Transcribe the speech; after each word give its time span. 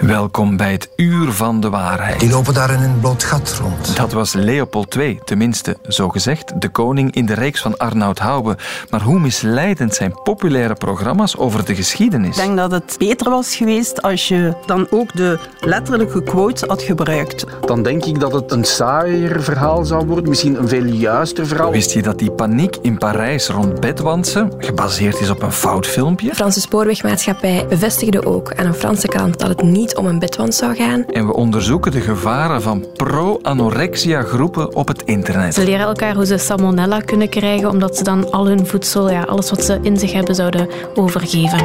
Welkom 0.00 0.56
bij 0.56 0.72
het 0.72 0.88
Uur 0.96 1.32
van 1.32 1.60
de 1.60 1.70
Waarheid. 1.70 2.20
Die 2.20 2.30
lopen 2.30 2.54
daar 2.54 2.72
in 2.72 2.82
een 2.82 3.00
bloot 3.00 3.24
gat 3.24 3.58
rond. 3.60 3.96
Dat 3.96 4.12
was 4.12 4.32
Leopold 4.32 4.96
II, 4.96 5.20
tenminste, 5.24 5.76
zo 5.88 6.08
gezegd, 6.08 6.60
de 6.60 6.68
koning 6.68 7.14
in 7.14 7.26
de 7.26 7.34
reeks 7.34 7.60
van 7.60 7.76
Arnoud 7.76 8.18
Hoube. 8.18 8.56
Maar 8.90 9.02
hoe 9.02 9.20
misleidend 9.20 9.94
zijn 9.94 10.22
populaire 10.22 10.74
programma's 10.74 11.36
over 11.36 11.64
de 11.64 11.74
geschiedenis? 11.74 12.36
Ik 12.36 12.44
denk 12.44 12.56
dat 12.56 12.70
het 12.70 12.94
beter 12.98 13.30
was 13.30 13.56
geweest 13.56 14.02
als 14.02 14.28
je 14.28 14.54
dan 14.66 14.86
ook 14.90 15.16
de 15.16 15.38
letterlijke 15.60 16.22
quotes 16.22 16.68
had 16.68 16.82
gebruikt. 16.82 17.44
Dan 17.66 17.82
denk 17.82 18.04
ik 18.04 18.20
dat 18.20 18.32
het 18.32 18.52
een 18.52 18.64
saaier 18.64 19.42
verhaal 19.42 19.84
zou 19.84 20.06
worden, 20.06 20.28
misschien 20.28 20.58
een 20.58 20.68
veel 20.68 20.84
juister 20.84 21.46
verhaal. 21.46 21.70
Wist 21.70 21.92
je 21.92 22.02
dat 22.02 22.18
die 22.18 22.30
paniek 22.30 22.76
in 22.82 22.98
Parijs 22.98 23.48
rond 23.48 23.80
Bedwantse 23.80 24.48
gebaseerd 24.58 25.20
is 25.20 25.30
op 25.30 25.42
een 25.42 25.52
fout 25.52 25.86
filmpje? 25.86 26.28
De 26.28 26.34
Franse 26.34 26.60
spoorwegmaatschappij 26.60 27.66
bevestigde 27.68 28.26
ook 28.26 28.54
aan 28.54 28.66
een 28.66 28.74
Franse 28.74 29.08
krant 29.08 29.38
dat 29.38 29.48
het 29.48 29.62
niet 29.62 29.81
om 29.90 30.06
een 30.06 30.18
bedwant 30.18 30.54
zou 30.54 30.74
gaan. 30.74 31.04
En 31.06 31.26
we 31.26 31.34
onderzoeken 31.34 31.92
de 31.92 32.00
gevaren 32.00 32.62
van 32.62 32.86
pro-anorexia 32.92 34.22
groepen 34.22 34.74
op 34.74 34.88
het 34.88 35.02
internet. 35.02 35.54
Ze 35.54 35.64
leren 35.64 35.86
elkaar 35.86 36.14
hoe 36.14 36.26
ze 36.26 36.38
salmonella 36.38 37.00
kunnen 37.00 37.28
krijgen, 37.28 37.70
omdat 37.70 37.96
ze 37.96 38.04
dan 38.04 38.30
al 38.30 38.46
hun 38.46 38.66
voedsel, 38.66 39.10
ja, 39.10 39.22
alles 39.22 39.50
wat 39.50 39.64
ze 39.64 39.78
in 39.82 39.98
zich 39.98 40.12
hebben, 40.12 40.34
zouden 40.34 40.68
overgeven. 40.94 41.58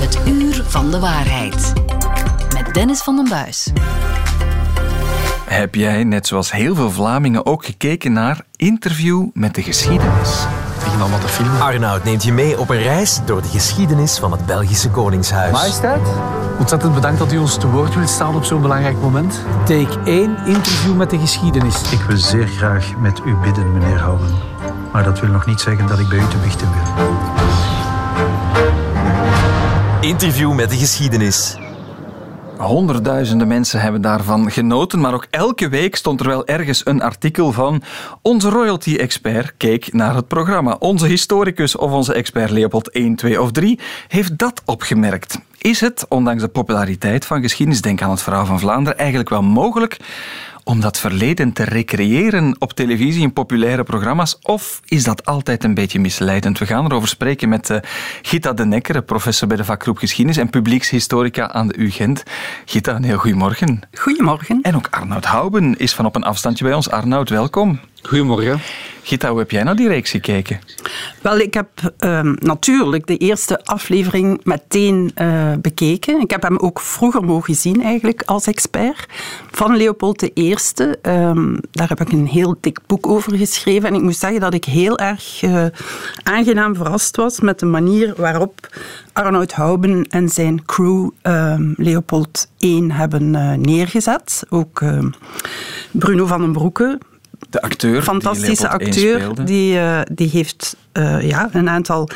Het 0.00 0.18
Uur 0.28 0.64
van 0.66 0.90
de 0.90 0.98
Waarheid. 0.98 1.72
Met 2.54 2.74
Dennis 2.74 3.02
van 3.02 3.16
den 3.16 3.28
Buis. 3.28 3.72
Heb 5.44 5.74
jij, 5.74 6.04
net 6.04 6.26
zoals 6.26 6.52
heel 6.52 6.74
veel 6.74 6.90
Vlamingen, 6.90 7.46
ook 7.46 7.64
gekeken 7.64 8.12
naar 8.12 8.40
Interview 8.56 9.26
met 9.32 9.54
de 9.54 9.62
geschiedenis? 9.62 10.46
Dan 10.98 11.10
wat 11.10 11.22
de 11.22 11.28
film. 11.28 11.60
Arnoud 11.60 12.04
neemt 12.04 12.22
je 12.22 12.32
mee 12.32 12.58
op 12.58 12.70
een 12.70 12.82
reis 12.82 13.20
door 13.24 13.42
de 13.42 13.48
geschiedenis 13.48 14.18
van 14.18 14.32
het 14.32 14.46
Belgische 14.46 14.90
Koningshuis. 14.90 15.52
Majesteit, 15.52 16.00
ontzettend 16.58 16.94
bedankt 16.94 17.18
dat 17.18 17.32
u 17.32 17.38
ons 17.38 17.56
te 17.56 17.66
woord 17.66 17.94
wilt 17.94 18.08
staan 18.08 18.36
op 18.36 18.44
zo'n 18.44 18.62
belangrijk 18.62 19.00
moment. 19.00 19.40
Take 19.64 19.98
1, 20.04 20.36
interview 20.46 20.96
met 20.96 21.10
de 21.10 21.18
geschiedenis. 21.18 21.92
Ik 21.92 22.00
wil 22.00 22.16
zeer 22.16 22.46
graag 22.46 22.96
met 22.98 23.20
u 23.24 23.34
bidden, 23.34 23.72
meneer 23.72 23.98
Houwen. 23.98 24.34
Maar 24.92 25.04
dat 25.04 25.20
wil 25.20 25.30
nog 25.30 25.46
niet 25.46 25.60
zeggen 25.60 25.86
dat 25.86 25.98
ik 25.98 26.08
bij 26.08 26.18
u 26.18 26.28
te 26.28 26.36
biechten 26.36 26.68
wil. 26.72 26.82
Interview 30.00 30.54
met 30.54 30.70
de 30.70 30.76
geschiedenis. 30.76 31.56
Honderdduizenden 32.60 33.48
mensen 33.48 33.80
hebben 33.80 34.00
daarvan 34.00 34.50
genoten, 34.50 35.00
maar 35.00 35.14
ook 35.14 35.26
elke 35.30 35.68
week 35.68 35.96
stond 35.96 36.20
er 36.20 36.26
wel 36.26 36.46
ergens 36.46 36.86
een 36.86 37.02
artikel 37.02 37.52
van 37.52 37.82
onze 38.22 38.48
royalty-expert 38.48 39.52
keek 39.56 39.92
naar 39.92 40.14
het 40.14 40.28
programma. 40.28 40.76
Onze 40.78 41.06
historicus 41.06 41.76
of 41.76 41.92
onze 41.92 42.14
expert 42.14 42.50
Leopold 42.50 42.90
1, 42.90 43.14
2 43.14 43.42
of 43.42 43.52
3 43.52 43.78
heeft 44.08 44.38
dat 44.38 44.62
opgemerkt. 44.64 45.38
Is 45.58 45.80
het, 45.80 46.06
ondanks 46.08 46.42
de 46.42 46.48
populariteit 46.48 47.26
van 47.26 47.42
geschiedenis, 47.42 47.82
denk 47.82 48.02
aan 48.02 48.10
het 48.10 48.22
verhaal 48.22 48.46
van 48.46 48.60
Vlaanderen, 48.60 48.98
eigenlijk 48.98 49.28
wel 49.28 49.42
mogelijk 49.42 49.96
om 50.70 50.80
dat 50.80 50.98
verleden 50.98 51.52
te 51.52 51.64
recreëren 51.64 52.56
op 52.58 52.72
televisie 52.72 53.22
in 53.22 53.32
populaire 53.32 53.82
programma's? 53.82 54.38
Of 54.42 54.80
is 54.84 55.04
dat 55.04 55.24
altijd 55.24 55.64
een 55.64 55.74
beetje 55.74 56.00
misleidend? 56.00 56.58
We 56.58 56.66
gaan 56.66 56.84
erover 56.84 57.08
spreken 57.08 57.48
met 57.48 57.70
uh, 57.70 57.76
Gita 58.22 58.52
de 58.52 58.64
Nekker, 58.64 59.02
professor 59.02 59.48
bij 59.48 59.56
de 59.56 59.64
vakgroep 59.64 59.98
Geschiedenis 59.98 60.36
en 60.36 60.50
publiekshistorica 60.50 61.52
aan 61.52 61.68
de 61.68 61.78
UGent. 61.78 62.22
Gita, 62.64 62.94
een 62.94 63.04
heel 63.04 63.18
goedemorgen. 63.18 63.80
Goedemorgen. 63.98 64.58
En 64.62 64.76
ook 64.76 64.88
Arnoud 64.90 65.24
Houben 65.24 65.78
is 65.78 65.94
van 65.94 66.06
op 66.06 66.16
een 66.16 66.24
afstandje 66.24 66.64
bij 66.64 66.74
ons. 66.74 66.90
Arnoud, 66.90 67.28
welkom. 67.28 67.80
Goedemorgen. 68.02 68.60
Gita, 69.02 69.30
hoe 69.30 69.38
heb 69.38 69.50
jij 69.50 69.62
naar 69.62 69.76
die 69.76 69.88
reeks 69.88 70.10
gekeken? 70.10 70.60
Wel, 71.22 71.38
ik 71.38 71.54
heb 71.54 71.68
uh, 72.00 72.20
natuurlijk 72.22 73.06
de 73.06 73.16
eerste 73.16 73.64
aflevering 73.64 74.40
meteen 74.44 75.10
uh, 75.14 75.52
bekeken. 75.60 76.20
Ik 76.20 76.30
heb 76.30 76.42
hem 76.42 76.56
ook 76.56 76.80
vroeger 76.80 77.24
mogen 77.24 77.54
zien, 77.54 77.82
eigenlijk, 77.82 78.22
als 78.22 78.46
expert. 78.46 79.06
Van 79.50 79.76
Leopold 79.76 80.38
I. 80.38 80.56
Um, 81.02 81.58
daar 81.70 81.88
heb 81.88 82.00
ik 82.00 82.12
een 82.12 82.26
heel 82.26 82.56
dik 82.60 82.78
boek 82.86 83.06
over 83.06 83.36
geschreven. 83.36 83.88
En 83.88 83.94
ik 83.94 84.02
moet 84.02 84.16
zeggen 84.16 84.40
dat 84.40 84.54
ik 84.54 84.64
heel 84.64 84.98
erg 84.98 85.42
uh, 85.42 85.66
aangenaam 86.22 86.74
verrast 86.74 87.16
was 87.16 87.40
met 87.40 87.58
de 87.58 87.66
manier 87.66 88.14
waarop 88.16 88.76
Arnoud 89.12 89.52
Houben 89.52 90.06
en 90.10 90.28
zijn 90.28 90.64
crew 90.64 91.10
um, 91.22 91.74
Leopold 91.76 92.48
I 92.58 92.92
hebben 92.92 93.34
uh, 93.34 93.52
neergezet. 93.52 94.42
Ook 94.48 94.80
ehm, 94.80 95.08
Bruno 95.90 96.26
van 96.26 96.40
den 96.40 96.52
Broeke, 96.52 96.98
de 97.50 97.62
acteur. 97.62 98.02
Fantastische 98.02 98.62
die 98.62 98.86
acteur. 98.86 99.44
Die, 99.44 99.74
uh, 99.74 100.00
die 100.12 100.28
heeft 100.28 100.76
uh, 100.92 101.28
ja, 101.28 101.48
een 101.52 101.68
aantal 101.68 102.08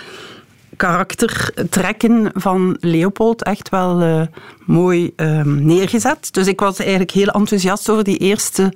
karaktertrekken 0.76 2.30
van 2.34 2.76
Leopold 2.80 3.42
echt 3.42 3.68
wel 3.68 4.02
uh, 4.02 4.22
mooi 4.66 5.12
um, 5.16 5.64
neergezet. 5.64 6.28
Dus 6.32 6.46
ik 6.46 6.60
was 6.60 6.78
eigenlijk 6.78 7.10
heel 7.10 7.26
enthousiast 7.26 7.90
over 7.90 8.04
die 8.04 8.18
eerste, 8.18 8.72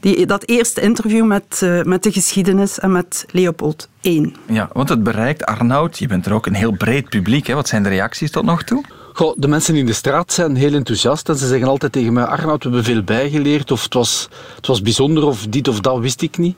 die, 0.00 0.26
dat 0.26 0.48
eerste 0.48 0.80
interview 0.80 1.24
met, 1.24 1.66
met 1.82 2.02
de 2.02 2.12
geschiedenis 2.12 2.78
en 2.78 2.92
met 2.92 3.24
Leopold 3.30 3.88
I. 4.02 4.32
Ja, 4.46 4.68
want 4.72 4.88
het 4.88 5.02
bereikt, 5.02 5.44
Arnoud, 5.44 5.98
je 5.98 6.06
bent 6.06 6.26
er 6.26 6.32
ook 6.32 6.46
een 6.46 6.54
heel 6.54 6.72
breed 6.72 7.08
publiek. 7.08 7.46
Hè? 7.46 7.54
Wat 7.54 7.68
zijn 7.68 7.82
de 7.82 7.88
reacties 7.88 8.30
tot 8.30 8.44
nog 8.44 8.62
toe? 8.62 8.84
Goh, 9.16 9.34
de 9.36 9.48
mensen 9.48 9.76
in 9.76 9.86
de 9.86 9.92
straat 9.92 10.32
zijn 10.32 10.56
heel 10.56 10.72
enthousiast 10.72 11.28
en 11.28 11.36
ze 11.36 11.46
zeggen 11.46 11.68
altijd 11.68 11.92
tegen 11.92 12.12
mij: 12.12 12.24
Arnoud, 12.24 12.62
we 12.62 12.68
hebben 12.68 12.84
veel 12.84 13.02
bijgeleerd, 13.02 13.70
of 13.70 13.82
het 13.82 13.94
was, 13.94 14.28
het 14.56 14.66
was 14.66 14.82
bijzonder, 14.82 15.24
of 15.24 15.46
dit 15.46 15.68
of 15.68 15.80
dat 15.80 15.98
wist 15.98 16.22
ik 16.22 16.38
niet. 16.38 16.56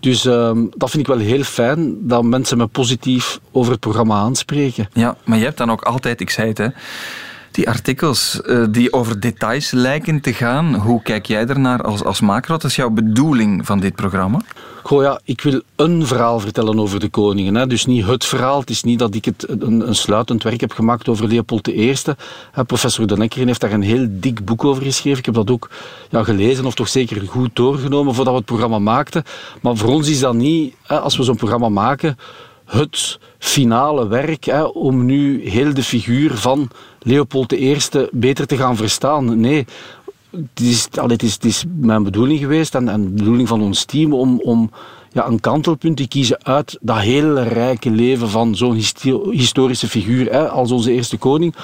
Dus 0.00 0.24
uh, 0.24 0.50
dat 0.76 0.90
vind 0.90 1.08
ik 1.08 1.14
wel 1.14 1.24
heel 1.24 1.42
fijn, 1.42 2.08
dat 2.08 2.24
mensen 2.24 2.58
me 2.58 2.66
positief 2.66 3.40
over 3.52 3.72
het 3.72 3.80
programma 3.80 4.14
aanspreken. 4.14 4.88
Ja, 4.92 5.16
maar 5.24 5.38
je 5.38 5.44
hebt 5.44 5.58
dan 5.58 5.70
ook 5.70 5.82
altijd, 5.82 6.20
ik 6.20 6.30
zei 6.30 6.48
het, 6.48 6.58
hè, 6.58 6.68
die 7.58 7.68
artikels 7.68 8.40
uh, 8.46 8.64
die 8.70 8.92
over 8.92 9.20
details 9.20 9.70
lijken 9.70 10.20
te 10.20 10.32
gaan. 10.32 10.74
Hoe 10.74 11.02
kijk 11.02 11.26
jij 11.26 11.46
ernaar 11.46 11.82
als, 11.82 12.04
als 12.04 12.20
maker? 12.20 12.50
Wat 12.50 12.64
is 12.64 12.76
jouw 12.76 12.90
bedoeling 12.90 13.66
van 13.66 13.80
dit 13.80 13.94
programma? 13.94 14.40
Goh, 14.82 15.02
ja, 15.02 15.20
ik 15.24 15.40
wil 15.40 15.60
een 15.76 16.06
verhaal 16.06 16.40
vertellen 16.40 16.78
over 16.80 17.00
de 17.00 17.08
koningen. 17.08 17.54
Hè. 17.54 17.66
Dus 17.66 17.86
niet 17.86 18.06
het 18.06 18.24
verhaal. 18.24 18.60
Het 18.60 18.70
is 18.70 18.82
niet 18.82 18.98
dat 18.98 19.14
ik 19.14 19.24
het 19.24 19.46
een, 19.48 19.88
een 19.88 19.94
sluitend 19.94 20.42
werk 20.42 20.60
heb 20.60 20.72
gemaakt 20.72 21.08
over 21.08 21.28
Leopold 21.28 21.68
I. 21.68 21.94
Hè, 22.52 22.64
professor 22.64 23.06
De 23.06 23.16
Nekker 23.16 23.46
heeft 23.46 23.60
daar 23.60 23.72
een 23.72 23.82
heel 23.82 24.06
dik 24.10 24.44
boek 24.44 24.64
over 24.64 24.82
geschreven. 24.82 25.18
Ik 25.18 25.24
heb 25.24 25.34
dat 25.34 25.50
ook 25.50 25.70
ja, 26.10 26.24
gelezen 26.24 26.66
of 26.66 26.74
toch 26.74 26.88
zeker 26.88 27.22
goed 27.26 27.50
doorgenomen 27.52 28.14
voordat 28.14 28.32
we 28.32 28.38
het 28.38 28.48
programma 28.48 28.78
maakten. 28.78 29.24
Maar 29.62 29.76
voor 29.76 29.88
ons 29.88 30.08
is 30.08 30.20
dat 30.20 30.34
niet, 30.34 30.74
hè, 30.82 31.00
als 31.00 31.16
we 31.16 31.22
zo'n 31.22 31.36
programma 31.36 31.68
maken, 31.68 32.18
het 32.68 33.18
finale 33.38 34.08
werk 34.08 34.44
hè, 34.44 34.62
om 34.62 35.04
nu 35.04 35.48
heel 35.48 35.74
de 35.74 35.82
figuur 35.82 36.36
van 36.36 36.70
Leopold 36.98 37.52
I 37.52 37.78
beter 38.10 38.46
te 38.46 38.56
gaan 38.56 38.76
verstaan. 38.76 39.40
Nee, 39.40 39.66
het 40.30 40.60
is, 40.60 40.88
allee, 40.94 41.12
het 41.12 41.22
is, 41.22 41.32
het 41.32 41.44
is 41.44 41.64
mijn 41.76 42.02
bedoeling 42.02 42.38
geweest 42.38 42.74
en, 42.74 42.88
en 42.88 43.04
de 43.04 43.10
bedoeling 43.10 43.48
van 43.48 43.62
ons 43.62 43.84
team 43.84 44.12
om, 44.12 44.40
om 44.40 44.70
ja, 45.12 45.26
een 45.26 45.40
kantelpunt 45.40 45.96
te 45.96 46.08
kiezen 46.08 46.44
uit 46.44 46.78
dat 46.80 46.98
hele 46.98 47.42
rijke 47.42 47.90
leven 47.90 48.28
van 48.28 48.56
zo'n 48.56 48.80
historische 49.30 49.88
figuur 49.88 50.32
hè, 50.32 50.48
als 50.48 50.70
onze 50.70 50.92
eerste 50.92 51.16
koning, 51.16 51.54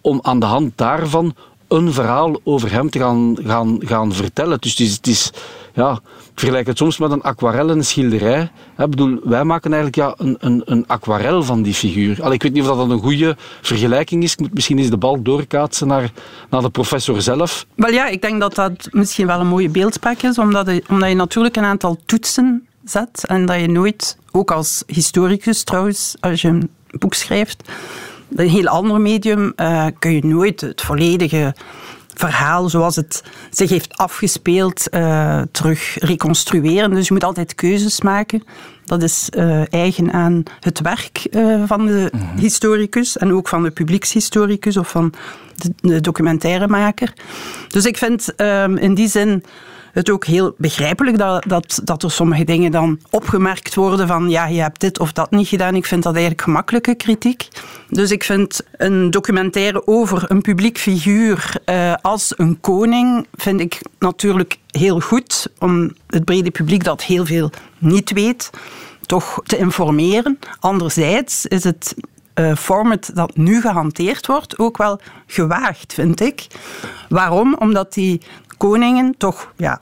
om 0.00 0.18
aan 0.22 0.40
de 0.40 0.46
hand 0.46 0.72
daarvan 0.74 1.34
een 1.70 1.92
verhaal 1.92 2.40
over 2.44 2.72
hem 2.72 2.90
te 2.90 2.98
gaan, 2.98 3.36
gaan, 3.44 3.78
gaan 3.84 4.12
vertellen. 4.12 4.60
Dus 4.60 4.70
het 4.70 4.80
is, 4.80 4.92
het 4.92 5.06
is 5.06 5.32
ja, 5.74 5.92
ik 5.92 6.00
vergelijk 6.34 6.66
het 6.66 6.78
soms 6.78 6.98
met 6.98 7.10
een 7.10 7.22
aquarel 7.22 7.70
en 7.70 7.76
een 7.76 7.84
schilderij. 7.84 8.50
Ik 8.78 8.90
bedoel, 8.90 9.20
wij 9.24 9.44
maken 9.44 9.72
eigenlijk 9.72 9.96
ja, 9.96 10.26
een, 10.26 10.36
een, 10.40 10.62
een 10.64 10.84
aquarel 10.86 11.42
van 11.42 11.62
die 11.62 11.74
figuur. 11.74 12.22
Allee, 12.22 12.34
ik 12.34 12.42
weet 12.42 12.52
niet 12.52 12.68
of 12.68 12.76
dat 12.76 12.90
een 12.90 12.98
goede 12.98 13.36
vergelijking 13.60 14.22
is. 14.22 14.32
Ik 14.32 14.40
moet 14.40 14.54
misschien 14.54 14.78
eens 14.78 14.90
de 14.90 14.96
bal 14.96 15.22
doorkaatsen 15.22 15.86
naar, 15.86 16.12
naar 16.50 16.62
de 16.62 16.70
professor 16.70 17.22
zelf. 17.22 17.66
Wel 17.74 17.92
ja, 17.92 18.06
ik 18.06 18.22
denk 18.22 18.40
dat 18.40 18.54
dat 18.54 18.88
misschien 18.90 19.26
wel 19.26 19.40
een 19.40 19.46
mooie 19.46 19.68
beeldspraak 19.68 20.22
is, 20.22 20.38
omdat 20.38 20.66
je, 20.66 20.82
omdat 20.88 21.08
je 21.08 21.14
natuurlijk 21.14 21.56
een 21.56 21.64
aantal 21.64 21.98
toetsen 22.06 22.66
zet 22.84 23.24
en 23.26 23.46
dat 23.46 23.60
je 23.60 23.68
nooit, 23.68 24.16
ook 24.30 24.50
als 24.50 24.82
historicus 24.86 25.62
trouwens, 25.64 26.14
als 26.20 26.42
je 26.42 26.48
een 26.48 26.70
boek 26.90 27.14
schrijft, 27.14 27.62
een 28.34 28.48
heel 28.48 28.66
ander 28.66 29.00
medium, 29.00 29.52
uh, 29.56 29.86
kun 29.98 30.12
je 30.12 30.26
nooit 30.26 30.60
het 30.60 30.80
volledige 30.80 31.54
verhaal 32.14 32.68
zoals 32.68 32.96
het 32.96 33.22
zich 33.50 33.70
heeft 33.70 33.96
afgespeeld 33.96 34.86
uh, 34.90 35.42
terug 35.50 35.96
reconstrueren. 35.98 36.90
Dus 36.90 37.06
je 37.06 37.12
moet 37.12 37.24
altijd 37.24 37.54
keuzes 37.54 38.00
maken. 38.00 38.42
Dat 38.84 39.02
is 39.02 39.28
uh, 39.36 39.72
eigen 39.72 40.12
aan 40.12 40.42
het 40.60 40.80
werk 40.80 41.26
uh, 41.30 41.62
van 41.66 41.86
de 41.86 42.08
mm 42.12 42.20
-hmm. 42.20 42.38
historicus 42.38 43.18
en 43.18 43.32
ook 43.32 43.48
van 43.48 43.62
de 43.62 43.70
publiekshistoricus 43.70 44.76
of 44.76 44.90
van 44.90 45.12
de, 45.56 45.72
de 45.80 46.00
documentairemaker. 46.00 47.12
Dus 47.68 47.84
ik 47.84 47.96
vind 47.96 48.32
um, 48.36 48.76
in 48.76 48.94
die 48.94 49.08
zin 49.08 49.44
het 49.92 50.10
ook 50.10 50.24
heel 50.24 50.54
begrijpelijk 50.56 51.18
dat, 51.18 51.44
dat, 51.48 51.80
dat 51.84 52.02
er 52.02 52.10
sommige 52.10 52.44
dingen 52.44 52.70
dan 52.70 53.00
opgemerkt 53.10 53.74
worden 53.74 54.06
van 54.06 54.28
ja, 54.28 54.46
je 54.46 54.60
hebt 54.60 54.80
dit 54.80 54.98
of 54.98 55.12
dat 55.12 55.30
niet 55.30 55.48
gedaan. 55.48 55.74
Ik 55.74 55.86
vind 55.86 56.02
dat 56.02 56.12
eigenlijk 56.12 56.42
gemakkelijke 56.42 56.94
kritiek. 56.94 57.48
Dus 57.88 58.10
ik 58.10 58.24
vind 58.24 58.60
een 58.76 59.10
documentaire 59.10 59.86
over 59.86 60.24
een 60.30 60.40
publiek 60.40 60.78
figuur 60.78 61.54
uh, 61.66 61.94
als 62.02 62.32
een 62.36 62.60
koning, 62.60 63.26
vind 63.32 63.60
ik 63.60 63.80
natuurlijk 63.98 64.58
heel 64.66 65.00
goed 65.00 65.48
om 65.58 65.92
het 66.06 66.24
brede 66.24 66.50
publiek 66.50 66.84
dat 66.84 67.02
heel 67.02 67.26
veel 67.26 67.50
niet 67.78 68.12
weet, 68.12 68.50
toch 69.06 69.40
te 69.44 69.56
informeren. 69.56 70.38
Anderzijds 70.60 71.46
is 71.46 71.64
het 71.64 71.94
uh, 72.34 72.54
format 72.56 73.10
dat 73.14 73.36
nu 73.36 73.60
gehanteerd 73.60 74.26
wordt 74.26 74.58
ook 74.58 74.76
wel 74.76 75.00
gewaagd, 75.26 75.94
vind 75.94 76.20
ik. 76.20 76.46
Waarom? 77.08 77.54
Omdat 77.58 77.94
die 77.94 78.20
koningen 78.60 79.14
toch, 79.18 79.52
ja, 79.56 79.80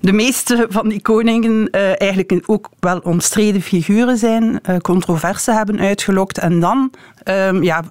de 0.00 0.12
meeste 0.12 0.66
van 0.68 0.88
die 0.88 1.02
koningen 1.02 1.68
uh, 1.70 2.00
eigenlijk 2.00 2.42
ook 2.46 2.68
wel 2.80 2.98
omstreden 2.98 3.62
figuren 3.62 4.18
zijn, 4.18 4.44
uh, 4.44 4.76
controverse 4.76 5.52
hebben 5.52 5.80
uitgelokt. 5.80 6.38
En 6.38 6.60
dan 6.60 6.90
um, 7.24 7.62
ja, 7.62 7.84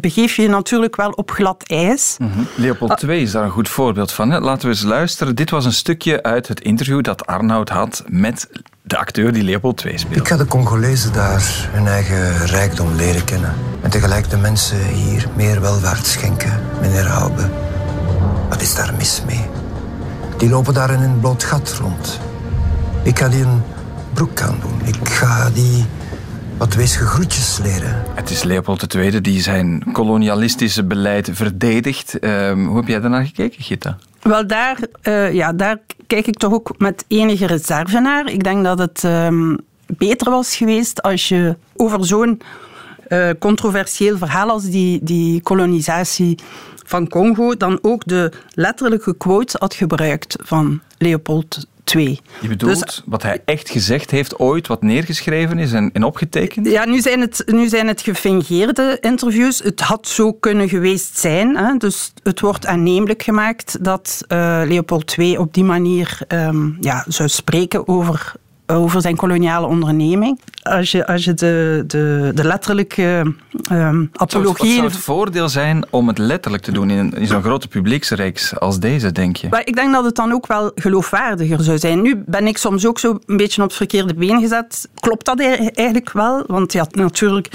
begeef 0.00 0.36
je 0.36 0.42
je 0.42 0.48
natuurlijk 0.48 0.96
wel 0.96 1.10
op 1.10 1.30
glad 1.30 1.62
ijs. 1.66 2.16
Mm 2.18 2.30
-hmm. 2.32 2.46
Leopold 2.54 3.02
II 3.02 3.22
is 3.22 3.30
daar 3.30 3.44
een 3.44 3.50
goed 3.50 3.68
voorbeeld 3.68 4.12
van. 4.12 4.30
Hè? 4.30 4.40
Laten 4.40 4.62
we 4.62 4.74
eens 4.74 4.82
luisteren. 4.82 5.34
Dit 5.34 5.50
was 5.50 5.64
een 5.64 5.72
stukje 5.72 6.22
uit 6.22 6.48
het 6.48 6.60
interview 6.60 7.02
dat 7.02 7.26
Arnoud 7.26 7.68
had 7.68 8.04
met 8.06 8.48
de 8.82 8.96
acteur 8.96 9.32
die 9.32 9.42
Leopold 9.42 9.84
II 9.84 9.98
speelt. 9.98 10.16
Ik 10.16 10.28
ga 10.28 10.36
de 10.36 10.46
Congolezen 10.46 11.12
daar 11.12 11.68
hun 11.70 11.86
eigen 11.86 12.46
rijkdom 12.46 12.94
leren 12.94 13.24
kennen. 13.24 13.54
En 13.82 13.90
tegelijk 13.90 14.30
de 14.30 14.36
mensen 14.36 14.86
hier 14.86 15.28
meer 15.36 15.60
welvaart 15.60 16.06
schenken, 16.06 16.60
meneer 16.80 17.06
Haube. 17.06 17.48
Wat 18.48 18.60
is 18.60 18.74
daar 18.74 18.94
mis 18.98 19.22
mee? 19.26 19.49
Die 20.40 20.48
lopen 20.48 20.74
daar 20.74 20.90
in 20.90 21.00
een 21.00 21.20
bloot 21.20 21.44
gat 21.44 21.78
rond. 21.80 22.20
Ik 23.02 23.18
ga 23.18 23.28
die 23.28 23.42
een 23.42 23.62
broek 24.12 24.40
aan 24.40 24.58
doen. 24.60 24.88
Ik 24.88 25.08
ga 25.08 25.50
die 25.50 25.84
wat 26.58 26.74
weesge 26.74 27.04
groetjes 27.04 27.58
leren. 27.62 28.02
Het 28.14 28.30
is 28.30 28.42
Leopold 28.42 28.94
II 28.94 29.20
die 29.20 29.40
zijn 29.40 29.84
kolonialistische 29.92 30.84
beleid 30.84 31.28
verdedigt. 31.32 32.24
Um, 32.24 32.66
hoe 32.66 32.76
heb 32.76 32.86
jij 32.88 33.00
daarnaar 33.00 33.24
gekeken, 33.24 33.62
Gita? 33.62 33.98
Wel, 34.22 34.46
daar, 34.46 34.78
uh, 35.02 35.32
ja, 35.32 35.52
daar 35.52 35.78
kijk 36.06 36.26
ik 36.26 36.38
toch 36.38 36.52
ook 36.52 36.74
met 36.78 37.04
enige 37.08 37.46
reserve 37.46 38.00
naar. 38.00 38.30
Ik 38.30 38.44
denk 38.44 38.64
dat 38.64 38.78
het 38.78 39.02
um, 39.02 39.58
beter 39.86 40.30
was 40.30 40.56
geweest 40.56 41.02
als 41.02 41.28
je 41.28 41.56
over 41.76 42.06
zo'n 42.06 42.40
uh, 43.08 43.28
controversieel 43.38 44.18
verhaal 44.18 44.48
als 44.48 44.64
die, 44.64 45.00
die 45.02 45.40
kolonisatie 45.42 46.38
van 46.90 47.08
Congo 47.08 47.56
dan 47.56 47.78
ook 47.82 48.02
de 48.06 48.32
letterlijke 48.54 49.16
quote 49.16 49.56
had 49.58 49.74
gebruikt 49.74 50.36
van 50.42 50.80
Leopold 50.98 51.66
II. 51.94 52.20
Je 52.40 52.48
bedoelt 52.48 52.86
dus, 52.86 53.02
wat 53.06 53.22
hij 53.22 53.42
echt 53.44 53.70
gezegd 53.70 54.10
heeft 54.10 54.38
ooit, 54.38 54.66
wat 54.66 54.82
neergeschreven 54.82 55.58
is 55.58 55.72
en, 55.72 55.90
en 55.92 56.04
opgetekend? 56.04 56.66
Ja, 56.66 56.84
nu 56.84 57.00
zijn, 57.00 57.20
het, 57.20 57.42
nu 57.46 57.68
zijn 57.68 57.86
het 57.86 58.00
gefingeerde 58.00 58.98
interviews. 59.00 59.58
Het 59.58 59.80
had 59.80 60.08
zo 60.08 60.32
kunnen 60.32 60.68
geweest 60.68 61.18
zijn. 61.18 61.56
Hè? 61.56 61.76
Dus 61.76 62.12
het 62.22 62.40
wordt 62.40 62.66
aannemelijk 62.66 63.22
gemaakt 63.22 63.84
dat 63.84 64.24
uh, 64.28 64.62
Leopold 64.66 65.14
II 65.18 65.36
op 65.36 65.54
die 65.54 65.64
manier 65.64 66.18
um, 66.28 66.76
ja, 66.80 67.04
zou 67.08 67.28
spreken 67.28 67.88
over 67.88 68.32
over 68.70 69.00
zijn 69.00 69.16
koloniale 69.16 69.66
onderneming. 69.66 70.40
Als 70.62 70.90
je, 70.90 71.06
als 71.06 71.24
je 71.24 71.34
de, 71.34 71.84
de, 71.86 72.30
de 72.34 72.44
letterlijke 72.44 73.34
um, 73.72 74.10
apologie... 74.12 74.52
Wat 74.52 74.66
zou 74.68 74.86
het 74.86 74.96
voordeel 74.96 75.48
zijn 75.48 75.84
om 75.90 76.08
het 76.08 76.18
letterlijk 76.18 76.62
te 76.62 76.72
doen 76.72 76.90
in, 76.90 77.12
in 77.16 77.26
zo'n 77.26 77.42
grote 77.42 77.68
publieksreeks 77.68 78.58
als 78.58 78.78
deze, 78.78 79.12
denk 79.12 79.36
je? 79.36 79.48
Maar 79.50 79.62
ik 79.64 79.74
denk 79.74 79.92
dat 79.92 80.04
het 80.04 80.14
dan 80.14 80.32
ook 80.32 80.46
wel 80.46 80.72
geloofwaardiger 80.74 81.62
zou 81.62 81.78
zijn. 81.78 82.02
Nu 82.02 82.22
ben 82.26 82.46
ik 82.46 82.58
soms 82.58 82.86
ook 82.86 82.98
zo 82.98 83.18
een 83.26 83.36
beetje 83.36 83.62
op 83.62 83.68
het 83.68 83.76
verkeerde 83.76 84.14
been 84.14 84.40
gezet. 84.40 84.88
Klopt 84.94 85.24
dat 85.24 85.40
eigenlijk 85.74 86.12
wel? 86.12 86.44
Want 86.46 86.72
ja, 86.72 86.86
natuurlijk 86.90 87.48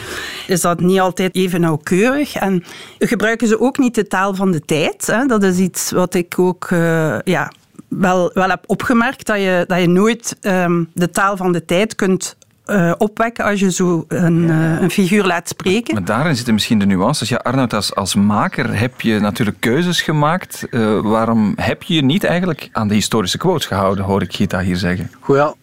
is 0.48 0.62
dat 0.62 0.80
niet 0.80 1.00
altijd 1.00 1.36
even 1.36 1.62
nauwkeurig. 1.62 2.36
En 2.36 2.64
gebruiken 3.00 3.48
ze 3.48 3.60
ook 3.60 3.78
niet 3.78 3.96
de 3.96 4.08
taal 4.08 4.36
van 4.36 4.52
de 4.52 4.62
tijd. 4.62 5.08
Hè? 5.08 5.26
Dat 5.26 5.44
is 5.44 5.58
iets 5.58 5.92
wat 5.92 6.14
ik 6.14 6.40
ook... 6.40 6.70
Uh, 6.70 7.20
ja, 7.24 7.52
wel, 7.98 8.32
wel 8.34 8.50
heb 8.50 8.64
opgemerkt 8.66 9.26
dat 9.26 9.38
je, 9.38 9.64
dat 9.68 9.80
je 9.80 9.88
nooit 9.88 10.38
um, 10.42 10.90
de 10.94 11.10
taal 11.10 11.38
van 11.38 11.52
de 11.52 11.66
tijd 11.66 11.96
kunt 11.96 12.36
uh, 12.66 12.92
opwekken 12.98 13.46
als 13.46 13.60
je 13.60 13.72
zo 13.72 14.06
een, 14.08 14.44
uh, 14.44 14.82
een, 14.82 14.92
figuur 14.92 15.26
laat 15.26 15.48
spreken. 15.48 15.94
Maar 15.94 16.06
daarin 16.06 16.36
zitten 16.36 16.54
misschien 16.54 16.80
de 16.80 16.86
nuances. 16.86 17.30
Ja, 17.30 17.38
Arnoud, 17.44 17.74
als, 17.74 17.96
als 17.96 18.16
maker 18.16 18.80
heb 18.80 19.02
je 19.02 19.20
natuurlijk 19.20 19.60
keuzes 19.60 20.02
gemaakt. 20.02 20.68
Uh, 20.72 21.02
waarom 21.02 21.54
heb 21.56 21.84
je 21.84 21.94
je 21.94 22.04
niet 22.04 22.24
eigenlijk 22.24 22.70
aan 22.72 22.88
de 22.88 22.94
historische 22.94 23.38
quotes 23.38 23.66
gehouden, 23.66 24.06
hoor 24.06 24.22
ik 24.22 24.34
Gita 24.34 24.60
hier 24.60 24.78
zeggen? 24.78 25.12
Goed, 25.20 25.36
ja, 25.36 25.54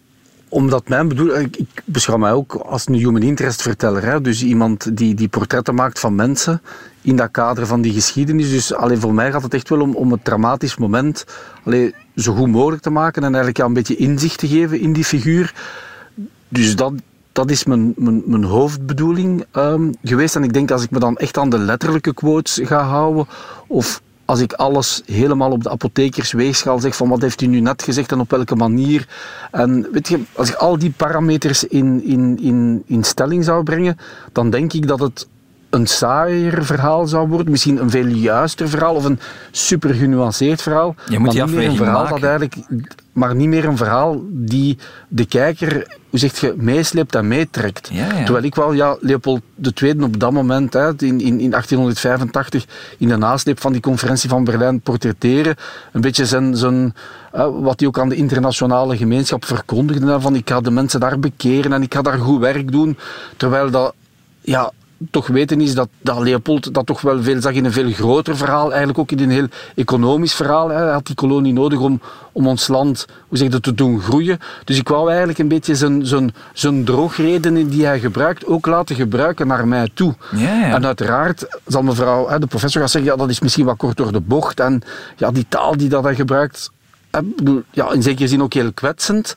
omdat 0.53 0.87
mijn 0.87 1.07
bedoel, 1.07 1.39
ik, 1.39 1.57
ik 1.57 1.81
beschouw 1.85 2.17
mij 2.17 2.31
ook 2.31 2.53
als 2.53 2.87
een 2.87 2.93
human 2.93 3.21
interest 3.21 3.61
verteller. 3.61 4.03
Hè? 4.03 4.21
Dus 4.21 4.43
iemand 4.43 4.97
die, 4.97 5.13
die 5.13 5.27
portretten 5.27 5.75
maakt 5.75 5.99
van 5.99 6.15
mensen 6.15 6.61
in 7.01 7.15
dat 7.15 7.31
kader 7.31 7.67
van 7.67 7.81
die 7.81 7.93
geschiedenis. 7.93 8.49
Dus 8.49 8.73
alleen 8.73 8.99
voor 8.99 9.13
mij 9.13 9.31
gaat 9.31 9.43
het 9.43 9.53
echt 9.53 9.69
wel 9.69 9.81
om, 9.81 9.95
om 9.95 10.11
het 10.11 10.25
dramatisch 10.25 10.77
moment 10.77 11.25
alleen, 11.65 11.93
zo 12.15 12.33
goed 12.33 12.47
mogelijk 12.47 12.81
te 12.81 12.89
maken 12.89 13.21
en 13.21 13.27
eigenlijk 13.27 13.57
ja, 13.57 13.65
een 13.65 13.73
beetje 13.73 13.95
inzicht 13.95 14.37
te 14.37 14.47
geven 14.47 14.79
in 14.79 14.93
die 14.93 15.03
figuur. 15.03 15.53
Dus 16.47 16.75
dat, 16.75 16.93
dat 17.31 17.51
is 17.51 17.63
mijn, 17.63 17.93
mijn, 17.95 18.23
mijn 18.25 18.43
hoofdbedoeling 18.43 19.45
um, 19.53 19.91
geweest. 20.03 20.35
En 20.35 20.43
ik 20.43 20.53
denk 20.53 20.71
als 20.71 20.83
ik 20.83 20.91
me 20.91 20.99
dan 20.99 21.17
echt 21.17 21.37
aan 21.37 21.49
de 21.49 21.59
letterlijke 21.59 22.13
quotes 22.13 22.59
ga 22.63 22.83
houden, 22.83 23.27
of 23.67 24.01
als 24.25 24.39
ik 24.39 24.53
alles 24.53 25.01
helemaal 25.05 25.51
op 25.51 25.63
de 25.63 25.69
apothekersweegschaal 25.69 26.79
zeg 26.79 26.95
van 26.95 27.09
wat 27.09 27.21
heeft 27.21 27.41
u 27.41 27.45
nu 27.45 27.59
net 27.59 27.83
gezegd 27.83 28.11
en 28.11 28.19
op 28.19 28.29
welke 28.31 28.55
manier. 28.55 29.07
En 29.51 29.87
weet 29.91 30.07
je, 30.07 30.19
als 30.35 30.49
ik 30.49 30.55
al 30.55 30.77
die 30.77 30.93
parameters 30.97 31.63
in, 31.63 32.03
in, 32.03 32.39
in, 32.41 32.83
in 32.85 33.03
stelling 33.03 33.43
zou 33.43 33.63
brengen, 33.63 33.97
dan 34.31 34.49
denk 34.49 34.73
ik 34.73 34.87
dat 34.87 34.99
het 34.99 35.27
een 35.69 35.87
saaier 35.87 36.65
verhaal 36.65 37.07
zou 37.07 37.27
worden. 37.27 37.51
Misschien 37.51 37.81
een 37.81 37.89
veel 37.89 38.05
juister 38.05 38.69
verhaal 38.69 38.95
of 38.95 39.05
een 39.05 39.19
super 39.51 39.93
genuanceerd 39.93 40.61
verhaal. 40.61 40.95
Je 41.09 41.19
moet 41.19 41.33
niet 41.33 41.45
meer 41.45 41.69
een 41.69 41.75
verhaal 41.75 42.07
dat 42.07 42.23
eigenlijk, 42.23 42.55
maar 43.13 43.35
niet 43.35 43.47
meer 43.47 43.65
een 43.65 43.77
verhaal 43.77 44.21
die 44.29 44.77
de 45.07 45.25
kijker, 45.25 45.97
hoe 46.09 46.19
zeg 46.19 46.39
je, 46.39 46.53
meesleept 46.57 47.15
en 47.15 47.27
meetrekt. 47.27 47.89
Ja, 47.91 48.05
ja. 48.05 48.23
Terwijl 48.23 48.45
ik 48.45 48.55
wel, 48.55 48.73
ja, 48.73 48.97
Leopold 48.99 49.41
II 49.81 50.01
op 50.01 50.19
dat 50.19 50.31
moment, 50.31 50.73
hè, 50.73 50.87
in, 50.89 51.21
in, 51.21 51.39
in 51.39 51.49
1885, 51.49 52.65
in 52.97 53.07
de 53.07 53.17
nasleep 53.17 53.59
van 53.59 53.71
die 53.71 53.81
conferentie 53.81 54.29
van 54.29 54.43
Berlijn 54.43 54.81
portretteren, 54.81 55.55
een 55.91 56.01
beetje 56.01 56.25
zijn, 56.25 56.55
zijn 56.55 56.93
wat 57.61 57.79
hij 57.79 57.87
ook 57.87 57.99
aan 57.99 58.09
de 58.09 58.15
internationale 58.15 58.97
gemeenschap 58.97 59.45
verkondigde, 59.45 60.21
van 60.21 60.35
ik 60.35 60.49
ga 60.49 60.61
de 60.61 60.71
mensen 60.71 60.99
daar 60.99 61.19
bekeren 61.19 61.73
en 61.73 61.81
ik 61.81 61.93
ga 61.93 62.01
daar 62.01 62.19
goed 62.19 62.39
werk 62.39 62.71
doen. 62.71 62.97
Terwijl 63.37 63.71
dat, 63.71 63.93
ja, 64.41 64.71
toch 65.11 65.27
weten 65.27 65.61
is 65.61 65.75
dat, 65.75 65.89
dat 66.01 66.19
Leopold 66.19 66.73
dat 66.73 66.85
toch 66.85 67.01
wel 67.01 67.23
veel 67.23 67.41
zag 67.41 67.53
in 67.53 67.65
een 67.65 67.71
veel 67.71 67.91
groter 67.91 68.37
verhaal, 68.37 68.69
eigenlijk 68.69 68.99
ook 68.99 69.11
in 69.11 69.19
een 69.19 69.29
heel 69.29 69.47
economisch 69.75 70.33
verhaal. 70.33 70.69
Hij 70.69 70.91
had 70.91 71.05
die 71.05 71.15
kolonie 71.15 71.53
nodig 71.53 71.79
om, 71.79 72.01
om 72.31 72.47
ons 72.47 72.67
land 72.67 73.05
hoe 73.27 73.37
zeg 73.37 73.51
je, 73.51 73.59
te 73.59 73.73
doen 73.73 74.01
groeien. 74.01 74.39
Dus 74.63 74.77
ik 74.77 74.87
wou 74.87 75.09
eigenlijk 75.09 75.39
een 75.39 75.47
beetje 75.47 75.75
zijn, 75.75 76.05
zijn, 76.05 76.33
zijn 76.53 76.83
droogredenen 76.83 77.69
die 77.69 77.85
hij 77.85 77.99
gebruikt 77.99 78.45
ook 78.45 78.65
laten 78.65 78.95
gebruiken 78.95 79.47
naar 79.47 79.67
mij 79.67 79.89
toe. 79.93 80.15
Ja, 80.35 80.39
ja. 80.39 80.73
En 80.73 80.85
uiteraard 80.85 81.59
zal 81.65 81.83
mevrouw, 81.83 82.39
de 82.39 82.47
professor 82.47 82.81
gaan 82.81 82.89
zeggen, 82.89 83.11
ja, 83.11 83.17
dat 83.17 83.29
is 83.29 83.39
misschien 83.39 83.65
wat 83.65 83.77
kort 83.77 83.97
door 83.97 84.11
de 84.11 84.21
bocht. 84.21 84.59
En 84.59 84.81
ja, 85.15 85.31
die 85.31 85.45
taal 85.49 85.77
die 85.77 85.89
dat 85.89 86.03
hij 86.03 86.15
gebruikt, 86.15 86.71
ja, 87.71 87.91
in 87.91 88.03
zekere 88.03 88.27
zin 88.27 88.43
ook 88.43 88.53
heel 88.53 88.73
kwetsend. 88.73 89.33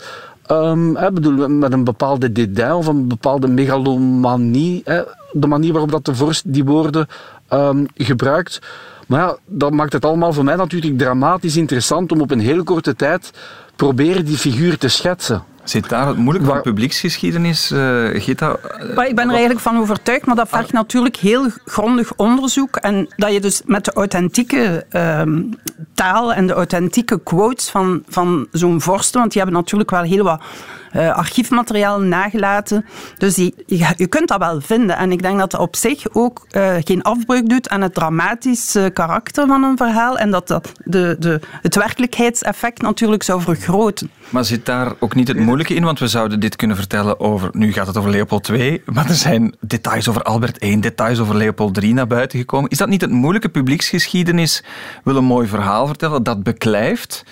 Um, 0.50 0.92
bedoel, 0.92 1.48
met 1.48 1.72
een 1.72 1.84
bepaalde 1.84 2.32
dédain 2.32 2.72
of 2.72 2.86
een 2.86 3.08
bepaalde 3.08 3.48
megalomanie. 3.48 4.82
Hè, 4.84 5.02
de 5.32 5.46
manier 5.46 5.72
waarop 5.72 5.90
dat 5.90 6.04
de 6.04 6.14
vorst 6.14 6.52
die 6.52 6.64
woorden 6.64 7.06
um, 7.52 7.86
gebruikt. 7.94 8.60
Maar 9.06 9.20
ja, 9.20 9.36
dat 9.46 9.72
maakt 9.72 9.92
het 9.92 10.04
allemaal 10.04 10.32
voor 10.32 10.44
mij 10.44 10.56
natuurlijk 10.56 10.98
dramatisch 10.98 11.56
interessant 11.56 12.12
om 12.12 12.20
op 12.20 12.30
een 12.30 12.40
heel 12.40 12.64
korte 12.64 12.94
tijd 12.94 13.30
proberen 13.76 14.24
die 14.24 14.38
figuur 14.38 14.78
te 14.78 14.88
schetsen. 14.88 15.44
Zit 15.64 15.88
daar 15.88 16.06
het 16.06 16.16
moeilijk 16.16 16.46
van 16.46 16.60
publieksgeschiedenis, 16.60 17.70
uh, 17.70 18.22
Gita? 18.22 18.56
Maar 18.94 19.08
ik 19.08 19.14
ben 19.14 19.24
er 19.24 19.30
eigenlijk 19.30 19.60
van 19.60 19.78
overtuigd, 19.78 20.26
maar 20.26 20.36
dat 20.36 20.48
vergt 20.48 20.72
natuurlijk 20.72 21.16
heel 21.16 21.46
grondig 21.64 22.12
onderzoek. 22.16 22.76
En 22.76 23.08
dat 23.16 23.32
je 23.32 23.40
dus 23.40 23.62
met 23.64 23.84
de 23.84 23.92
authentieke 23.92 24.86
uh, 24.90 25.22
taal 25.94 26.32
en 26.32 26.46
de 26.46 26.52
authentieke 26.52 27.22
quotes 27.22 27.70
van, 27.70 28.02
van 28.08 28.46
zo'n 28.50 28.80
vorsten, 28.80 29.20
want 29.20 29.32
die 29.32 29.42
hebben 29.42 29.60
natuurlijk 29.60 29.90
wel 29.90 30.02
heel 30.02 30.24
wat 30.24 30.40
uh, 30.96 31.16
archiefmateriaal 31.16 32.00
nagelaten. 32.00 32.84
Dus 33.18 33.34
die, 33.34 33.54
je, 33.66 33.92
je, 33.96 34.06
kunt 34.06 34.28
dat 34.28 34.38
wel 34.38 34.60
vinden. 34.60 34.96
En 34.96 35.12
ik 35.12 35.22
denk 35.22 35.38
dat 35.38 35.50
dat 35.50 35.60
op 35.60 35.76
zich 35.76 36.04
ook 36.12 36.46
uh, 36.50 36.74
geen 36.84 37.02
afbreuk 37.02 37.48
doet 37.48 37.68
aan 37.68 37.80
het 37.80 37.94
dramatische 37.94 38.90
karakter 38.92 39.46
van 39.46 39.62
een 39.62 39.76
verhaal. 39.76 40.18
En 40.18 40.30
dat 40.30 40.48
dat 40.48 40.72
de, 40.84 41.16
de, 41.18 41.40
het 41.62 41.74
werkelijkheidseffect 41.74 42.82
natuurlijk 42.82 43.22
zou 43.22 43.40
vergroten. 43.40 43.65
Maar 44.28 44.44
zit 44.44 44.66
daar 44.66 44.92
ook 44.98 45.14
niet 45.14 45.28
het 45.28 45.38
moeilijke 45.38 45.74
in? 45.74 45.84
Want 45.84 45.98
we 45.98 46.08
zouden 46.08 46.40
dit 46.40 46.56
kunnen 46.56 46.76
vertellen 46.76 47.20
over... 47.20 47.48
Nu 47.52 47.72
gaat 47.72 47.86
het 47.86 47.96
over 47.96 48.10
Leopold 48.10 48.48
II, 48.48 48.82
maar 48.84 49.08
er 49.08 49.14
zijn 49.14 49.54
details 49.60 50.08
over 50.08 50.22
Albert 50.22 50.64
I, 50.64 50.80
details 50.80 51.18
over 51.18 51.36
Leopold 51.36 51.82
III 51.82 51.92
naar 51.92 52.06
buiten 52.06 52.38
gekomen. 52.38 52.70
Is 52.70 52.78
dat 52.78 52.88
niet 52.88 53.00
het 53.00 53.10
moeilijke? 53.10 53.48
Publieksgeschiedenis 53.48 54.64
wil 55.04 55.16
een 55.16 55.24
mooi 55.24 55.48
verhaal 55.48 55.86
vertellen 55.86 56.22
dat 56.22 56.42
beklijft 56.42 57.24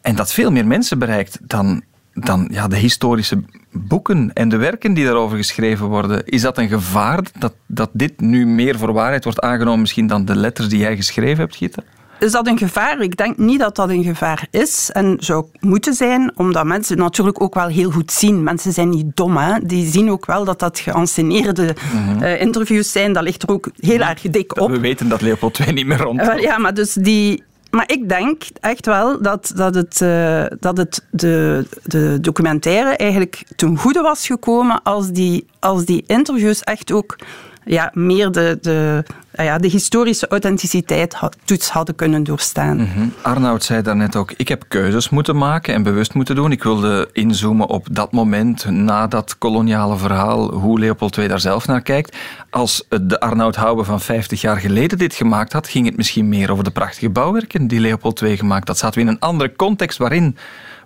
en 0.00 0.16
dat 0.16 0.32
veel 0.32 0.50
meer 0.50 0.66
mensen 0.66 0.98
bereikt 0.98 1.38
dan 1.42 1.82
dan 2.14 2.48
ja, 2.50 2.68
de 2.68 2.76
historische 2.76 3.44
boeken 3.70 4.32
en 4.32 4.48
de 4.48 4.56
werken 4.56 4.94
die 4.94 5.04
daarover 5.04 5.36
geschreven 5.36 5.86
worden. 5.86 6.26
Is 6.26 6.40
dat 6.40 6.58
een 6.58 6.68
gevaar 6.68 7.22
dat, 7.38 7.54
dat 7.66 7.90
dit 7.92 8.20
nu 8.20 8.46
meer 8.46 8.78
voor 8.78 8.92
waarheid 8.92 9.24
wordt 9.24 9.40
aangenomen 9.40 9.80
misschien 9.80 10.06
dan 10.06 10.24
de 10.24 10.36
letters 10.36 10.68
die 10.68 10.78
jij 10.78 10.96
geschreven 10.96 11.38
hebt, 11.38 11.56
Gita? 11.56 11.82
Is 12.22 12.32
dat 12.32 12.46
een 12.46 12.58
gevaar? 12.58 13.00
Ik 13.00 13.16
denk 13.16 13.36
niet 13.36 13.58
dat 13.60 13.76
dat 13.76 13.88
een 13.88 14.04
gevaar 14.04 14.46
is 14.50 14.90
en 14.92 15.16
zou 15.20 15.44
moeten 15.60 15.94
zijn, 15.94 16.32
omdat 16.36 16.64
mensen 16.64 16.96
natuurlijk 16.98 17.42
ook 17.42 17.54
wel 17.54 17.66
heel 17.66 17.90
goed 17.90 18.12
zien. 18.12 18.42
Mensen 18.42 18.72
zijn 18.72 18.88
niet 18.88 19.16
dom, 19.16 19.36
hè? 19.36 19.58
die 19.66 19.90
zien 19.90 20.10
ook 20.10 20.26
wel 20.26 20.44
dat 20.44 20.58
dat 20.58 20.78
geanceneerde 20.78 21.74
Mhm. 21.94 22.22
eh, 22.22 22.40
interviews 22.40 22.92
zijn. 22.92 23.12
Dat 23.12 23.22
ligt 23.22 23.42
er 23.42 23.48
ook 23.50 23.70
heel 23.80 24.00
erg 24.00 24.20
dik 24.20 24.60
op. 24.60 24.70
We 24.70 24.80
weten 24.80 25.08
dat 25.08 25.20
Leopold 25.20 25.58
II 25.58 25.72
niet 25.72 25.86
meer 25.86 25.98
rond. 26.00 26.20
Eh, 26.20 26.38
ja, 26.38 26.58
maar 26.58 26.74
dus 26.74 26.92
die... 26.92 27.42
Maar 27.70 27.84
ik 27.90 28.08
denk 28.08 28.42
echt 28.60 28.86
wel 28.86 29.22
dat, 29.22 29.52
dat, 29.56 29.74
het, 29.74 30.00
eh, 30.00 30.44
dat 30.60 30.76
het 30.76 31.04
de, 31.10 31.66
de 31.82 32.18
documentaire 32.20 32.96
eigenlijk 32.96 33.42
ten 33.56 33.76
goede 33.78 34.00
was 34.00 34.26
gekomen 34.26 34.82
als 34.82 35.10
die, 35.10 35.46
als 35.60 35.84
die 35.84 36.04
interviews 36.06 36.60
echt 36.60 36.92
ook 36.92 37.16
ja, 37.64 37.90
meer 37.94 38.32
de, 38.32 38.58
de, 38.60 39.04
ah 39.34 39.44
ja, 39.44 39.58
de 39.58 39.68
historische 39.68 40.28
authenticiteit 40.28 41.16
toets 41.44 41.68
hadden 41.68 41.94
kunnen 41.94 42.24
doorstaan. 42.24 42.76
Mhm. 42.76 43.06
Arnoud 43.22 43.64
zei 43.64 43.82
daarnet 43.82 44.16
ook, 44.16 44.32
ik 44.36 44.48
heb 44.48 44.64
keuzes 44.68 45.08
moeten 45.08 45.36
maken 45.36 45.74
en 45.74 45.82
bewust 45.82 46.14
moeten 46.14 46.34
doen. 46.34 46.52
Ik 46.52 46.62
wilde 46.62 47.08
inzoomen 47.12 47.68
op 47.68 47.86
dat 47.90 48.12
moment, 48.12 48.70
na 48.70 49.06
dat 49.06 49.38
koloniale 49.38 49.96
verhaal, 49.96 50.52
hoe 50.52 50.78
Leopold 50.78 51.16
II 51.16 51.28
daar 51.28 51.40
zelf 51.40 51.66
naar 51.66 51.82
kijkt. 51.82 52.16
Als 52.50 52.86
de 53.02 53.20
Arnoud 53.20 53.56
Houwe 53.56 53.84
van 53.84 54.00
50 54.00 54.40
jaar 54.40 54.56
geleden 54.56 54.98
dit 54.98 55.14
gemaakt 55.14 55.52
had, 55.52 55.68
ging 55.68 55.86
het 55.86 55.96
misschien 55.96 56.28
meer 56.28 56.50
over 56.50 56.64
de 56.64 56.70
prachtige 56.70 57.10
bouwwerken 57.10 57.66
die 57.66 57.80
Leopold 57.80 58.22
II 58.22 58.36
gemaakt 58.36 58.68
had. 58.68 58.78
Zaten 58.78 59.00
we 59.00 59.06
in 59.06 59.12
een 59.12 59.20
andere 59.20 59.56
context 59.56 59.98
waarin 59.98 60.36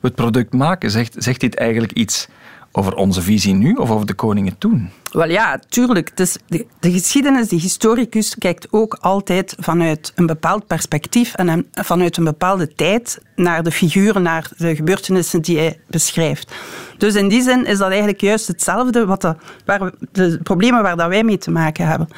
we 0.01 0.07
het 0.07 0.15
product 0.15 0.53
maken. 0.53 0.91
Zegt, 0.91 1.15
zegt 1.19 1.41
dit 1.41 1.55
eigenlijk 1.55 1.93
iets 1.93 2.29
over 2.77 2.95
onze 2.95 3.23
visie 3.23 3.55
nu 3.55 3.75
of 3.75 3.91
over 3.91 4.07
de 4.07 4.15
koningen 4.15 4.59
toen? 4.59 4.91
Wel 5.13 5.29
ja, 5.29 5.61
tuurlijk. 5.69 6.09
Het 6.09 6.21
is 6.21 6.37
de, 6.47 6.67
de 6.81 6.93
geschiedenis, 6.93 7.49
de 7.49 7.57
historicus 7.57 8.35
kijkt 8.39 8.67
ook 8.71 8.99
altijd 9.01 9.55
vanuit 9.59 10.13
een 10.15 10.27
bepaald 10.27 10.67
perspectief 10.67 11.35
en 11.35 11.67
vanuit 11.73 12.17
een 12.17 12.25
bepaalde 12.25 12.75
tijd 12.75 13.21
naar 13.35 13.63
de 13.63 13.71
figuren, 13.71 14.23
naar 14.23 14.51
de 14.57 14.77
gebeurtenissen 14.77 15.43
die 15.43 15.59
hij 15.59 15.81
beschrijft. 15.87 16.55
Dus 16.99 17.15
in 17.15 17.29
die 17.29 17.43
zin 17.43 17.67
is 17.67 17.79
dat 17.79 17.89
eigenlijk 17.89 18.21
juist 18.21 18.47
hetzelfde 18.47 19.07
wat 19.07 19.21
de, 19.21 19.35
waar 19.65 19.93
de 20.13 20.41
problemen 20.43 20.83
waar 20.83 20.97
dat 20.97 21.09
wij 21.09 21.25
mee 21.25 21.39
te 21.39 21.51
maken 21.51 21.87
hebben. 21.87 22.09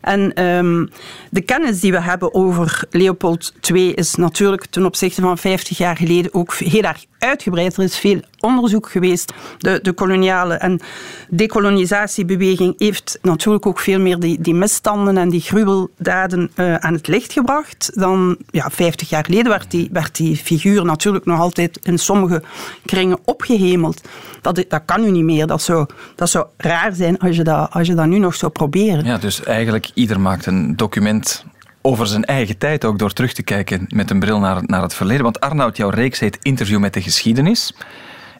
En 0.00 0.34
ehm, 0.34 0.86
de 1.30 1.40
kennis 1.40 1.80
die 1.80 1.92
we 1.92 2.00
hebben 2.00 2.34
over 2.34 2.84
Leopold 2.90 3.52
II 3.72 3.92
is 3.92 4.14
natuurlijk 4.14 4.66
ten 4.66 4.86
opzichte 4.86 5.20
van 5.20 5.38
50 5.38 5.78
jaar 5.78 5.96
geleden 5.96 6.34
ook 6.34 6.54
heel 6.54 6.82
erg 6.82 7.04
uitgebreid. 7.18 7.76
Er 7.76 7.82
is 7.82 7.98
veel 7.98 8.20
onderzoek 8.42 8.90
geweest. 8.90 9.32
De, 9.58 9.78
de 9.82 9.92
koloniale 9.92 10.54
en 10.54 10.80
decolonisatiebeweging 11.28 12.74
heeft 12.78 13.18
natuurlijk 13.22 13.66
ook 13.66 13.78
veel 13.78 14.00
meer 14.00 14.18
die, 14.18 14.40
die 14.40 14.54
misstanden 14.54 15.16
en 15.16 15.28
die 15.28 15.40
gruweldaden 15.40 16.50
eh, 16.54 16.74
aan 16.74 16.92
het 16.92 17.06
licht 17.06 17.32
gebracht 17.32 17.90
dan 17.94 18.36
ja, 18.50 18.70
50 18.70 19.08
jaar 19.08 19.24
geleden 19.24 19.48
werd 19.48 19.70
die, 19.70 19.88
werd 19.92 20.16
die 20.16 20.36
figuur 20.36 20.84
natuurlijk 20.84 21.24
nog 21.24 21.40
altijd 21.40 21.78
in 21.82 21.98
sommige 21.98 22.42
kringen 22.84 23.18
opgehemeld. 23.24 24.00
Dat, 24.40 24.64
dat 24.68 24.82
kan 24.84 25.00
nu 25.00 25.10
niet 25.10 25.24
meer. 25.24 25.46
Dat 25.46 25.62
zou, 25.62 25.86
dat 26.16 26.30
zou 26.30 26.46
raar 26.56 26.94
zijn 26.94 27.18
als 27.18 27.36
je 27.36 27.44
dat, 27.44 27.70
als 27.70 27.86
je 27.86 27.94
dat 27.94 28.06
nu 28.06 28.18
nog 28.18 28.34
zou 28.34 28.52
proberen. 28.52 29.04
Ja, 29.04 29.18
dus 29.18 29.42
eigenlijk 29.42 29.90
ieder 29.94 30.20
maakt 30.20 30.46
een 30.46 30.76
document 30.76 31.44
over 31.82 32.06
zijn 32.06 32.24
eigen 32.24 32.58
tijd, 32.58 32.84
ook 32.84 32.98
door 32.98 33.12
terug 33.12 33.32
te 33.32 33.42
kijken 33.42 33.84
met 33.88 34.10
een 34.10 34.20
bril 34.20 34.38
naar, 34.38 34.62
naar 34.66 34.82
het 34.82 34.94
verleden. 34.94 35.22
Want 35.22 35.40
Arnoud, 35.40 35.76
jouw 35.76 35.88
reeks 35.88 36.18
heet 36.18 36.38
Interview 36.42 36.78
met 36.78 36.94
de 36.94 37.02
geschiedenis. 37.02 37.74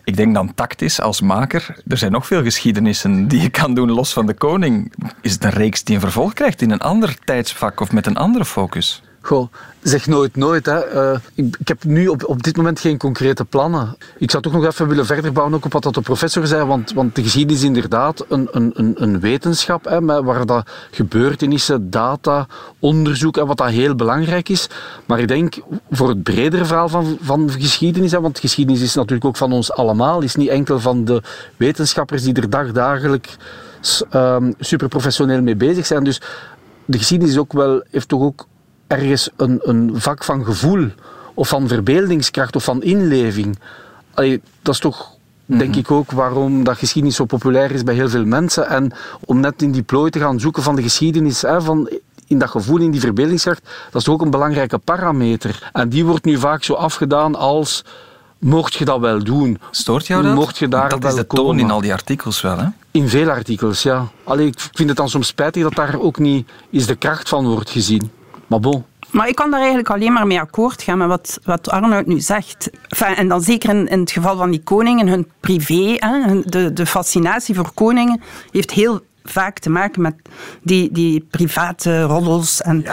Ik 0.05 0.17
denk 0.17 0.35
dan 0.35 0.55
tactisch 0.55 1.01
als 1.01 1.21
maker. 1.21 1.77
Er 1.89 1.97
zijn 1.97 2.13
nog 2.13 2.27
veel 2.27 2.43
geschiedenissen 2.43 3.29
die 3.29 3.43
je 3.43 3.51
kan 3.51 3.75
doen 3.75 3.91
los 3.91 4.13
van 4.13 4.27
de 4.27 4.35
koning. 4.35 4.93
Is 5.21 5.33
het 5.33 5.45
een 5.45 5.51
reeks 5.51 5.85
die 5.85 5.95
een 5.95 6.01
vervolg 6.01 6.33
krijgt 6.33 6.63
in 6.63 6.71
een 6.71 6.81
ander 6.81 7.17
tijdsvak 7.25 7.81
of 7.81 7.93
met 7.93 8.07
een 8.07 8.17
andere 8.17 8.45
focus? 8.45 9.03
Goh, 9.23 9.49
zeg 9.83 10.07
nooit 10.07 10.37
nooit. 10.37 10.67
Hè. 10.67 10.79
Eh, 10.79 11.19
ik, 11.35 11.69
heb 11.69 11.85
nu 11.85 12.09
op, 12.09 12.29
op 12.29 12.43
dit 12.43 12.57
moment 12.57 12.81
geen 12.81 12.99
concrete 12.99 13.45
plannen. 13.45 13.97
Ik 14.19 14.31
zou 14.31 14.43
toch 14.43 14.53
nog 14.53 14.65
even 14.65 14.89
willen 14.89 15.07
verder 15.07 15.33
bouwen 15.33 15.55
ook 15.55 15.65
op 15.65 15.73
wat 15.73 15.83
dat 15.83 15.95
de 15.95 16.01
professor 16.01 16.47
zei. 16.47 16.65
Want, 16.65 16.93
want 16.93 17.15
de 17.15 17.23
geschiedenis 17.23 17.61
is 17.61 17.67
inderdaad 17.67 18.25
een, 18.29 18.49
een, 18.51 18.93
een, 18.95 19.21
wetenschap 19.21 19.85
hè, 19.85 20.23
waar 20.23 20.47
dat 20.47 20.71
gebeurtenissen, 20.91 21.91
data, 21.91 22.47
onderzoek 22.79 23.37
en 23.37 23.47
wat 23.47 23.57
dat 23.57 23.69
heel 23.69 23.95
belangrijk 23.95 24.49
is. 24.49 24.69
Maar 25.07 25.21
ik 25.21 25.29
denk 25.29 25.55
voor 25.91 26.09
het 26.09 26.23
bredere 26.23 26.65
verhaal 26.65 26.89
van, 26.89 27.19
van 27.21 27.51
geschiedenis, 27.51 28.13
want 28.13 28.39
geschiedenis 28.39 28.83
is 28.83 28.95
natuurlijk 28.95 29.25
ook 29.25 29.37
van 29.37 29.53
ons 29.53 29.73
allemaal, 29.73 30.21
is 30.21 30.35
niet 30.35 30.49
enkel 30.49 30.81
van 30.81 31.05
de 31.05 31.23
wetenschappers 31.57 32.23
die 32.23 32.35
er 32.35 32.51
dagdagelijks 32.51 33.37
um, 34.15 34.55
super 34.59 34.89
professioneel 34.89 35.43
mee 35.43 35.57
bezig 35.57 35.87
zijn. 35.87 36.05
Dus 36.05 36.21
de 36.85 36.99
geschiedenis 36.99 37.35
is 37.35 37.41
ook 37.41 37.53
wel, 37.53 37.83
heeft 37.91 38.09
toch 38.09 38.23
ook 38.23 38.47
ergens 38.93 39.31
een, 39.37 39.61
een 39.63 39.91
vak 39.95 40.25
van 40.25 40.45
gevoel 40.45 40.89
of 41.35 41.49
van 41.49 41.69
verbeeldingskracht 41.69 42.57
of 42.57 42.65
van 42.65 42.83
inleving. 42.83 43.59
Allee, 44.15 44.43
dat 44.63 44.75
is 44.75 44.81
toch, 44.81 45.17
denk 45.45 45.77
ik 45.77 45.91
ook, 45.91 46.11
waarom 46.11 46.65
dat 46.65 46.77
geschiedenis 46.77 47.17
zo 47.17 47.25
populair 47.25 47.71
is 47.71 47.83
bij 47.83 47.95
heel 47.95 48.09
veel 48.09 48.25
mensen. 48.25 48.69
En 48.69 48.93
om 49.25 49.41
net 49.41 49.63
in 49.63 49.73
die 49.73 49.83
plooi 49.83 50.11
te 50.11 50.19
gaan 50.19 50.41
zoeken 50.41 50.63
van 50.63 50.77
de 50.77 50.83
geschiedenis, 50.83 51.43
hè, 51.43 51.61
van 51.63 51.91
in 52.27 52.39
dat 52.39 52.51
gevoel, 52.51 52.79
in 52.79 52.91
die 52.91 53.01
verbeeldingskracht, 53.01 53.63
dat 53.63 54.01
is 54.01 54.05
toch 54.05 54.15
ook 54.15 54.23
een 54.23 54.31
belangrijke 54.31 54.79
parameter. 54.79 55.71
En 55.73 55.89
die 55.89 56.05
wordt 56.05 56.25
nu 56.25 56.39
vaak 56.39 56.65
zo 56.65 56.73
afgedaan 56.73 57.35
als, 57.35 57.85
mocht 58.39 58.75
je 58.75 58.85
dat 58.85 59.01
wel 59.01 59.25
doen? 59.25 59.61
Stoort 59.71 60.07
jou 60.07 60.23
dat? 60.23 60.35
Mocht 60.35 60.59
je 60.59 60.69
daar 60.69 60.89
dat 60.89 61.03
wel 61.03 61.11
is 61.11 61.17
de 61.17 61.27
toon 61.27 61.45
komen? 61.45 61.61
in 61.61 61.71
al 61.71 61.81
die 61.81 61.93
artikels 61.93 62.41
wel, 62.41 62.59
hè? 62.59 62.67
In 62.91 63.09
veel 63.09 63.31
artikels, 63.31 63.83
ja. 63.83 64.09
Allee, 64.25 64.47
ik 64.47 64.61
vind 64.73 64.89
het 64.89 64.99
dan 64.99 65.09
soms 65.09 65.27
spijtig 65.27 65.63
dat 65.63 65.75
daar 65.75 66.01
ook 66.01 66.19
niet 66.19 66.49
eens 66.71 66.87
de 66.87 66.97
kracht 66.97 67.29
van 67.29 67.47
wordt 67.47 67.71
gezien. 67.71 68.11
Maar. 68.61 68.85
Maar 69.11 69.29
ik 69.29 69.35
kan 69.35 69.51
daar 69.51 69.59
eigenlijk 69.61 69.91
alleen 69.91 70.13
maar 70.13 70.27
mee 70.27 70.41
akkoord 70.41 70.83
gaan 70.83 70.99
met 70.99 71.09
wat, 71.09 71.41
wat 71.45 71.71
Arnoud 71.71 72.07
nu 72.07 72.21
zegt. 72.21 72.71
En 73.17 73.29
dan 73.29 73.41
zeker 73.41 73.71
in, 73.71 74.01
het 74.01 74.11
geval 74.11 74.37
van 74.37 74.51
die 74.51 74.63
koningen, 74.63 75.09
hun 75.09 75.31
privé, 75.41 75.95
hè, 75.97 76.41
de, 76.45 76.73
de 76.73 76.87
fascinatie 76.87 77.55
voor 77.55 77.71
koningen, 77.75 78.21
heeft 78.51 78.71
heel 78.71 79.01
vaak 79.25 79.59
te 79.59 79.71
maken 79.71 80.03
met 80.03 80.15
die, 80.63 80.93
die 80.93 81.27
private 81.31 82.03
roddels. 82.03 82.61
En 82.63 82.85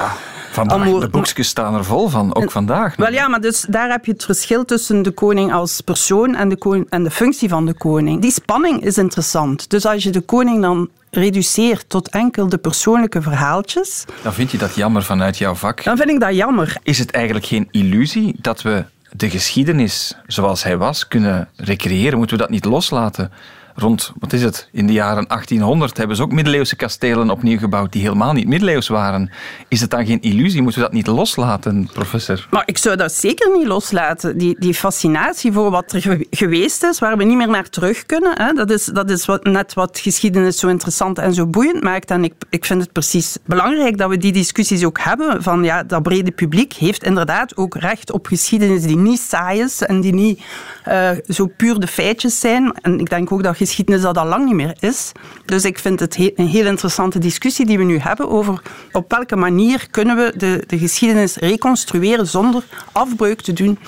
Vandaag, 0.52 0.78
Amour- 0.78 1.00
de 1.00 1.10
boekjes 1.10 1.48
staan 1.48 1.76
er 1.76 1.86
vol 1.86 2.08
van, 2.08 2.36
ook 2.36 2.52
vandaag. 2.52 2.96
Wel 2.96 3.12
ja, 3.12 3.28
maar 3.28 3.42
dus 3.42 3.66
daar 3.70 3.90
heb 3.90 4.06
je 4.06 4.12
het 4.12 4.24
verschil 4.26 4.66
tussen 4.66 5.02
de 5.02 5.12
koning 5.12 5.54
als 5.54 5.82
persoon 5.82 6.36
en 6.36 6.50
de, 6.50 6.58
koning, 6.58 6.86
en 6.90 7.04
de 7.04 7.12
functie 7.12 7.50
van 7.50 7.66
de 7.66 7.74
koning. 7.74 8.22
Die 8.22 8.32
spanning 8.32 8.84
is 8.84 8.98
interessant. 8.98 9.70
Dus 9.70 9.86
als 9.86 10.04
je 10.04 10.10
de 10.10 10.22
koning 10.22 10.62
dan 10.62 10.90
reduceert 11.12 11.90
tot 11.90 12.10
enkel 12.10 12.50
de 12.50 12.58
persoonlijke 12.58 13.22
verhaaltjes, 13.22 14.06
Dan 14.24 14.34
vind 14.34 14.52
je 14.52 14.58
dat 14.58 14.76
jammer 14.76 15.04
vanuit 15.04 15.38
jouw 15.38 15.56
vak. 15.56 15.84
dan 15.84 15.98
vind 15.98 16.10
ik 16.10 16.20
dat 16.20 16.36
jammer. 16.36 16.78
Is 16.84 17.00
het 17.00 17.12
eigenlijk 17.12 17.46
geen 17.46 17.68
illusie 17.72 18.36
dat 18.42 18.62
we 18.62 18.84
de 19.12 19.30
geschiedenis 19.30 20.16
zoals 20.28 20.64
hij 20.64 20.78
was 20.78 21.08
kunnen 21.08 21.48
recreëren? 21.56 22.18
Moeten 22.18 22.36
we 22.38 22.42
dat 22.42 22.52
niet 22.52 22.66
loslaten? 22.66 23.32
Rond, 23.80 24.12
wat 24.20 24.34
is 24.34 24.44
het, 24.44 24.70
in 24.72 24.88
de 24.88 24.94
jaren 24.94 25.28
1800 25.28 25.98
hebben 25.98 26.16
ze 26.16 26.22
ook 26.22 26.32
middeleeuwse 26.32 26.76
kastelen 26.76 27.30
opnieuw 27.30 27.58
gebouwd 27.58 27.92
die 27.92 28.02
helemaal 28.02 28.34
niet 28.34 28.48
middeleeuws 28.48 28.88
waren. 28.88 29.32
Is 29.68 29.82
het 29.82 29.90
dan 29.90 30.06
geen 30.06 30.22
illusie? 30.22 30.62
Moeten 30.62 30.80
we 30.82 30.86
dat 30.88 30.96
niet 30.96 31.08
loslaten, 31.08 31.90
professor? 31.94 32.48
Maar 32.52 32.64
ik 32.66 32.78
zou 32.78 32.96
dat 32.96 33.12
zeker 33.14 33.58
niet 33.58 33.68
loslaten. 33.68 34.38
Die, 34.38 34.56
die 34.60 34.74
fascinatie 34.74 35.52
voor 35.52 35.72
wat 35.72 35.92
er 35.92 36.02
ge- 36.02 36.28
geweest 36.30 36.84
is, 36.84 37.00
waar 37.00 37.18
we 37.18 37.24
niet 37.24 37.38
meer 37.38 37.50
naar 37.50 37.70
terug 37.70 38.06
kunnen. 38.06 38.32
Hè, 38.42 38.54
dat 38.54 38.72
is, 38.72 38.86
dat 38.86 39.10
is 39.10 39.26
wat, 39.26 39.44
net 39.44 39.74
wat 39.74 40.00
geschiedenis 40.00 40.60
zo 40.60 40.68
interessant 40.68 41.18
en 41.20 41.34
zo 41.34 41.48
boeiend 41.48 41.84
maakt. 41.84 42.12
En 42.12 42.24
ik, 42.24 42.34
ik 42.50 42.66
vind 42.66 42.82
het 42.82 42.92
precies 42.92 43.38
belangrijk 43.46 43.98
dat 43.98 44.10
we 44.10 44.18
die 44.18 44.32
discussies 44.32 44.84
ook 44.84 45.00
hebben. 45.00 45.44
Van 45.44 45.64
ja, 45.64 45.84
dat 45.84 46.04
brede 46.04 46.32
publiek 46.32 46.74
heeft 46.74 47.04
inderdaad 47.04 47.58
ook 47.58 47.76
recht 47.76 48.12
op 48.12 48.26
geschiedenis 48.28 48.82
die 48.84 48.98
niet 48.98 49.20
saai 49.20 49.60
is 49.62 49.82
en 49.82 50.02
die 50.02 50.14
niet 50.14 50.42
eh, 50.84 51.10
zo 51.28 51.48
puur 51.58 51.80
de 51.80 51.88
feitjes 51.88 52.40
zijn. 52.40 52.74
En 52.82 53.00
ik 53.00 53.10
denk 53.10 53.32
ook 53.32 53.44
dat 53.44 53.58
geschiedenis 53.70 54.02
dat 54.02 54.18
al 54.18 54.26
lang 54.26 54.46
niet 54.46 54.54
meer 54.54 54.76
is. 54.80 55.12
Dus 55.46 55.64
ik 55.66 55.80
vind 55.80 56.00
het 56.00 56.16
he- 56.16 56.32
een 56.36 56.48
heel 56.48 56.66
interessante 56.66 57.20
discussie 57.20 57.66
die 57.66 57.78
we 57.78 57.84
nu 57.84 57.98
hebben 57.98 58.30
over 58.30 58.62
op 58.92 59.12
welke 59.12 59.36
manier 59.36 59.88
kunnen 59.92 60.16
we 60.16 60.34
de, 60.38 60.64
de 60.68 60.78
geschiedenis 60.78 61.36
reconstrueren 61.36 62.28
zonder 62.28 62.64
afbreuk 62.92 63.42
te 63.42 63.54
doen 63.54 63.80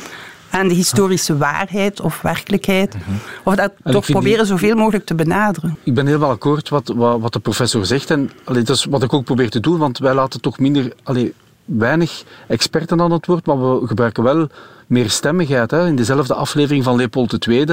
aan 0.50 0.68
de 0.68 0.74
historische 0.74 1.38
waarheid 1.38 2.02
of 2.02 2.22
werkelijkheid. 2.22 2.96
Of 3.44 3.56
dat 3.56 3.72
toch 3.84 4.06
die- 4.06 4.16
proberen 4.16 4.46
zoveel 4.46 4.76
mogelijk 4.76 5.06
te 5.06 5.16
benaderen. 5.16 5.78
Ik 5.84 5.94
ben 5.94 6.06
helemaal 6.06 6.30
akkoord 6.30 6.70
wat, 6.70 6.94
wat, 6.96 7.20
wat 7.20 7.34
de 7.34 7.40
professor 7.40 7.86
zegt. 7.86 8.10
En 8.10 8.32
allee, 8.44 8.64
dat 8.64 8.76
is 8.76 8.86
wat 8.86 9.04
ik 9.04 9.14
ook 9.14 9.24
probeer 9.26 9.50
te 9.50 9.60
doen, 9.60 9.78
want 9.78 9.98
wij 9.98 10.14
laten 10.14 10.42
toch 10.42 10.60
minder, 10.60 10.94
allee, 11.04 11.34
weinig 11.66 12.24
experten 12.48 13.02
aan 13.02 13.12
het 13.12 13.26
woord, 13.26 13.46
maar 13.46 13.80
we 13.80 13.88
gebruiken 13.88 14.24
wel 14.24 14.48
meer 14.92 15.10
stemmigheid. 15.10 15.72
Hè. 15.72 15.88
In 15.88 15.96
dezelfde 15.96 16.34
aflevering 16.34 16.84
van 16.84 16.96
Leopold 16.96 17.48
II 17.48 17.66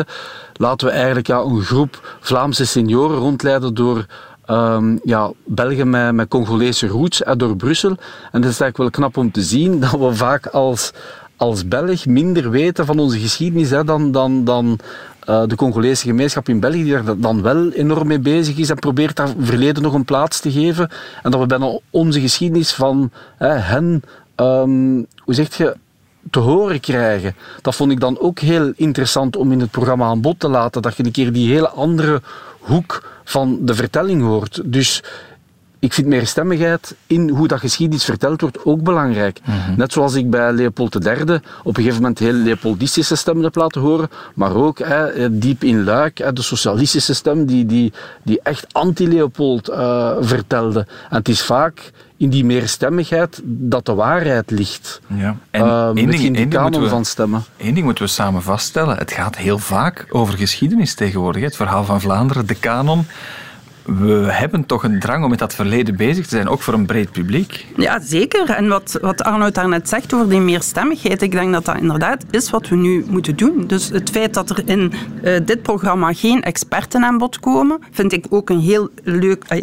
laten 0.52 0.86
we 0.86 0.92
eigenlijk 0.92 1.26
ja, 1.26 1.38
een 1.38 1.62
groep 1.62 2.18
Vlaamse 2.20 2.66
senioren 2.66 3.16
rondleiden 3.16 3.74
door 3.74 4.06
ehm, 4.44 4.96
ja, 5.04 5.30
Belgen 5.44 5.90
met, 5.90 6.12
met 6.12 6.28
Congolese 6.28 6.86
roots 6.86 7.22
hè, 7.24 7.36
door 7.36 7.56
Brussel. 7.56 7.96
En 8.32 8.40
dat 8.40 8.50
is 8.50 8.60
eigenlijk 8.60 8.76
wel 8.76 8.90
knap 8.90 9.16
om 9.16 9.30
te 9.30 9.42
zien 9.42 9.80
dat 9.90 9.90
we 9.90 10.14
vaak 10.14 10.46
als, 10.46 10.92
als 11.36 11.68
Belg 11.68 12.06
minder 12.06 12.50
weten 12.50 12.86
van 12.86 12.98
onze 12.98 13.18
geschiedenis 13.18 13.70
hè, 13.70 13.84
dan, 13.84 14.12
dan, 14.12 14.44
dan 14.44 14.78
eh, 15.28 15.42
de 15.46 15.56
Congolese 15.56 16.06
gemeenschap 16.06 16.48
in 16.48 16.60
België, 16.60 16.82
die 16.82 17.02
daar 17.02 17.18
dan 17.18 17.42
wel 17.42 17.70
enorm 17.70 18.06
mee 18.06 18.18
bezig 18.18 18.56
is 18.56 18.70
en 18.70 18.76
probeert 18.76 19.16
daar 19.16 19.28
verleden 19.38 19.82
nog 19.82 19.94
een 19.94 20.04
plaats 20.04 20.40
te 20.40 20.50
geven. 20.50 20.90
En 21.22 21.30
dat 21.30 21.40
we 21.40 21.46
bijna 21.46 21.78
onze 21.90 22.20
geschiedenis 22.20 22.72
van 22.72 23.10
hè, 23.36 23.48
hen 23.48 24.02
ehm, 24.34 25.02
hoe 25.24 25.34
zeg 25.34 25.56
je, 25.56 25.76
te 26.30 26.38
horen 26.38 26.80
krijgen. 26.80 27.34
Dat 27.62 27.74
vond 27.74 27.92
ik 27.92 28.00
dan 28.00 28.20
ook 28.20 28.38
heel 28.38 28.72
interessant 28.76 29.36
om 29.36 29.52
in 29.52 29.60
het 29.60 29.70
programma 29.70 30.06
aan 30.06 30.20
bod 30.20 30.40
te 30.40 30.48
laten. 30.48 30.82
Dat 30.82 30.96
je 30.96 31.04
een 31.04 31.12
keer 31.12 31.32
die 31.32 31.52
hele 31.52 31.68
andere 31.68 32.22
hoek 32.58 33.08
van 33.24 33.58
de 33.60 33.74
vertelling 33.74 34.22
hoort. 34.22 34.60
Dus 34.64 35.02
ik 35.80 35.92
vind 35.92 36.06
meerstemmigheid 36.06 36.96
in 37.06 37.28
hoe 37.28 37.48
dat 37.48 37.60
geschiedenis 37.60 38.04
verteld 38.04 38.40
wordt 38.40 38.64
ook 38.64 38.82
belangrijk. 38.82 39.40
Mhm. 39.44 39.76
Net 39.76 39.92
zoals 39.92 40.14
ik 40.14 40.30
bij 40.30 40.52
Leopold 40.52 41.04
III 41.04 41.22
op 41.62 41.66
een 41.66 41.74
gegeven 41.74 41.94
moment 41.94 42.18
heel 42.18 42.32
Leopoldistische 42.32 43.16
stemmen 43.16 43.44
heb 43.44 43.54
laten 43.54 43.80
horen, 43.80 44.10
maar 44.34 44.54
ook 44.54 44.78
hè, 44.78 45.38
diep 45.38 45.64
in 45.64 45.84
Luik, 45.84 46.18
hè, 46.18 46.32
de 46.32 46.42
socialistische 46.42 47.14
stem 47.14 47.46
die, 47.46 47.66
die, 47.66 47.92
die 48.22 48.40
echt 48.42 48.74
anti-Leopold 48.74 49.68
eh, 49.68 50.16
vertelde. 50.20 50.86
En 51.10 51.16
het 51.16 51.28
is 51.28 51.42
vaak 51.42 51.92
in 52.18 52.28
die 52.30 52.44
meerstemmigheid 52.44 53.40
dat 53.44 53.86
de 53.86 53.94
waarheid 53.94 54.50
ligt. 54.50 55.00
Ja. 55.06 55.36
En 55.50 55.94
die 55.94 56.06
ding 56.06 56.22
moeten 56.28 56.48
kanon 56.48 56.82
we- 56.82 56.88
van 56.88 57.04
stemmen. 57.04 57.44
Eén 57.56 57.74
ding 57.74 57.84
moeten 57.86 58.04
we 58.04 58.10
samen 58.10 58.42
vaststellen. 58.42 58.96
Het 58.96 59.12
gaat 59.12 59.36
heel 59.36 59.58
vaak 59.58 60.06
over 60.10 60.34
geschiedenis 60.38 60.94
tegenwoordig. 60.94 61.42
Het 61.42 61.56
verhaal 61.56 61.84
van 61.84 62.00
Vlaanderen, 62.00 62.46
de 62.46 62.54
kanon. 62.54 63.06
We 63.96 64.26
hebben 64.30 64.66
toch 64.66 64.84
een 64.84 65.00
drang 65.00 65.24
om 65.24 65.30
met 65.30 65.38
dat 65.38 65.54
verleden 65.54 65.96
bezig 65.96 66.26
te 66.26 66.34
zijn, 66.36 66.48
ook 66.48 66.62
voor 66.62 66.74
een 66.74 66.86
breed 66.86 67.12
publiek. 67.12 67.66
Ja, 67.76 68.00
zeker. 68.00 68.50
En 68.50 68.68
wat, 68.68 68.98
wat 69.00 69.22
Arnoud 69.22 69.54
daarnet 69.54 69.88
zegt 69.88 70.14
over 70.14 70.28
die 70.28 70.40
meerstemmigheid, 70.40 71.22
ik 71.22 71.32
denk 71.32 71.52
dat 71.52 71.64
dat 71.64 71.76
inderdaad 71.76 72.24
is 72.30 72.50
wat 72.50 72.68
we 72.68 72.76
nu 72.76 73.04
moeten 73.08 73.36
doen. 73.36 73.66
Dus 73.66 73.88
het 73.88 74.10
feit 74.10 74.34
dat 74.34 74.50
er 74.50 74.62
in 74.64 74.92
eh, 75.22 75.40
dit 75.44 75.62
programma 75.62 76.12
geen 76.12 76.42
experten 76.42 77.04
aan 77.04 77.18
bod 77.18 77.40
komen, 77.40 77.78
vind 77.90 78.12
ik 78.12 78.26
ook 78.28 78.50
een 78.50 78.60
heel 78.60 78.88
leuk, 79.02 79.44
eh, 79.48 79.62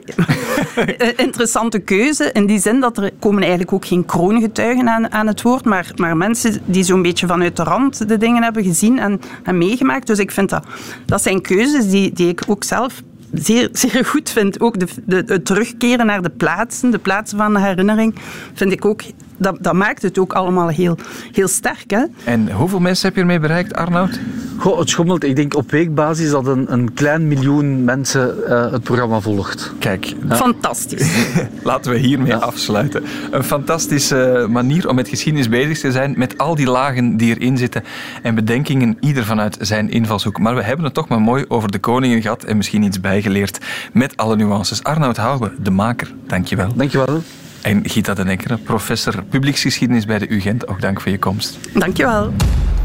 interessante 1.25 1.79
keuze. 1.79 2.32
In 2.32 2.46
die 2.46 2.60
zin 2.60 2.79
dat 2.79 2.98
er 2.98 3.12
komen 3.20 3.41
eigenlijk 3.41 3.74
ook 3.74 3.86
geen 3.86 4.05
kroongetuigen 4.05 4.89
aan, 4.89 5.12
aan 5.12 5.27
het 5.27 5.41
woord, 5.41 5.65
maar, 5.65 5.91
maar 5.96 6.17
mensen 6.17 6.62
die 6.65 6.84
zo'n 6.84 7.01
beetje 7.01 7.27
vanuit 7.27 7.55
de 7.55 7.63
rand 7.63 8.08
de 8.08 8.17
dingen 8.17 8.44
hebben 8.44 8.63
gezien 8.63 9.00
en, 9.00 9.22
en 9.44 9.58
meegemaakt. 9.58 10.08
Dus 10.08 10.20
ik 10.20 10.32
vind 10.32 10.50
dat, 10.50 10.65
dat 11.05 11.22
zijn 11.22 11.41
keuzes 11.41 11.89
die, 11.89 12.13
die 12.13 12.27
ik 12.27 12.44
ook 12.48 12.63
zelf 12.63 13.01
zeer, 13.34 14.05
goed 14.05 14.29
vind. 14.29 14.60
Ook 14.60 14.79
de, 14.79 14.88
de, 15.05 15.24
het 15.25 15.46
terugkeren 15.46 16.05
naar 16.05 16.22
de 16.22 16.29
plaatsen, 16.29 16.91
de 16.91 17.00
plaatsen 17.00 17.38
van 17.38 17.53
de 17.53 17.60
herinnering, 17.60 18.15
vind 18.53 18.72
ik 18.72 18.86
ook... 18.86 19.01
Dat, 19.38 19.58
dat 19.62 19.74
maakt 19.74 20.01
het 20.01 20.20
ook 20.20 20.34
allemaal 20.34 20.68
heel, 20.68 20.98
heel 21.32 21.48
sterk. 21.48 21.92
Hè? 21.92 22.04
En 22.24 22.51
hoeveel 22.51 22.80
mensen 22.80 23.06
heb 23.08 23.15
je 23.15 23.22
ermee 23.22 23.39
bereikt, 23.39 23.74
Arnoud? 23.74 24.20
Goh, 24.58 24.80
het 24.80 24.89
schommelt. 24.89 25.24
Ik 25.24 25.36
denk 25.36 25.56
op 25.56 25.72
weekbasis 25.72 26.30
dat 26.30 26.48
een, 26.48 26.74
een 26.74 26.94
klein 26.94 27.27
miljoen 27.27 27.84
mensen 27.84 28.48
eh, 28.48 28.72
het 28.72 28.84
programma 28.84 29.20
volgt. 29.20 29.74
Kijk, 29.80 30.13
Fantastisch. 30.30 31.27
laten 31.63 31.92
we 31.92 31.98
hiermee 31.98 32.36
afsluiten. 32.36 33.04
Een 33.32 33.44
fantastische 33.44 34.48
manier 34.50 34.89
om 34.89 34.96
met 34.96 35.08
geschiedenis 35.08 35.50
bezig 35.50 35.80
te 35.80 35.92
zijn, 35.92 36.13
met 36.18 36.38
al 36.38 36.56
die 36.56 36.70
lagen 36.70 37.18
die 37.18 37.36
erin 37.36 37.58
zitten 37.58 37.84
en 38.22 38.36
bedenkingen, 38.36 38.98
ieder 39.00 39.25
vanuit 39.25 39.58
zijn 39.62 39.89
invalshoek. 39.89 40.39
Maar 40.39 40.56
we 40.56 40.63
hebben 40.63 40.86
het 40.86 40.94
toch 40.94 41.08
maar 41.08 41.22
mooi 41.22 41.46
over 41.48 41.72
de 41.72 41.80
koningen 41.80 42.22
gehad 42.22 42.44
en 42.44 42.58
misschien 42.58 42.84
iets 42.84 43.00
bijgeleerd 43.00 43.60
met 43.94 44.18
alle 44.18 44.36
nuances. 44.36 44.84
Arnoud 44.84 45.18
Houwe, 45.18 45.51
de 45.60 45.72
maker, 45.72 46.13
dankjewel. 46.27 46.74
Dankjewel. 46.75 47.22
En 47.65 47.89
Gita 47.89 48.13
de 48.13 48.24
Nekkeren, 48.24 48.62
professor 48.62 49.24
publieksgeschiedenis 49.24 50.05
bij 50.05 50.19
de 50.19 50.27
UGent, 50.27 50.67
ook 50.67 50.81
dank 50.81 51.01
voor 51.01 51.12
je 51.12 51.19
komst. 51.19 51.57
Dankjewel. 51.74 52.34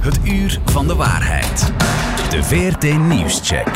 Het 0.01 0.19
uur 0.25 0.61
van 0.65 0.87
de 0.87 0.95
waarheid. 0.95 1.73
De 2.31 2.43
VRT 2.43 2.99
Nieuwscheck. 2.99 3.69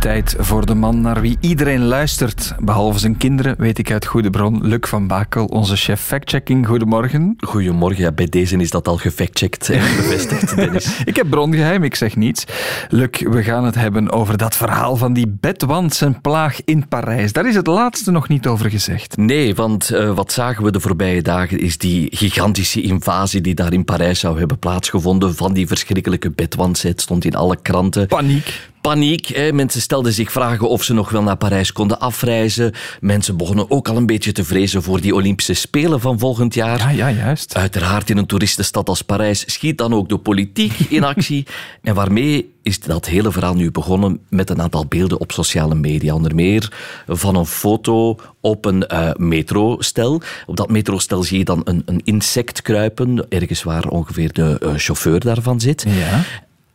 Tijd 0.00 0.34
voor 0.38 0.66
de 0.66 0.74
man 0.74 1.00
naar 1.00 1.20
wie 1.20 1.36
iedereen 1.40 1.84
luistert, 1.84 2.54
behalve 2.58 2.98
zijn 2.98 3.16
kinderen, 3.16 3.54
weet 3.58 3.78
ik 3.78 3.90
uit 3.90 4.06
goede 4.06 4.30
bron. 4.30 4.66
Luc 4.66 4.78
van 4.80 5.06
Bakel, 5.06 5.44
onze 5.44 5.76
chef 5.76 6.00
factchecking. 6.00 6.66
Goedemorgen. 6.66 7.34
Goedemorgen, 7.38 8.02
ja, 8.02 8.12
bij 8.12 8.26
deze 8.26 8.56
is 8.56 8.70
dat 8.70 8.88
al 8.88 8.96
gefactcheckt 8.96 9.68
en 9.68 9.80
bevestigd, 9.96 10.56
Dennis. 10.56 11.02
ik 11.04 11.16
heb 11.16 11.30
brongeheim, 11.30 11.84
ik 11.84 11.94
zeg 11.94 12.16
niets. 12.16 12.44
Luc, 12.88 13.08
we 13.18 13.42
gaan 13.42 13.64
het 13.64 13.74
hebben 13.74 14.10
over 14.10 14.36
dat 14.36 14.56
verhaal 14.56 14.96
van 14.96 15.12
die 15.12 15.36
bedwantsenplaag 15.40 16.64
in 16.64 16.88
Parijs. 16.88 17.32
Daar 17.32 17.48
is 17.48 17.54
het 17.54 17.66
laatste 17.66 18.10
nog 18.10 18.28
niet 18.28 18.46
over 18.46 18.70
gezegd. 18.70 19.16
Nee, 19.16 19.54
want 19.54 19.90
eh, 19.90 20.14
wat 20.14 20.32
zagen 20.32 20.64
we 20.64 20.72
de 20.72 20.80
voorbije 20.80 21.22
dagen 21.22 21.58
is 21.58 21.78
die 21.78 22.16
gigantische 22.16 22.82
invasie 22.82 23.40
die 23.40 23.54
daar 23.54 23.72
in 23.72 23.84
Parijs 23.84 24.20
zou 24.20 24.38
hebben 24.38 24.58
plaatsgevonden 24.58 25.34
van 25.34 25.52
die 25.52 25.66
verschrikkelijke 25.66 26.30
bedwantsen. 26.30 26.90
Het 26.90 27.00
stond 27.00 27.24
in 27.24 27.34
alle 27.34 27.56
kranten. 27.62 28.06
Paniek. 28.06 28.69
Paniek. 28.90 29.26
Hè. 29.26 29.52
Mensen 29.52 29.80
stelden 29.80 30.12
zich 30.12 30.32
vragen 30.32 30.68
of 30.68 30.82
ze 30.82 30.94
nog 30.94 31.10
wel 31.10 31.22
naar 31.22 31.36
Parijs 31.36 31.72
konden 31.72 32.00
afreizen. 32.00 32.72
Mensen 33.00 33.36
begonnen 33.36 33.70
ook 33.70 33.88
al 33.88 33.96
een 33.96 34.06
beetje 34.06 34.32
te 34.32 34.44
vrezen 34.44 34.82
voor 34.82 35.00
die 35.00 35.14
Olympische 35.14 35.54
Spelen 35.54 36.00
van 36.00 36.18
volgend 36.18 36.54
jaar. 36.54 36.78
Ja, 36.78 36.88
ja, 36.88 37.10
juist. 37.10 37.56
Uiteraard 37.56 38.10
in 38.10 38.16
een 38.16 38.26
toeristenstad 38.26 38.88
als 38.88 39.02
Parijs 39.02 39.52
schiet 39.52 39.78
dan 39.78 39.94
ook 39.94 40.08
de 40.08 40.18
politiek 40.18 40.78
in 40.78 41.04
actie. 41.04 41.46
en 41.82 41.94
waarmee 41.94 42.54
is 42.62 42.80
dat 42.80 43.06
hele 43.06 43.32
verhaal 43.32 43.54
nu 43.54 43.70
begonnen 43.70 44.20
met 44.28 44.50
een 44.50 44.62
aantal 44.62 44.86
beelden 44.86 45.20
op 45.20 45.32
sociale 45.32 45.74
media. 45.74 46.14
Onder 46.14 46.34
meer 46.34 46.72
van 47.06 47.36
een 47.36 47.46
foto 47.46 48.16
op 48.40 48.64
een 48.64 48.86
eh, 48.86 49.10
metrostel. 49.16 50.22
Op 50.46 50.56
dat 50.56 50.70
metrostel 50.70 51.22
zie 51.22 51.38
je 51.38 51.44
dan 51.44 51.60
een, 51.64 51.82
een 51.86 52.00
insect 52.04 52.62
kruipen, 52.62 53.26
ergens 53.28 53.62
waar 53.62 53.88
ongeveer 53.88 54.32
de 54.32 54.58
eh, 54.60 54.72
chauffeur 54.76 55.20
daarvan 55.20 55.60
zit. 55.60 55.84
Ja. 55.88 56.22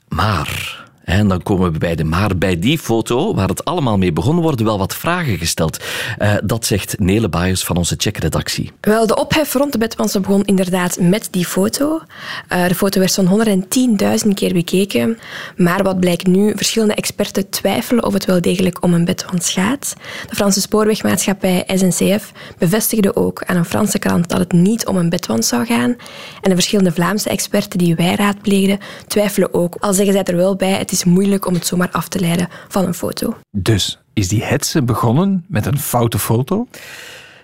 Maar... 0.08 0.84
En 1.06 1.28
dan 1.28 1.44
komen 1.44 1.72
we 1.72 1.78
bij 1.78 1.96
de 1.96 2.04
maar. 2.04 2.38
Bij 2.38 2.60
die 2.60 2.80
foto, 2.80 3.34
waar 3.34 3.48
het 3.48 3.66
allemaal 3.66 3.98
mee 3.98 4.14
begon, 4.14 4.40
worden 4.40 4.66
wel 4.66 4.78
wat 4.78 4.96
vragen 4.96 5.38
gesteld. 5.38 5.84
Eh, 6.18 6.34
dat 6.44 6.66
zegt 6.66 7.00
Nele 7.00 7.30
Baaiers 7.30 7.64
van 7.64 7.78
onze 7.78 7.96
checkredactie. 7.98 8.72
Wel, 8.82 9.08
de 9.08 9.16
ophef 9.16 9.54
rond 9.54 9.72
de 9.72 9.78
bedwansen 9.78 10.22
begon 10.22 10.44
inderdaad 10.44 11.00
met 11.00 11.28
die 11.32 11.46
foto. 11.46 12.02
Eh, 12.48 12.68
de 12.68 12.76
foto 12.76 13.00
werd 13.00 13.12
zo'n 13.12 13.28
110.000 13.28 14.34
keer 14.34 14.54
bekeken. 14.54 15.18
Maar 15.58 15.84
wat 15.84 16.00
blijkt 16.00 16.28
nu? 16.28 16.54
Verschillende 16.56 16.94
experten 16.94 17.50
twijfelen 17.50 18.06
of 18.06 18.14
het 18.14 18.26
wel 18.26 18.42
degelijk 18.42 18.84
om 18.84 18.94
een 18.94 19.06
bedwans 19.06 19.52
gaat. 19.52 19.94
De 20.30 20.36
Franse 20.36 20.62
spoorwegmaatschappij 20.62 21.64
SNCF 21.68 22.32
bevestigde 22.58 23.16
ook 23.16 23.44
aan 23.44 23.56
een 23.56 23.66
Franse 23.66 24.00
krant 24.00 24.30
dat 24.30 24.40
het 24.40 24.52
niet 24.52 24.86
om 24.86 24.98
een 24.98 25.10
bedwans 25.10 25.48
zou 25.48 25.66
gaan. 25.66 25.96
En 26.42 26.50
de 26.50 26.54
verschillende 26.54 26.92
Vlaamse 26.92 27.30
experten 27.30 27.78
die 27.78 27.96
wij 27.96 28.16
raadpleegden 28.16 28.80
twijfelen 29.08 29.54
ook. 29.54 29.76
Al 29.80 29.94
zeggen 29.94 30.14
zij 30.14 30.24
er 30.24 30.36
wel 30.36 30.56
bij, 30.56 30.72
het 30.72 30.92
moeilijk 31.04 31.48
om 31.48 31.54
het 31.54 31.66
zomaar 31.66 31.90
af 31.92 32.08
te 32.08 32.20
leiden 32.20 32.48
van 32.68 32.86
een 32.86 32.94
foto. 32.94 33.38
Dus 33.52 34.00
is 34.14 34.28
die 34.28 34.44
hetze 34.44 34.84
begonnen 34.84 35.46
met 35.48 35.66
een 35.66 35.80
foute 35.80 36.20
foto? 36.20 36.68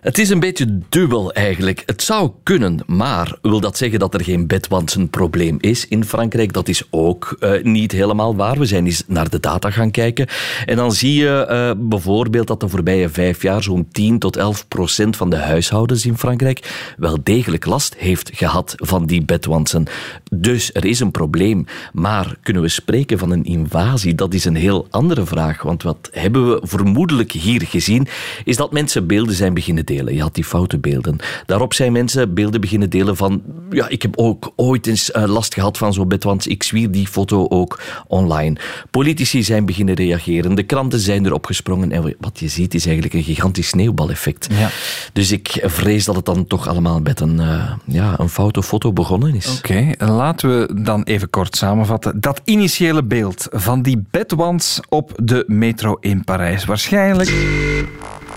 Het 0.01 0.17
is 0.17 0.29
een 0.29 0.39
beetje 0.39 0.79
dubbel 0.89 1.33
eigenlijk. 1.33 1.83
Het 1.85 2.01
zou 2.01 2.31
kunnen, 2.43 2.79
maar 2.85 3.37
wil 3.41 3.59
dat 3.59 3.77
zeggen 3.77 3.99
dat 3.99 4.13
er 4.13 4.23
geen 4.23 4.47
bedwansenprobleem 4.47 5.57
is 5.59 5.87
in 5.87 6.05
Frankrijk? 6.05 6.53
Dat 6.53 6.67
is 6.67 6.83
ook 6.89 7.35
eh, 7.39 7.63
niet 7.63 7.91
helemaal 7.91 8.35
waar. 8.35 8.59
We 8.59 8.65
zijn 8.65 8.85
eens 8.85 9.03
naar 9.07 9.29
de 9.29 9.39
data 9.39 9.69
gaan 9.69 9.91
kijken. 9.91 10.27
En 10.65 10.75
dan 10.75 10.91
zie 10.91 11.13
je 11.13 11.45
eh, 11.45 11.71
bijvoorbeeld 11.77 12.47
dat 12.47 12.59
de 12.59 12.67
voorbije 12.67 13.09
vijf 13.09 13.41
jaar 13.41 13.63
zo'n 13.63 13.87
10 13.91 14.19
tot 14.19 14.37
11 14.37 14.67
procent 14.67 15.15
van 15.15 15.29
de 15.29 15.35
huishoudens 15.35 16.05
in 16.05 16.17
Frankrijk 16.17 16.93
wel 16.97 17.17
degelijk 17.23 17.65
last 17.65 17.95
heeft 17.97 18.29
gehad 18.33 18.73
van 18.77 19.05
die 19.05 19.25
bedwansen. 19.25 19.85
Dus 20.31 20.73
er 20.73 20.85
is 20.85 20.99
een 20.99 21.11
probleem. 21.11 21.65
Maar 21.93 22.35
kunnen 22.43 22.61
we 22.61 22.69
spreken 22.69 23.19
van 23.19 23.31
een 23.31 23.43
invasie? 23.43 24.15
Dat 24.15 24.33
is 24.33 24.45
een 24.45 24.55
heel 24.55 24.87
andere 24.89 25.25
vraag. 25.25 25.61
Want 25.61 25.83
wat 25.83 26.09
hebben 26.11 26.49
we 26.49 26.67
vermoedelijk 26.67 27.31
hier 27.31 27.61
gezien, 27.61 28.07
is 28.43 28.55
dat 28.55 28.71
mensen 28.71 29.07
beelden 29.07 29.35
zijn 29.35 29.53
beginnen 29.53 29.85
delen. 29.95 30.13
Je 30.13 30.21
had 30.21 30.35
die 30.35 30.43
foute 30.43 30.77
beelden. 30.77 31.17
Daarop 31.45 31.73
zijn 31.73 31.91
mensen 31.91 32.33
beelden 32.33 32.61
beginnen 32.61 32.89
delen 32.89 33.17
van 33.17 33.41
ja, 33.69 33.87
ik 33.87 34.01
heb 34.01 34.17
ook 34.17 34.53
ooit 34.55 34.87
eens 34.87 35.11
eh, 35.11 35.23
last 35.25 35.53
gehad 35.53 35.77
van 35.77 35.93
zo'n 35.93 36.07
bedwans. 36.07 36.47
Ik 36.47 36.63
zwier 36.63 36.91
die 36.91 37.07
foto 37.07 37.47
ook 37.47 37.81
online. 38.07 38.55
Politici 38.91 39.43
zijn 39.43 39.65
beginnen 39.65 39.95
reageren. 39.95 40.55
De 40.55 40.63
kranten 40.63 40.99
zijn 40.99 41.25
erop 41.25 41.45
gesprongen. 41.45 41.91
En 41.91 42.15
wat 42.19 42.39
je 42.39 42.47
ziet 42.47 42.73
is 42.73 42.85
eigenlijk 42.85 43.13
een 43.13 43.23
gigantisch 43.23 43.67
sneeuwbaleffect. 43.67 44.47
Ja. 44.51 44.69
Dus 45.13 45.31
ik 45.31 45.59
vrees 45.63 46.05
dat 46.05 46.15
het 46.15 46.25
dan 46.25 46.47
toch 46.47 46.67
allemaal 46.67 46.99
met 46.99 47.19
een, 47.19 47.39
eh, 47.39 47.71
ja, 47.85 48.19
een 48.19 48.29
foute 48.29 48.63
foto 48.63 48.93
begonnen 48.93 49.35
is. 49.35 49.57
Oké, 49.57 49.89
laten 49.97 50.49
we 50.49 50.83
dan 50.83 51.03
even 51.03 51.29
kort 51.29 51.55
samenvatten. 51.55 52.21
Dat 52.21 52.41
initiële 52.43 53.03
beeld 53.03 53.47
van 53.51 53.81
die 53.81 54.03
bedwans 54.11 54.79
op 54.89 55.11
de 55.23 55.43
metro 55.47 55.97
in 55.99 56.23
Parijs. 56.23 56.65
Waarschijnlijk. 56.65 57.70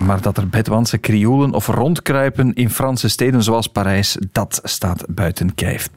Maar 0.05 0.21
dat 0.21 0.37
er 0.37 0.49
bedwansen 0.49 1.01
krioelen 1.01 1.53
of 1.53 1.67
rondkruipen 1.67 2.55
in 2.55 2.71
Franse 2.71 3.09
steden 3.09 3.43
zoals 3.43 3.67
Parijs, 3.67 4.17
dat 4.33 4.61
staat 4.63 5.05
buiten 5.09 5.55
kijf. 5.55 5.91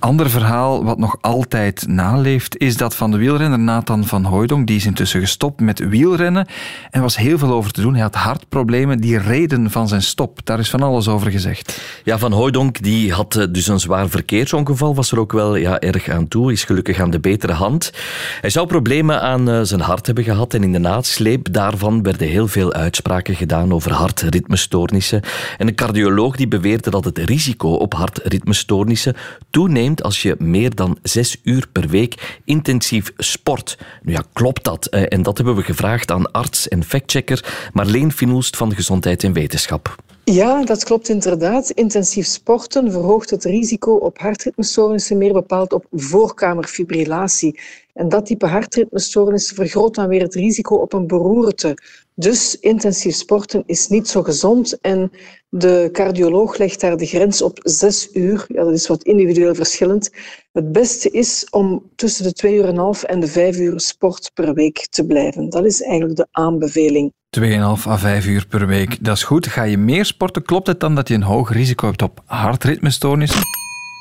Ander 0.00 0.30
verhaal 0.30 0.84
wat 0.84 0.98
nog 0.98 1.16
altijd 1.20 1.86
naleeft 1.88 2.56
is 2.58 2.76
dat 2.76 2.94
van 2.94 3.10
de 3.10 3.16
wielrenner 3.16 3.58
Nathan 3.58 4.04
van 4.04 4.24
Hooydonk. 4.24 4.66
Die 4.66 4.76
is 4.76 4.86
intussen 4.86 5.20
gestopt 5.20 5.60
met 5.60 5.78
wielrennen 5.78 6.46
en 6.90 7.00
was 7.00 7.16
heel 7.16 7.38
veel 7.38 7.52
over 7.52 7.72
te 7.72 7.80
doen. 7.80 7.92
Hij 7.92 8.02
had 8.02 8.14
hartproblemen, 8.14 9.00
die 9.00 9.18
reden 9.18 9.70
van 9.70 9.88
zijn 9.88 10.02
stop. 10.02 10.38
Daar 10.44 10.58
is 10.58 10.70
van 10.70 10.82
alles 10.82 11.08
over 11.08 11.30
gezegd. 11.30 11.80
Ja, 12.04 12.18
Van 12.18 12.32
Hooydonk 12.32 12.82
die 12.82 13.12
had 13.12 13.36
eh, 13.36 13.44
dus 13.50 13.66
een 13.66 13.80
zwaar 13.80 14.08
verkeersongeval, 14.08 14.94
was 14.94 15.12
er 15.12 15.18
ook 15.18 15.32
wel 15.32 15.56
ja, 15.56 15.80
erg 15.80 16.08
aan 16.08 16.28
toe, 16.28 16.52
is 16.52 16.64
gelukkig 16.64 17.00
aan 17.00 17.10
de 17.10 17.20
betere 17.20 17.52
hand. 17.52 17.92
Hij 18.40 18.50
zou 18.50 18.66
problemen 18.66 19.22
aan 19.22 19.48
uh, 19.48 19.60
zijn 19.62 19.80
hart 19.80 20.06
hebben 20.06 20.24
gehad 20.24 20.54
en 20.54 20.62
in 20.62 20.72
de 20.72 20.78
nasleep 20.78 21.52
daarvan 21.52 22.02
werden 22.02 22.28
heel 22.28 22.48
veel 22.48 22.72
uitspraken 22.72 23.34
gedaan 23.34 23.72
over 23.72 23.92
hartritmestoornissen. 23.92 25.22
En 25.58 25.68
een 25.68 25.74
cardioloog 25.74 26.36
die 26.36 26.48
beweerde 26.48 26.90
dat 26.90 27.04
het 27.04 27.18
risico 27.18 27.68
op 27.68 27.94
hartritmestoornissen 27.94 29.16
toeneemt 29.50 29.88
als 29.96 30.22
je 30.22 30.36
meer 30.38 30.74
dan 30.74 30.98
zes 31.02 31.40
uur 31.42 31.68
per 31.72 31.88
week 31.88 32.38
intensief 32.44 33.12
sport. 33.16 33.78
Nu 34.02 34.12
ja, 34.12 34.22
klopt 34.32 34.64
dat? 34.64 34.86
Eh, 34.86 35.02
en 35.08 35.22
dat 35.22 35.36
hebben 35.36 35.56
we 35.56 35.62
gevraagd 35.62 36.10
aan 36.10 36.32
arts 36.32 36.68
en 36.68 36.84
factchecker 36.84 37.68
Marleen 37.72 38.12
Finoelst 38.12 38.56
van 38.56 38.74
Gezondheid 38.74 39.24
en 39.24 39.32
Wetenschap. 39.32 39.96
Ja, 40.24 40.64
dat 40.64 40.84
klopt 40.84 41.08
inderdaad. 41.08 41.70
Intensief 41.70 42.26
sporten 42.26 42.90
verhoogt 42.90 43.30
het 43.30 43.44
risico 43.44 43.94
op 43.94 44.18
hartritmestoornissen, 44.18 45.18
meer 45.18 45.32
bepaald 45.32 45.72
op 45.72 45.86
voorkamerfibrillatie. 45.90 47.60
En 48.00 48.08
dat 48.08 48.26
type 48.26 48.46
hartritmestoornissen 48.46 49.56
vergroot 49.56 49.94
dan 49.94 50.08
weer 50.08 50.22
het 50.22 50.34
risico 50.34 50.76
op 50.76 50.92
een 50.92 51.06
beroerte. 51.06 51.76
Dus 52.14 52.58
intensief 52.60 53.14
sporten 53.14 53.62
is 53.66 53.88
niet 53.88 54.08
zo 54.08 54.22
gezond 54.22 54.80
en 54.80 55.10
de 55.48 55.88
cardioloog 55.92 56.56
legt 56.56 56.80
daar 56.80 56.96
de 56.96 57.06
grens 57.06 57.42
op 57.42 57.58
zes 57.62 58.08
uur. 58.12 58.44
Ja, 58.48 58.64
dat 58.64 58.72
is 58.72 58.86
wat 58.86 59.02
individueel 59.02 59.54
verschillend. 59.54 60.10
Het 60.52 60.72
beste 60.72 61.10
is 61.10 61.46
om 61.50 61.90
tussen 61.96 62.24
de 62.24 62.32
twee 62.32 62.54
uur 62.54 62.64
en 62.64 62.76
half 62.76 63.02
en 63.02 63.20
de 63.20 63.26
vijf 63.26 63.58
uur 63.58 63.80
sport 63.80 64.30
per 64.34 64.54
week 64.54 64.86
te 64.90 65.06
blijven. 65.06 65.50
Dat 65.50 65.64
is 65.64 65.82
eigenlijk 65.82 66.16
de 66.16 66.26
aanbeveling. 66.30 67.12
2,5 67.40 67.42
à 67.86 67.96
5 67.96 68.26
uur 68.26 68.46
per 68.46 68.66
week, 68.66 69.04
dat 69.04 69.16
is 69.16 69.22
goed. 69.22 69.46
Ga 69.46 69.62
je 69.62 69.78
meer 69.78 70.04
sporten, 70.04 70.42
klopt 70.42 70.66
het 70.66 70.80
dan 70.80 70.94
dat 70.94 71.08
je 71.08 71.14
een 71.14 71.22
hoog 71.22 71.52
risico 71.52 71.86
hebt 71.86 72.02
op 72.02 72.22
hartritmestoornissen? 72.24 73.42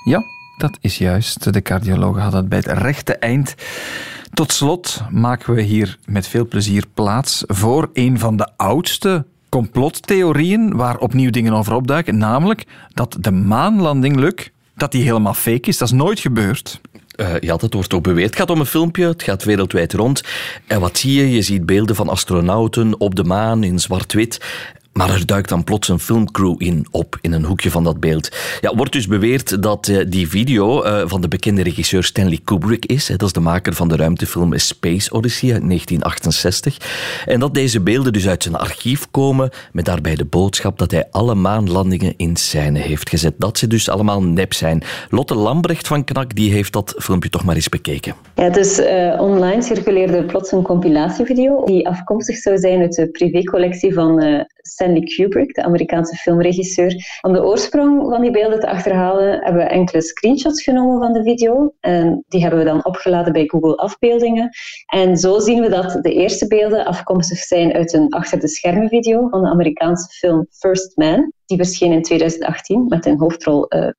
Ja, 0.04 0.24
dat 0.60 0.78
is 0.82 0.98
juist. 0.98 1.54
De 1.54 1.62
cardioloog 1.62 2.17
had 2.17 2.32
dat 2.32 2.50
bij 2.50 2.58
het 2.58 2.67
rechte 2.67 3.15
eind. 3.15 3.56
Tot 4.34 4.52
slot 4.52 5.02
maken 5.10 5.54
we 5.54 5.62
hier 5.62 5.98
met 6.06 6.28
veel 6.28 6.48
plezier 6.48 6.86
plaats 6.93 7.43
voor 7.48 7.89
een 7.93 8.19
van 8.19 8.38
de 8.38 8.48
oudste 8.58 9.26
complottheorieën 9.50 10.76
waar 10.76 10.98
opnieuw 10.98 11.30
dingen 11.30 11.54
over 11.54 11.74
opduiken, 11.74 12.17
namelijk 12.17 12.65
dat 12.93 13.17
de 13.19 13.32
maanlanding, 13.32 14.15
Luc, 14.15 14.50
dat 14.76 14.91
die 14.91 15.04
helemaal 15.04 15.34
fake 15.34 15.69
is. 15.69 15.78
Dat 15.78 15.88
is 15.88 15.93
nooit 15.93 16.19
gebeurd. 16.19 16.82
Uh, 17.15 17.39
ja, 17.39 17.58
dat 17.58 17.74
wordt 17.74 17.93
ook 17.93 18.04
beweerd. 18.04 18.30
Het 18.30 18.39
gaat 18.39 18.50
om 18.50 18.60
een 18.60 18.65
filmpje, 18.65 19.08
het 19.08 19.24
gaat 19.24 19.43
wereldwijd 19.43 19.93
rond. 19.93 20.24
En 20.67 20.80
wat 20.80 20.98
zie 20.98 21.13
je? 21.13 21.32
Je 21.32 21.41
ziet 21.41 21.65
beelden 21.65 21.95
van 21.95 22.10
astronauten 22.10 23.00
op 23.00 23.15
de 23.15 23.24
maan 23.24 23.63
in 23.63 23.80
zwart-wit. 23.80 24.45
Maar 24.93 25.10
er 25.10 25.25
duikt 25.25 25.49
dan 25.49 25.63
plots 25.63 25.88
een 25.88 25.99
filmcrew 25.99 26.56
in 26.58 26.88
op, 26.91 27.17
in 27.21 27.34
een 27.34 27.43
hoekje 27.43 27.71
van 27.71 27.84
dat 27.84 27.99
beeld. 27.99 28.30
Ja, 28.62 28.75
wordt 28.75 28.91
dus 28.91 29.08
beweerd 29.08 29.63
dat 29.63 29.88
uh, 29.88 30.06
die 30.08 30.30
video 30.30 30.86
uh, 30.86 31.02
van 31.06 31.21
de 31.21 31.28
bekende 31.28 31.63
regisseur 31.63 32.04
Stanley 32.04 32.39
Kubrick 32.43 32.86
is. 32.86 33.08
Dat 33.08 33.21
is 33.21 33.34
de 33.34 33.39
maker 33.39 33.73
van 33.73 33.88
de 33.88 33.95
ruimtefilm 33.95 34.58
Space 34.58 35.12
Odyssey 35.12 35.54
uit 35.54 35.67
1968. 35.67 36.78
En 37.25 37.39
dat 37.39 37.54
deze 37.54 37.82
beelden 37.82 38.13
dus 38.13 38.28
uit 38.28 38.43
zijn 38.43 38.56
archief 38.56 39.08
komen, 39.12 39.49
met 39.71 39.86
daarbij 39.86 40.15
de 40.15 40.25
boodschap 40.25 40.80
dat 40.80 40.91
hij 40.91 41.08
alle 41.12 41.36
maanlandingen 41.36 42.13
in 42.17 42.36
scène 42.36 42.80
heeft 42.80 43.10
gezet. 43.10 43.34
Dat 43.38 43.58
ze 43.58 43.67
dus 43.67 43.89
allemaal 43.89 44.23
nep 44.23 44.54
zijn. 44.54 44.84
Lotte 45.10 45.36
Lambrecht 45.36 45.88
van 45.88 46.04
Knak 46.04 46.36
die 46.36 46.52
heeft 46.52 46.73
dat 46.73 46.95
filmpje 46.97 47.30
toch 47.30 47.43
maar 47.43 47.56
eens 47.56 47.69
bekeken. 47.69 48.13
Ja, 48.36 48.49
dus 48.49 48.80
online 49.19 49.62
circuleerde 49.62 50.23
plots 50.23 50.52
een 50.52 50.62
compilatievideo 50.62 51.65
die 51.65 51.88
afkomstig 51.88 52.38
zou 52.38 52.58
zijn 52.58 52.82
uit 52.82 52.93
de 52.93 53.08
privécollectie 53.08 53.93
van 53.93 54.45
Stanley 54.70 55.02
Kubrick, 55.02 55.56
de 55.56 55.64
Amerikaanse 55.64 56.16
filmregisseur. 56.16 57.20
Om 57.22 57.34
de 57.34 57.44
oorsprong 57.44 58.10
van 58.10 58.22
die 58.22 58.32
beelden 58.32 58.60
te 58.60 58.68
achterhalen, 58.68 59.44
hebben 59.44 59.64
we 59.64 59.70
enkele 59.70 60.02
screenshots 60.02 60.64
genomen 60.64 61.00
van 61.00 61.14
de 61.14 61.24
video. 61.24 61.74
En 61.80 62.24
die 62.28 62.42
hebben 62.42 62.60
we 62.60 62.66
dan 62.66 62.86
opgeladen 62.86 63.34
bij 63.34 63.46
Google 63.48 63.76
Afbeeldingen. 63.76 64.50
En 64.86 65.18
zo 65.18 65.40
zien 65.40 65.62
we 65.62 65.70
dat 65.70 65.98
de 66.02 66.14
eerste 66.14 66.48
beelden 66.48 66.86
afkomstig 66.86 67.38
zijn 67.38 67.74
uit 67.74 67.94
een 67.94 68.10
achter 68.10 68.40
de 68.40 68.48
schermen 68.48 68.90
video 68.90 69.28
van 69.28 69.44
de 69.44 69.50
Amerikaanse 69.50 70.08
film 70.10 70.48
First 70.50 70.98
Man. 70.98 71.32
Die 71.46 71.58
verscheen 71.58 71.92
in 71.92 72.02
2018 72.02 72.86
met 72.88 73.06
een 73.06 73.20
hoofdrol 73.20 73.66
uh, 73.76 73.90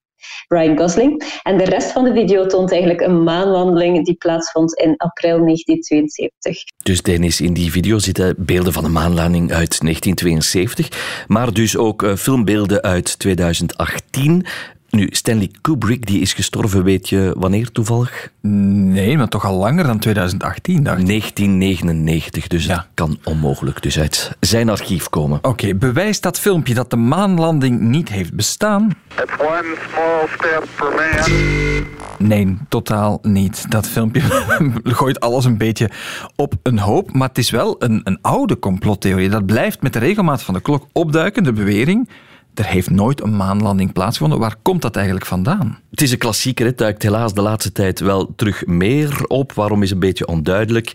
Ryan 0.48 0.78
Gosling. 0.78 1.40
En 1.42 1.58
de 1.58 1.64
rest 1.64 1.92
van 1.92 2.04
de 2.04 2.12
video 2.12 2.46
toont 2.46 2.70
eigenlijk 2.70 3.00
een 3.00 3.22
maanwandeling 3.22 4.04
die 4.04 4.14
plaatsvond 4.14 4.74
in 4.74 4.96
april 4.96 5.38
1972. 5.38 6.62
Dus 6.82 7.02
Dennis, 7.02 7.40
in 7.40 7.52
die 7.52 7.70
video 7.70 7.98
zitten 7.98 8.34
beelden 8.38 8.72
van 8.72 8.84
een 8.84 8.92
maanlanding 8.92 9.52
uit 9.52 9.80
1972, 9.80 11.24
maar 11.26 11.52
dus 11.52 11.76
ook 11.76 12.02
uh, 12.02 12.16
filmbeelden 12.16 12.82
uit 12.82 13.18
2018. 13.18 14.46
Nu, 14.90 15.08
Stanley 15.10 15.50
Kubrick 15.60 16.06
die 16.06 16.20
is 16.20 16.32
gestorven, 16.32 16.84
weet 16.84 17.08
je 17.08 17.34
wanneer 17.38 17.72
toevallig? 17.72 18.30
Nee, 18.40 19.16
maar 19.16 19.28
toch 19.28 19.44
al 19.44 19.56
langer 19.56 19.84
dan 19.84 19.98
2018, 19.98 20.82
dacht 20.82 21.06
1999, 21.06 22.46
dus 22.46 22.64
ja. 22.64 22.74
dat 22.74 22.86
kan 22.94 23.18
onmogelijk 23.24 23.82
dus 23.82 23.98
uit 23.98 24.36
zijn 24.40 24.68
archief 24.68 25.08
komen. 25.08 25.38
Oké, 25.38 25.48
okay, 25.48 25.76
bewijst 25.76 26.22
dat 26.22 26.38
filmpje 26.38 26.74
dat 26.74 26.90
de 26.90 26.96
maanlanding 26.96 27.80
niet 27.80 28.08
heeft 28.08 28.34
bestaan? 28.34 28.90
It's 29.22 29.32
one 29.38 29.76
small 29.90 30.28
step 30.38 30.64
for 30.74 30.94
man. 30.94 32.28
Nee, 32.28 32.58
totaal 32.68 33.18
niet. 33.22 33.70
Dat 33.70 33.88
filmpje 33.88 34.20
gooit 34.98 35.20
alles 35.20 35.44
een 35.44 35.58
beetje 35.58 35.90
op 36.36 36.54
een 36.62 36.78
hoop, 36.78 37.12
maar 37.12 37.28
het 37.28 37.38
is 37.38 37.50
wel 37.50 37.76
een, 37.78 38.00
een 38.04 38.18
oude 38.22 38.58
complottheorie. 38.58 39.28
Dat 39.28 39.46
blijft 39.46 39.82
met 39.82 39.92
de 39.92 39.98
regelmaat 39.98 40.42
van 40.42 40.54
de 40.54 40.60
klok 40.60 40.86
opduiken, 40.92 41.42
de 41.42 41.52
bewering 41.52 42.08
er 42.54 42.66
heeft 42.66 42.90
nooit 42.90 43.22
een 43.22 43.36
maanlanding 43.36 43.92
plaatsgevonden. 43.92 44.38
Waar 44.38 44.56
komt 44.62 44.82
dat 44.82 44.96
eigenlijk 44.96 45.26
vandaan? 45.26 45.78
Het 45.90 46.02
is 46.02 46.12
een 46.12 46.18
klassieker, 46.18 46.66
het 46.66 46.78
duikt 46.78 47.02
helaas 47.02 47.34
de 47.34 47.42
laatste 47.42 47.72
tijd 47.72 48.00
wel 48.00 48.32
terug 48.36 48.66
meer 48.66 49.24
op. 49.26 49.52
Waarom 49.52 49.82
is 49.82 49.90
een 49.90 49.98
beetje 49.98 50.26
onduidelijk. 50.26 50.92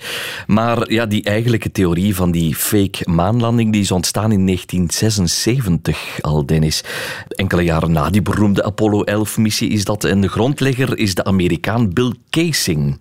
Maar 0.48 0.92
ja, 0.92 1.06
die 1.06 1.24
eigenlijke 1.24 1.72
theorie 1.72 2.16
van 2.16 2.32
die 2.32 2.56
fake 2.56 3.10
maanlanding 3.10 3.72
die 3.72 3.82
is 3.82 3.92
ontstaan 3.92 4.32
in 4.32 4.46
1976 4.46 6.22
al, 6.22 6.46
Dennis. 6.46 6.84
Enkele 7.28 7.62
jaren 7.62 7.92
na 7.92 8.10
die 8.10 8.22
beroemde 8.22 8.64
Apollo 8.64 9.04
11-missie 9.06 9.68
is 9.68 9.84
dat. 9.84 10.04
En 10.04 10.22
de 10.22 10.28
grondlegger 10.28 10.98
is 10.98 11.16
de 11.16 11.24
Amerikaan 11.24 11.94
Bill 11.94 12.14
Casing. 12.30 13.00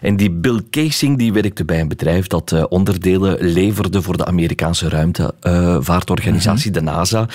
En 0.00 0.16
die 0.16 0.30
Bill 0.30 0.60
Casing 0.70 1.18
die 1.18 1.32
werkte 1.32 1.64
bij 1.64 1.80
een 1.80 1.88
bedrijf 1.88 2.26
dat 2.26 2.52
uh, 2.52 2.64
onderdelen 2.68 3.36
leverde 3.40 4.02
voor 4.02 4.16
de 4.16 4.24
Amerikaanse 4.24 4.88
ruimtevaartorganisatie, 4.88 6.68
uh, 6.68 6.74
de 6.74 6.82
NASA. 6.82 7.28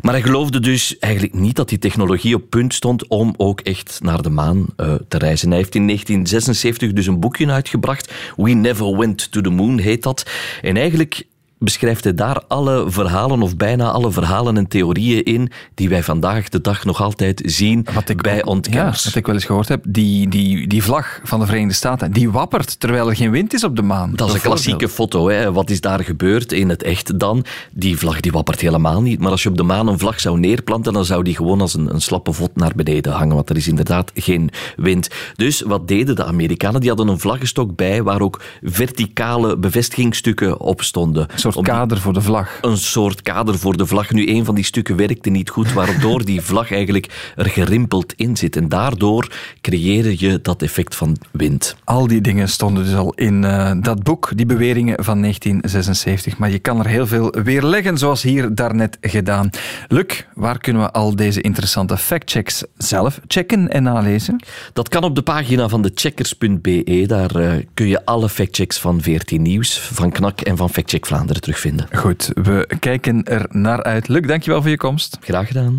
Maar 0.00 0.11
hij 0.12 0.22
geloofde 0.22 0.60
dus 0.60 0.98
eigenlijk 0.98 1.34
niet 1.34 1.56
dat 1.56 1.68
die 1.68 1.78
technologie 1.78 2.34
op 2.34 2.50
punt 2.50 2.74
stond 2.74 3.08
om 3.08 3.34
ook 3.36 3.60
echt 3.60 3.98
naar 4.02 4.22
de 4.22 4.30
maan 4.30 4.66
uh, 4.76 4.94
te 5.08 5.18
reizen. 5.18 5.48
Hij 5.48 5.58
heeft 5.58 5.74
in 5.74 5.86
1976 5.86 6.92
dus 6.92 7.06
een 7.06 7.20
boekje 7.20 7.50
uitgebracht. 7.50 8.12
We 8.36 8.50
Never 8.50 8.96
Went 8.96 9.32
to 9.32 9.40
the 9.40 9.50
Moon 9.50 9.78
heet 9.78 10.02
dat. 10.02 10.30
En 10.62 10.76
eigenlijk 10.76 11.26
beschrijft 11.62 12.04
hij 12.04 12.14
daar 12.14 12.42
alle 12.48 12.84
verhalen, 12.88 13.42
of 13.42 13.56
bijna 13.56 13.90
alle 13.90 14.12
verhalen 14.12 14.56
en 14.56 14.68
theorieën 14.68 15.22
in, 15.22 15.50
die 15.74 15.88
wij 15.88 16.02
vandaag 16.02 16.48
de 16.48 16.60
dag 16.60 16.84
nog 16.84 17.02
altijd 17.02 17.42
zien 17.44 17.86
wat 17.94 18.08
ik, 18.08 18.22
bij 18.22 18.44
ontkenners. 18.44 19.02
Ja, 19.02 19.08
wat 19.08 19.14
ik 19.14 19.26
wel 19.26 19.34
eens 19.34 19.44
gehoord 19.44 19.68
heb, 19.68 19.84
die, 19.88 20.28
die, 20.28 20.66
die 20.66 20.82
vlag 20.82 21.20
van 21.22 21.40
de 21.40 21.46
Verenigde 21.46 21.74
Staten, 21.74 22.12
die 22.12 22.30
wappert 22.30 22.80
terwijl 22.80 23.08
er 23.08 23.16
geen 23.16 23.30
wind 23.30 23.54
is 23.54 23.64
op 23.64 23.76
de 23.76 23.82
maan. 23.82 24.12
Dat 24.14 24.28
is 24.28 24.34
een 24.34 24.40
klassieke 24.40 24.88
foto. 24.88 25.28
Hè. 25.28 25.52
Wat 25.52 25.70
is 25.70 25.80
daar 25.80 26.04
gebeurd 26.04 26.52
in 26.52 26.68
het 26.68 26.82
echt 26.82 27.18
dan? 27.18 27.44
Die 27.72 27.98
vlag 27.98 28.20
die 28.20 28.32
wappert 28.32 28.60
helemaal 28.60 29.02
niet, 29.02 29.20
maar 29.20 29.30
als 29.30 29.42
je 29.42 29.48
op 29.48 29.56
de 29.56 29.62
maan 29.62 29.88
een 29.88 29.98
vlag 29.98 30.20
zou 30.20 30.38
neerplanten, 30.38 30.92
dan 30.92 31.04
zou 31.04 31.22
die 31.22 31.36
gewoon 31.36 31.60
als 31.60 31.74
een, 31.74 31.94
een 31.94 32.00
slappe 32.00 32.32
vod 32.32 32.56
naar 32.56 32.72
beneden 32.76 33.12
hangen, 33.12 33.34
want 33.34 33.50
er 33.50 33.56
is 33.56 33.68
inderdaad 33.68 34.10
geen 34.14 34.50
wind. 34.76 35.08
Dus 35.36 35.60
wat 35.60 35.88
deden 35.88 36.16
de 36.16 36.24
Amerikanen? 36.24 36.80
Die 36.80 36.88
hadden 36.88 37.08
een 37.08 37.18
vlaggenstok 37.18 37.76
bij 37.76 38.02
waar 38.02 38.20
ook 38.20 38.40
verticale 38.62 39.56
bevestigingsstukken 39.56 40.60
op 40.60 40.82
stonden 40.82 41.26
soort 41.52 41.66
kader 41.66 42.00
voor 42.00 42.12
de 42.12 42.20
vlag. 42.20 42.58
Een 42.60 42.76
soort 42.76 43.22
kader 43.22 43.58
voor 43.58 43.76
de 43.76 43.86
vlag. 43.86 44.10
Nu, 44.10 44.28
een 44.28 44.44
van 44.44 44.54
die 44.54 44.64
stukken 44.64 44.96
werkte 44.96 45.30
niet 45.30 45.50
goed, 45.50 45.72
waardoor 45.72 46.24
die 46.24 46.40
vlag 46.40 46.72
eigenlijk 46.72 47.32
er 47.36 47.48
gerimpeld 47.48 48.12
in 48.16 48.36
zit. 48.36 48.56
En 48.56 48.68
daardoor 48.68 49.30
creëer 49.60 50.14
je 50.18 50.40
dat 50.42 50.62
effect 50.62 50.94
van 50.94 51.16
wind. 51.30 51.76
Al 51.84 52.06
die 52.06 52.20
dingen 52.20 52.48
stonden 52.48 52.84
dus 52.84 52.94
al 52.94 53.12
in 53.14 53.42
uh, 53.42 53.72
dat 53.80 54.02
boek, 54.02 54.30
die 54.34 54.46
beweringen 54.46 55.04
van 55.04 55.20
1976. 55.20 56.38
Maar 56.38 56.50
je 56.50 56.58
kan 56.58 56.78
er 56.78 56.86
heel 56.86 57.06
veel 57.06 57.30
weerleggen, 57.44 57.98
zoals 57.98 58.22
hier 58.22 58.54
daarnet 58.54 58.98
gedaan. 59.00 59.50
Luc, 59.88 60.24
waar 60.34 60.58
kunnen 60.58 60.82
we 60.82 60.90
al 60.90 61.16
deze 61.16 61.40
interessante 61.40 61.96
factchecks 61.96 62.64
zelf 62.76 63.20
checken 63.26 63.68
en 63.68 63.82
nalezen? 63.82 64.40
Dat 64.72 64.88
kan 64.88 65.04
op 65.04 65.14
de 65.14 65.22
pagina 65.22 65.68
van 65.68 65.82
de 65.82 65.90
checkers.be. 65.94 67.04
Daar 67.06 67.36
uh, 67.36 67.52
kun 67.74 67.86
je 67.86 68.04
alle 68.04 68.28
factchecks 68.28 68.78
van 68.78 69.00
14 69.00 69.42
Nieuws, 69.42 69.78
van 69.78 70.10
Knak 70.10 70.40
en 70.40 70.56
van 70.56 70.70
Factcheck 70.70 71.06
Vlaanderen 71.06 71.41
terugvinden. 71.42 71.88
Goed, 71.92 72.30
we 72.34 72.68
kijken 72.78 73.24
er 73.24 73.46
naar 73.50 73.82
uit. 73.82 74.08
Luc, 74.08 74.26
dankjewel 74.26 74.60
voor 74.60 74.70
je 74.70 74.76
komst. 74.76 75.18
Graag 75.20 75.46
gedaan. 75.46 75.76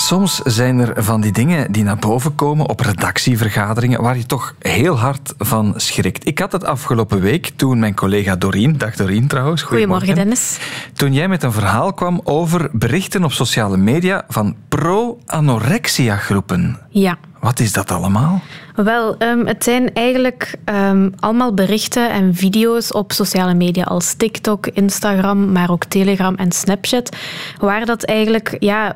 Soms 0.00 0.40
zijn 0.44 0.78
er 0.78 1.04
van 1.04 1.20
die 1.20 1.32
dingen 1.32 1.72
die 1.72 1.84
naar 1.84 1.96
boven 1.96 2.34
komen 2.34 2.68
op 2.68 2.80
redactievergaderingen 2.80 4.02
waar 4.02 4.16
je 4.16 4.26
toch 4.26 4.54
heel 4.58 4.98
hard 4.98 5.34
van 5.38 5.72
schrikt. 5.76 6.26
Ik 6.26 6.38
had 6.38 6.52
het 6.52 6.64
afgelopen 6.64 7.20
week 7.20 7.50
toen 7.56 7.78
mijn 7.78 7.94
collega 7.94 8.36
Doreen, 8.36 8.78
dag 8.78 8.96
Doreen 8.96 9.26
trouwens. 9.26 9.62
Goedemorgen 9.62 10.14
Dennis. 10.14 10.58
Toen 10.92 11.12
jij 11.12 11.28
met 11.28 11.42
een 11.42 11.52
verhaal 11.52 11.92
kwam 11.92 12.20
over 12.24 12.68
berichten 12.72 13.24
op 13.24 13.32
sociale 13.32 13.76
media 13.76 14.24
van 14.28 14.56
pro-anorexia 14.68 16.16
groepen. 16.16 16.78
Ja. 16.88 17.18
Wat 17.40 17.60
is 17.60 17.72
dat 17.72 17.90
allemaal? 17.90 18.42
Wel, 18.84 19.14
um, 19.18 19.46
het 19.46 19.64
zijn 19.64 19.94
eigenlijk 19.94 20.54
um, 20.64 21.12
allemaal 21.18 21.54
berichten 21.54 22.10
en 22.10 22.34
video's 22.34 22.94
op 22.94 23.12
sociale 23.12 23.54
media 23.54 23.82
als 23.82 24.14
TikTok, 24.14 24.66
Instagram, 24.66 25.52
maar 25.52 25.70
ook 25.70 25.84
Telegram 25.84 26.34
en 26.34 26.52
Snapchat, 26.52 27.16
waar 27.60 27.84
dat 27.84 28.04
eigenlijk 28.04 28.56
ja, 28.58 28.94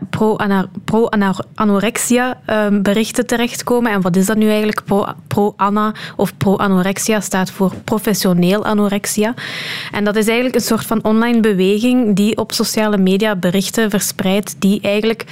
pro-anorexia 0.85 2.41
pro 2.45 2.55
um, 2.55 2.83
berichten 2.83 3.27
terechtkomen. 3.27 3.93
En 3.93 4.01
wat 4.01 4.17
is 4.17 4.27
dat 4.27 4.37
nu 4.37 4.49
eigenlijk? 4.49 4.81
Pro-ana 5.27 5.93
of 6.17 6.37
pro-anorexia 6.37 7.21
staat 7.21 7.51
voor 7.51 7.73
professioneel 7.85 8.65
anorexia. 8.65 9.35
En 9.93 10.05
dat 10.05 10.17
is 10.17 10.27
eigenlijk 10.27 10.55
een 10.55 10.61
soort 10.61 10.87
van 10.87 11.05
online 11.05 11.41
beweging 11.41 12.17
die 12.17 12.37
op 12.37 12.53
sociale 12.53 12.99
media 12.99 13.37
berichten 13.37 13.91
verspreidt 13.91 14.57
die 14.59 14.81
eigenlijk 14.81 15.25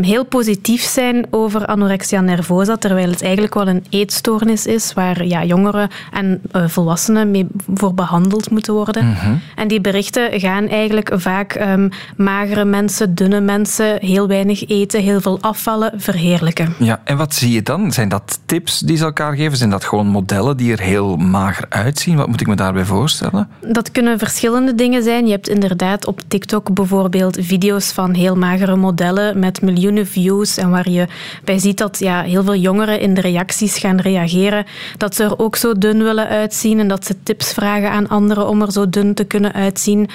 heel 0.00 0.24
positief 0.24 0.82
zijn 0.82 1.26
over 1.30 1.66
anorexia 1.66 2.20
nervosa, 2.20 2.76
terwijl 2.76 3.10
het 3.10 3.22
eigenlijk 3.22 3.54
wel 3.54 3.68
een 3.68 3.75
een 3.76 3.84
eetstoornis 3.90 4.66
is 4.66 4.92
waar 4.92 5.24
ja, 5.24 5.44
jongeren 5.44 5.88
en 6.12 6.40
uh, 6.52 6.68
volwassenen 6.68 7.30
mee 7.30 7.46
voor 7.74 7.94
behandeld 7.94 8.50
moeten 8.50 8.74
worden. 8.74 9.06
Mhm. 9.06 9.34
En 9.54 9.68
die 9.68 9.80
berichten 9.80 10.40
gaan 10.40 10.68
eigenlijk 10.68 11.10
vaak 11.14 11.54
um, 11.54 11.88
magere 12.16 12.64
mensen, 12.64 13.14
dunne 13.14 13.40
mensen, 13.40 13.98
heel 14.00 14.28
weinig 14.28 14.68
eten, 14.68 15.02
heel 15.02 15.20
veel 15.20 15.38
afvallen, 15.40 15.92
verheerlijken. 15.96 16.74
Ja, 16.78 17.00
en 17.04 17.16
wat 17.16 17.34
zie 17.34 17.52
je 17.52 17.62
dan? 17.62 17.92
Zijn 17.92 18.08
dat 18.08 18.40
tips 18.46 18.78
die 18.78 18.96
ze 18.96 19.04
elkaar 19.04 19.34
geven? 19.36 19.56
Zijn 19.56 19.70
dat 19.70 19.84
gewoon 19.84 20.06
modellen 20.06 20.56
die 20.56 20.72
er 20.72 20.80
heel 20.80 21.16
mager 21.16 21.66
uitzien? 21.68 22.16
Wat 22.16 22.26
moet 22.26 22.40
ik 22.40 22.46
me 22.46 22.54
daarbij 22.54 22.84
voorstellen? 22.84 23.48
Dat 23.60 23.90
kunnen 23.90 24.18
verschillende 24.18 24.74
dingen 24.74 25.02
zijn. 25.02 25.26
Je 25.26 25.32
hebt 25.32 25.48
inderdaad 25.48 26.06
op 26.06 26.20
TikTok 26.28 26.74
bijvoorbeeld 26.74 27.38
video's 27.40 27.92
van 27.92 28.14
heel 28.14 28.36
magere 28.36 28.76
modellen 28.76 29.38
met 29.38 29.62
miljoenen 29.62 30.06
views 30.06 30.56
en 30.56 30.70
waar 30.70 30.88
je 30.88 31.06
bij 31.44 31.58
ziet 31.58 31.78
dat 31.78 31.98
ja, 31.98 32.22
heel 32.22 32.44
veel 32.44 32.54
jongeren 32.54 33.00
in 33.00 33.14
de 33.14 33.20
reacties 33.20 33.65
gaan 33.74 34.00
reageren. 34.00 34.64
Dat 34.96 35.14
ze 35.14 35.24
er 35.24 35.38
ook 35.38 35.56
zo 35.56 35.72
dun 35.78 36.02
willen 36.02 36.28
uitzien 36.28 36.78
en 36.78 36.88
dat 36.88 37.06
ze 37.06 37.22
tips 37.22 37.52
vragen 37.52 37.90
aan 37.90 38.08
anderen 38.08 38.48
om 38.48 38.62
er 38.62 38.72
zo 38.72 38.90
dun 38.90 39.14
te 39.14 39.24
kunnen 39.24 39.52
uitzien. 39.52 40.08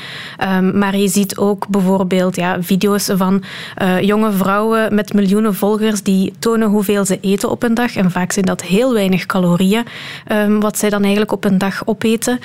Um, 0.43 0.77
maar 0.77 0.97
je 0.97 1.07
ziet 1.07 1.37
ook 1.37 1.67
bijvoorbeeld 1.67 2.35
ja, 2.35 2.57
video's 2.61 3.09
van 3.13 3.43
uh, 3.81 4.01
jonge 4.01 4.31
vrouwen 4.31 4.95
met 4.95 5.13
miljoenen 5.13 5.55
volgers 5.55 6.03
die 6.03 6.33
tonen 6.39 6.69
hoeveel 6.69 7.05
ze 7.05 7.19
eten 7.21 7.49
op 7.49 7.63
een 7.63 7.73
dag. 7.73 7.95
En 7.95 8.11
vaak 8.11 8.31
zijn 8.31 8.45
dat 8.45 8.61
heel 8.61 8.93
weinig 8.93 9.25
calorieën, 9.25 9.83
um, 10.31 10.59
wat 10.59 10.77
zij 10.77 10.89
dan 10.89 11.01
eigenlijk 11.01 11.31
op 11.31 11.43
een 11.43 11.57
dag 11.57 11.87
opeten. 11.87 12.39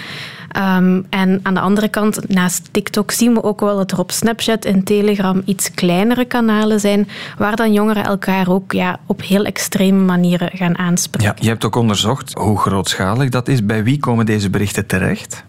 Um, 0.57 1.07
en 1.11 1.40
aan 1.42 1.55
de 1.55 1.61
andere 1.61 1.88
kant, 1.88 2.29
naast 2.29 2.69
TikTok, 2.71 3.11
zien 3.11 3.35
we 3.35 3.42
ook 3.42 3.61
wel 3.61 3.77
dat 3.77 3.90
er 3.90 3.99
op 3.99 4.11
Snapchat 4.11 4.64
en 4.64 4.85
Telegram 4.85 5.42
iets 5.45 5.71
kleinere 5.75 6.25
kanalen 6.25 6.81
zijn, 6.81 7.09
waar 7.38 7.57
dan 7.57 7.73
jongeren 7.73 8.05
elkaar 8.05 8.49
ook 8.49 8.73
ja, 8.73 8.99
op 9.07 9.23
heel 9.23 9.45
extreme 9.45 10.05
manieren 10.05 10.51
gaan 10.53 10.79
aanspreken. 10.79 11.35
Ja, 11.37 11.42
je 11.42 11.49
hebt 11.49 11.64
ook 11.64 11.77
onderzocht 11.77 12.33
hoe 12.35 12.59
grootschalig 12.59 13.29
dat 13.29 13.49
is. 13.49 13.64
Bij 13.64 13.85
wie 13.85 13.99
komen 13.99 14.27
deze 14.27 14.51
berichten 14.51 14.87
terecht? 14.87 15.45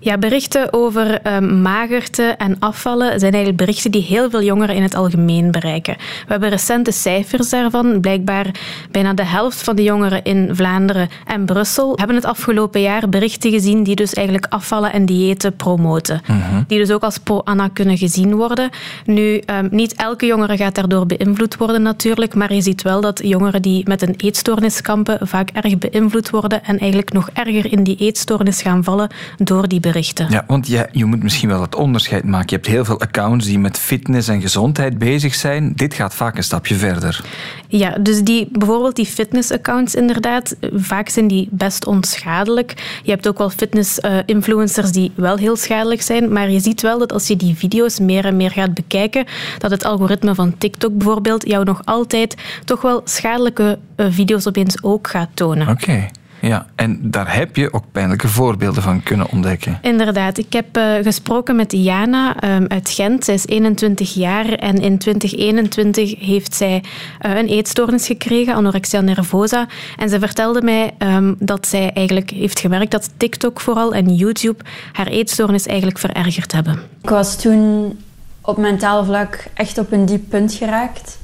Ja, 0.00 0.18
berichten 0.18 0.72
over 0.72 1.34
um, 1.34 1.60
magerte 1.62 2.22
en 2.22 2.56
afvallen 2.58 3.20
zijn 3.20 3.32
eigenlijk 3.32 3.56
berichten 3.56 3.90
die 3.90 4.02
heel 4.02 4.30
veel 4.30 4.42
jongeren 4.42 4.74
in 4.74 4.82
het 4.82 4.94
algemeen 4.94 5.50
bereiken. 5.50 5.96
We 5.96 6.32
hebben 6.32 6.48
recente 6.48 6.92
cijfers 6.92 7.50
daarvan. 7.50 8.00
Blijkbaar 8.00 8.46
bijna 8.90 9.12
de 9.14 9.24
helft 9.24 9.62
van 9.62 9.76
de 9.76 9.82
jongeren 9.82 10.24
in 10.24 10.50
Vlaanderen 10.52 11.08
en 11.26 11.44
Brussel 11.44 11.92
hebben 11.96 12.16
het 12.16 12.24
afgelopen 12.24 12.80
jaar 12.80 13.08
berichten 13.08 13.50
gezien 13.50 13.82
die 13.82 13.94
dus 13.94 14.12
eigenlijk 14.12 14.46
afvallen 14.52 14.92
en 14.92 15.06
diëten 15.06 15.56
promoten. 15.56 16.20
Mhm. 16.26 16.62
Die 16.66 16.78
dus 16.78 16.90
ook 16.90 17.02
als 17.02 17.18
pro-Anna 17.18 17.68
kunnen 17.68 17.98
gezien 17.98 18.34
worden. 18.34 18.70
Nu, 19.04 19.42
um, 19.46 19.68
niet 19.70 19.94
elke 19.94 20.26
jongere 20.26 20.56
gaat 20.56 20.74
daardoor 20.74 21.06
beïnvloed 21.06 21.56
worden 21.56 21.82
natuurlijk, 21.82 22.34
maar 22.34 22.54
je 22.54 22.62
ziet 22.62 22.82
wel 22.82 23.00
dat 23.00 23.20
jongeren 23.24 23.62
die 23.62 23.88
met 23.88 24.02
een 24.02 24.14
eetstoornis 24.16 24.80
kampen 24.80 25.28
vaak 25.28 25.50
erg 25.50 25.78
beïnvloed 25.78 26.30
worden 26.30 26.64
en 26.64 26.78
eigenlijk 26.78 27.12
nog 27.12 27.30
erger 27.32 27.72
in 27.72 27.82
die 27.82 27.96
eetstoornis 27.96 28.62
gaan 28.62 28.84
vallen 28.84 29.10
door 29.44 29.68
die 29.68 29.80
berichten. 29.80 30.26
Ja, 30.30 30.44
want 30.46 30.66
je, 30.66 30.88
je 30.92 31.04
moet 31.04 31.22
misschien 31.22 31.48
wel 31.48 31.60
het 31.60 31.74
onderscheid 31.74 32.24
maken. 32.24 32.46
Je 32.48 32.54
hebt 32.54 32.66
heel 32.66 32.84
veel 32.84 33.00
accounts 33.00 33.46
die 33.46 33.58
met 33.58 33.78
fitness 33.78 34.28
en 34.28 34.40
gezondheid 34.40 34.98
bezig 34.98 35.34
zijn. 35.34 35.72
Dit 35.76 35.94
gaat 35.94 36.14
vaak 36.14 36.36
een 36.36 36.44
stapje 36.44 36.74
verder. 36.74 37.24
Ja, 37.68 37.98
dus 37.98 38.22
die, 38.22 38.48
bijvoorbeeld 38.52 38.96
die 38.96 39.06
fitness-accounts 39.06 39.94
inderdaad, 39.94 40.56
vaak 40.74 41.08
zijn 41.08 41.26
die 41.26 41.48
best 41.50 41.86
onschadelijk. 41.86 43.00
Je 43.02 43.10
hebt 43.10 43.28
ook 43.28 43.38
wel 43.38 43.50
fitness-influencers 43.50 44.92
die 44.92 45.12
wel 45.14 45.36
heel 45.36 45.56
schadelijk 45.56 46.02
zijn, 46.02 46.32
maar 46.32 46.50
je 46.50 46.60
ziet 46.60 46.80
wel 46.80 46.98
dat 46.98 47.12
als 47.12 47.26
je 47.26 47.36
die 47.36 47.56
video's 47.56 47.98
meer 47.98 48.24
en 48.24 48.36
meer 48.36 48.50
gaat 48.50 48.74
bekijken, 48.74 49.24
dat 49.58 49.70
het 49.70 49.84
algoritme 49.84 50.34
van 50.34 50.58
TikTok 50.58 50.96
bijvoorbeeld 50.96 51.48
jou 51.48 51.64
nog 51.64 51.80
altijd 51.84 52.36
toch 52.64 52.82
wel 52.82 53.00
schadelijke 53.04 53.78
eh, 53.96 54.06
video's 54.10 54.46
opeens 54.46 54.82
ook 54.82 55.08
gaat 55.08 55.28
tonen. 55.34 55.68
Oké. 55.68 56.08
Ja, 56.42 56.66
en 56.74 57.10
daar 57.10 57.34
heb 57.34 57.56
je 57.56 57.72
ook 57.72 57.84
pijnlijke 57.92 58.28
voorbeelden 58.28 58.82
van 58.82 59.02
kunnen 59.02 59.30
ontdekken. 59.30 59.78
Inderdaad. 59.82 60.38
Ik 60.38 60.52
heb 60.52 60.76
uh, 60.76 60.94
gesproken 61.02 61.56
met 61.56 61.72
Jana 61.72 62.44
um, 62.44 62.66
uit 62.68 62.90
Gent. 62.90 63.24
Zij 63.24 63.34
is 63.34 63.46
21 63.46 64.14
jaar 64.14 64.52
en 64.52 64.80
in 64.80 64.98
2021 64.98 66.18
heeft 66.18 66.54
zij 66.54 66.84
uh, 67.26 67.36
een 67.36 67.46
eetstoornis 67.46 68.06
gekregen, 68.06 68.54
anorexia 68.54 69.00
nervosa. 69.00 69.66
En 69.96 70.08
ze 70.08 70.18
vertelde 70.18 70.62
mij 70.62 70.94
um, 70.98 71.36
dat 71.38 71.66
zij 71.66 71.92
eigenlijk 71.92 72.30
heeft 72.30 72.60
gemerkt 72.60 72.90
dat 72.90 73.10
TikTok 73.16 73.60
vooral 73.60 73.94
en 73.94 74.14
YouTube 74.14 74.64
haar 74.92 75.06
eetstoornis 75.06 75.66
eigenlijk 75.66 75.98
verergerd 75.98 76.52
hebben. 76.52 76.80
Ik 77.02 77.10
was 77.10 77.36
toen 77.36 77.98
op 78.40 78.56
mentaal 78.56 79.04
vlak 79.04 79.44
echt 79.54 79.78
op 79.78 79.92
een 79.92 80.06
diep 80.06 80.28
punt 80.28 80.54
geraakt. 80.54 81.18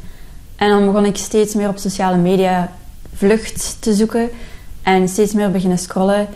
En 0.56 0.68
dan 0.68 0.84
begon 0.84 1.04
ik 1.04 1.16
steeds 1.16 1.54
meer 1.54 1.68
op 1.68 1.78
sociale 1.78 2.16
media 2.16 2.72
vlucht 3.14 3.76
te 3.80 3.94
zoeken 3.94 4.30
en 4.88 5.08
steeds 5.08 5.32
meer 5.32 5.50
beginnen 5.50 5.78
scrollen. 5.78 6.26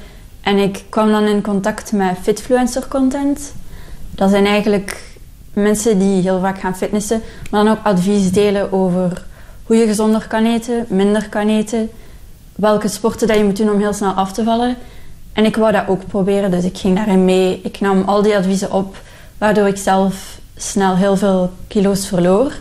En 0.40 0.58
ik 0.58 0.84
kwam 0.88 1.10
dan 1.10 1.24
in 1.24 1.42
contact 1.42 1.92
met 1.92 2.16
fitfluencer 2.22 2.88
content. 2.88 3.54
Dat 4.10 4.30
zijn 4.30 4.46
eigenlijk 4.46 5.18
mensen 5.52 5.98
die 5.98 6.22
heel 6.22 6.40
vaak 6.40 6.60
gaan 6.60 6.76
fitnessen, 6.76 7.22
maar 7.50 7.64
dan 7.64 7.72
ook 7.72 7.84
advies 7.84 8.30
delen 8.30 8.72
over 8.72 9.24
hoe 9.62 9.76
je 9.76 9.86
gezonder 9.86 10.26
kan 10.28 10.46
eten, 10.46 10.86
minder 10.88 11.28
kan 11.28 11.48
eten, 11.48 11.90
welke 12.54 12.88
sporten 12.88 13.26
dat 13.26 13.36
je 13.36 13.44
moet 13.44 13.56
doen 13.56 13.70
om 13.70 13.78
heel 13.78 13.92
snel 13.92 14.12
af 14.12 14.32
te 14.32 14.44
vallen. 14.44 14.76
En 15.32 15.44
ik 15.44 15.56
wou 15.56 15.72
dat 15.72 15.88
ook 15.88 16.06
proberen, 16.06 16.50
dus 16.50 16.64
ik 16.64 16.78
ging 16.78 16.96
daarin 16.96 17.24
mee. 17.24 17.60
Ik 17.62 17.80
nam 17.80 18.02
al 18.02 18.22
die 18.22 18.36
adviezen 18.36 18.72
op, 18.72 18.96
waardoor 19.38 19.66
ik 19.66 19.76
zelf 19.76 20.38
snel 20.56 20.96
heel 20.96 21.16
veel 21.16 21.50
kilo's 21.68 22.06
verloor. 22.06 22.52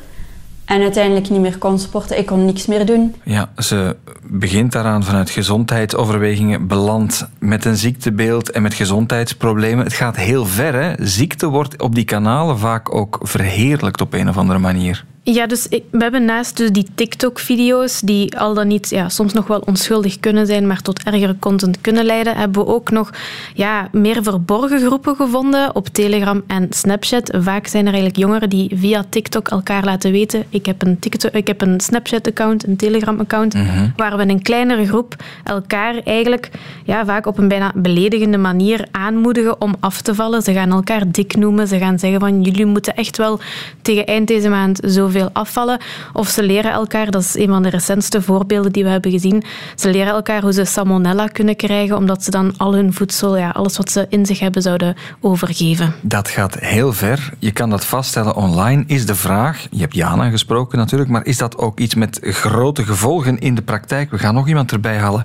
En 0.71 0.81
uiteindelijk 0.81 1.29
niet 1.29 1.39
meer 1.41 1.57
kon 1.57 1.79
sporten. 1.79 2.17
Ik 2.17 2.25
kon 2.25 2.45
niks 2.45 2.65
meer 2.65 2.85
doen. 2.85 3.15
Ja, 3.23 3.51
ze 3.57 3.95
begint 4.23 4.71
daaraan 4.71 5.03
vanuit 5.03 5.29
gezondheidsoverwegingen, 5.29 6.67
belandt 6.67 7.27
met 7.39 7.65
een 7.65 7.77
ziektebeeld 7.77 8.51
en 8.51 8.61
met 8.61 8.73
gezondheidsproblemen. 8.73 9.83
Het 9.83 9.93
gaat 9.93 10.15
heel 10.15 10.45
ver, 10.45 10.73
hè? 10.73 11.05
Ziekte 11.05 11.47
wordt 11.47 11.81
op 11.81 11.95
die 11.95 12.03
kanalen 12.03 12.57
vaak 12.57 12.95
ook 12.95 13.19
verheerlijkt 13.21 14.01
op 14.01 14.13
een 14.13 14.29
of 14.29 14.37
andere 14.37 14.59
manier. 14.59 15.05
Ja, 15.23 15.47
dus 15.47 15.67
ik, 15.67 15.83
we 15.91 15.97
hebben 15.97 16.25
naast 16.25 16.57
dus 16.57 16.71
die 16.71 16.87
TikTok-video's, 16.95 17.99
die 17.99 18.37
al 18.37 18.53
dan 18.53 18.67
niet 18.67 18.89
ja, 18.89 19.09
soms 19.09 19.33
nog 19.33 19.47
wel 19.47 19.59
onschuldig 19.59 20.19
kunnen 20.19 20.45
zijn, 20.45 20.67
maar 20.67 20.81
tot 20.81 21.03
ergere 21.03 21.35
content 21.39 21.81
kunnen 21.81 22.05
leiden, 22.05 22.37
hebben 22.37 22.65
we 22.65 22.71
ook 22.73 22.91
nog 22.91 23.09
ja, 23.53 23.87
meer 23.91 24.23
verborgen 24.23 24.79
groepen 24.79 25.15
gevonden 25.15 25.75
op 25.75 25.87
Telegram 25.87 26.43
en 26.47 26.67
Snapchat. 26.69 27.37
Vaak 27.37 27.67
zijn 27.67 27.85
er 27.85 27.93
eigenlijk 27.93 28.21
jongeren 28.21 28.49
die 28.49 28.71
via 28.75 29.05
TikTok 29.09 29.47
elkaar 29.47 29.83
laten 29.83 30.11
weten: 30.11 30.43
ik 30.49 30.65
heb 30.65 30.81
een, 30.81 30.99
TikTok, 30.99 31.31
ik 31.31 31.47
heb 31.47 31.61
een 31.61 31.79
Snapchat-account, 31.79 32.67
een 32.67 32.77
Telegram-account, 32.77 33.53
mhm. 33.53 33.89
waar 33.95 34.17
we 34.17 34.23
in 34.23 34.29
een 34.29 34.41
kleinere 34.41 34.85
groep 34.85 35.15
elkaar 35.43 35.95
eigenlijk 36.03 36.49
ja, 36.83 37.05
vaak 37.05 37.25
op 37.25 37.37
een 37.37 37.47
bijna 37.47 37.71
beledigende 37.75 38.37
manier 38.37 38.87
aanmoedigen 38.91 39.61
om 39.61 39.75
af 39.79 40.01
te 40.01 40.15
vallen. 40.15 40.41
Ze 40.41 40.53
gaan 40.53 40.71
elkaar 40.71 41.11
dik 41.11 41.35
noemen, 41.35 41.67
ze 41.67 41.77
gaan 41.77 41.99
zeggen 41.99 42.19
van 42.19 42.41
jullie 42.41 42.65
moeten 42.65 42.95
echt 42.95 43.17
wel 43.17 43.39
tegen 43.81 44.05
eind 44.05 44.27
deze 44.27 44.49
maand 44.49 44.79
zo 44.87 45.09
veel 45.11 45.29
afvallen. 45.33 45.79
Of 46.13 46.27
ze 46.27 46.43
leren 46.43 46.71
elkaar, 46.71 47.11
dat 47.11 47.21
is 47.21 47.35
een 47.35 47.47
van 47.47 47.63
de 47.63 47.69
recentste 47.69 48.21
voorbeelden 48.21 48.71
die 48.71 48.83
we 48.83 48.89
hebben 48.89 49.11
gezien, 49.11 49.43
ze 49.75 49.91
leren 49.91 50.13
elkaar 50.13 50.41
hoe 50.41 50.53
ze 50.53 50.65
salmonella 50.65 51.27
kunnen 51.27 51.55
krijgen, 51.55 51.97
omdat 51.97 52.23
ze 52.23 52.31
dan 52.31 52.53
al 52.57 52.73
hun 52.73 52.93
voedsel, 52.93 53.37
ja, 53.37 53.49
alles 53.49 53.77
wat 53.77 53.91
ze 53.91 54.05
in 54.09 54.25
zich 54.25 54.39
hebben, 54.39 54.61
zouden 54.61 54.95
overgeven. 55.19 55.93
Dat 56.01 56.29
gaat 56.29 56.59
heel 56.59 56.93
ver. 56.93 57.29
Je 57.39 57.51
kan 57.51 57.69
dat 57.69 57.85
vaststellen 57.85 58.35
online. 58.35 58.83
Is 58.87 59.05
de 59.05 59.15
vraag, 59.15 59.67
je 59.71 59.79
hebt 59.79 59.95
Jana 59.95 60.29
gesproken 60.29 60.77
natuurlijk, 60.77 61.09
maar 61.11 61.25
is 61.25 61.37
dat 61.37 61.57
ook 61.57 61.79
iets 61.79 61.95
met 61.95 62.19
grote 62.21 62.83
gevolgen 62.83 63.39
in 63.39 63.55
de 63.55 63.61
praktijk? 63.61 64.11
We 64.11 64.17
gaan 64.17 64.33
nog 64.33 64.47
iemand 64.47 64.71
erbij 64.71 64.97
halen 64.97 65.23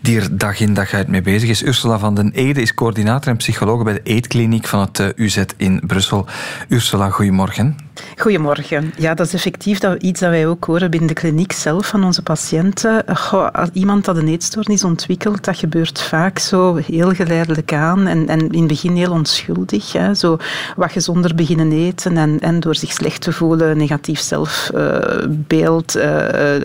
die 0.00 0.20
er 0.20 0.38
dag 0.38 0.60
in 0.60 0.74
dag 0.74 0.92
uit 0.92 1.08
mee 1.08 1.22
bezig 1.22 1.48
is. 1.48 1.62
Ursula 1.62 1.98
van 1.98 2.14
den 2.14 2.30
Ede 2.30 2.60
is 2.60 2.74
coördinator 2.74 3.30
en 3.30 3.36
psycholoog 3.36 3.82
bij 3.82 3.92
de 3.92 4.02
Eetkliniek 4.02 4.66
van 4.66 4.80
het 4.80 4.98
eh, 4.98 5.08
UZ 5.16 5.42
in 5.56 5.80
Brussel. 5.86 6.26
Ursula, 6.68 7.10
goedemorgen. 7.10 7.76
Goedemorgen. 8.16 8.92
Ja, 8.96 9.14
dat 9.14 9.26
is 9.26 9.34
effectief 9.34 9.78
dat, 9.78 10.02
iets 10.02 10.20
dat 10.20 10.30
wij 10.30 10.46
ook 10.46 10.64
horen 10.64 10.90
binnen 10.90 11.08
de 11.08 11.14
kliniek 11.14 11.52
zelf 11.52 11.86
van 11.86 12.04
onze 12.04 12.22
patiënten. 12.22 13.04
Goh, 13.16 13.50
als 13.50 13.68
iemand 13.72 14.04
dat 14.04 14.16
een 14.16 14.28
eetstoornis 14.28 14.84
ontwikkelt, 14.84 15.44
dat 15.44 15.58
gebeurt 15.58 16.00
vaak 16.00 16.38
zo 16.38 16.76
heel 16.76 17.14
geleidelijk 17.14 17.72
aan 17.72 18.06
en, 18.06 18.28
en 18.28 18.50
in 18.50 18.58
het 18.58 18.66
begin 18.66 18.96
heel 18.96 19.12
onschuldig. 19.12 19.92
Hè. 19.92 20.14
Zo 20.14 20.36
wat 20.76 20.92
gezonder 20.92 21.34
beginnen 21.34 21.72
eten 21.72 22.16
en, 22.16 22.40
en 22.40 22.60
door 22.60 22.74
zich 22.74 22.92
slecht 22.92 23.20
te 23.20 23.32
voelen, 23.32 23.76
negatief 23.76 24.20
zelfbeeld, 24.20 25.96
uh, 25.96 26.04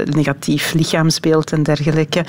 negatief 0.06 0.73
lichaamsbeeld 0.73 1.52
en 1.52 1.63
dergelijke. 1.63 2.25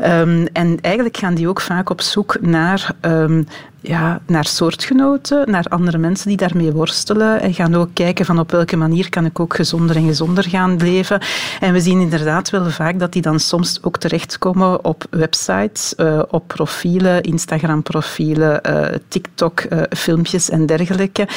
Um, 0.00 0.46
en 0.52 0.78
eigenlijk 0.80 1.16
gaan 1.16 1.34
die 1.34 1.48
ook 1.48 1.60
vaak 1.60 1.90
op 1.90 2.00
zoek 2.00 2.36
naar 2.40 2.94
um, 3.00 3.46
ja, 3.86 4.20
naar 4.26 4.46
soortgenoten, 4.46 5.50
naar 5.50 5.64
andere 5.68 5.98
mensen 5.98 6.28
die 6.28 6.36
daarmee 6.36 6.72
worstelen 6.72 7.40
en 7.40 7.54
gaan 7.54 7.74
ook 7.74 7.88
kijken 7.92 8.24
van 8.24 8.38
op 8.38 8.50
welke 8.50 8.76
manier 8.76 9.08
kan 9.08 9.24
ik 9.24 9.40
ook 9.40 9.54
gezonder 9.54 9.96
en 9.96 10.06
gezonder 10.06 10.48
gaan 10.48 10.76
leven. 10.76 11.20
En 11.60 11.72
we 11.72 11.80
zien 11.80 12.00
inderdaad 12.00 12.50
wel 12.50 12.70
vaak 12.70 12.98
dat 12.98 13.12
die 13.12 13.22
dan 13.22 13.40
soms 13.40 13.78
ook 13.82 13.98
terechtkomen 13.98 14.84
op 14.84 15.06
websites, 15.10 15.94
uh, 15.96 16.22
op 16.28 16.48
profielen, 16.48 17.22
Instagram-profielen, 17.22 18.60
uh, 18.66 18.86
TikTok-filmpjes 19.08 20.50
uh, 20.50 20.56
en 20.56 20.66
dergelijke. 20.66 21.28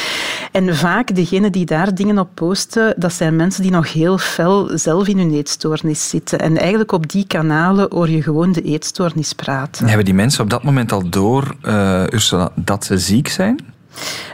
En 0.51 0.75
vaak 0.75 1.15
degenen 1.15 1.51
die 1.51 1.65
daar 1.65 1.95
dingen 1.95 2.19
op 2.19 2.29
posten, 2.33 2.93
dat 2.97 3.13
zijn 3.13 3.35
mensen 3.35 3.61
die 3.61 3.71
nog 3.71 3.93
heel 3.93 4.17
fel 4.17 4.69
zelf 4.73 5.07
in 5.07 5.17
hun 5.17 5.33
eetstoornis 5.33 6.09
zitten. 6.09 6.39
En 6.39 6.57
eigenlijk 6.57 6.91
op 6.91 7.09
die 7.09 7.27
kanalen 7.27 7.87
hoor 7.89 8.09
je 8.09 8.21
gewoon 8.21 8.51
de 8.51 8.61
eetstoornis 8.61 9.33
praten. 9.33 9.87
Hebben 9.87 10.05
die 10.05 10.13
mensen 10.13 10.43
op 10.43 10.49
dat 10.49 10.63
moment 10.63 10.91
al 10.91 11.09
door, 11.09 11.55
Ursula, 12.09 12.36
dat 12.55 12.85
ze 12.85 12.97
ziek 12.97 13.27
zijn? 13.27 13.59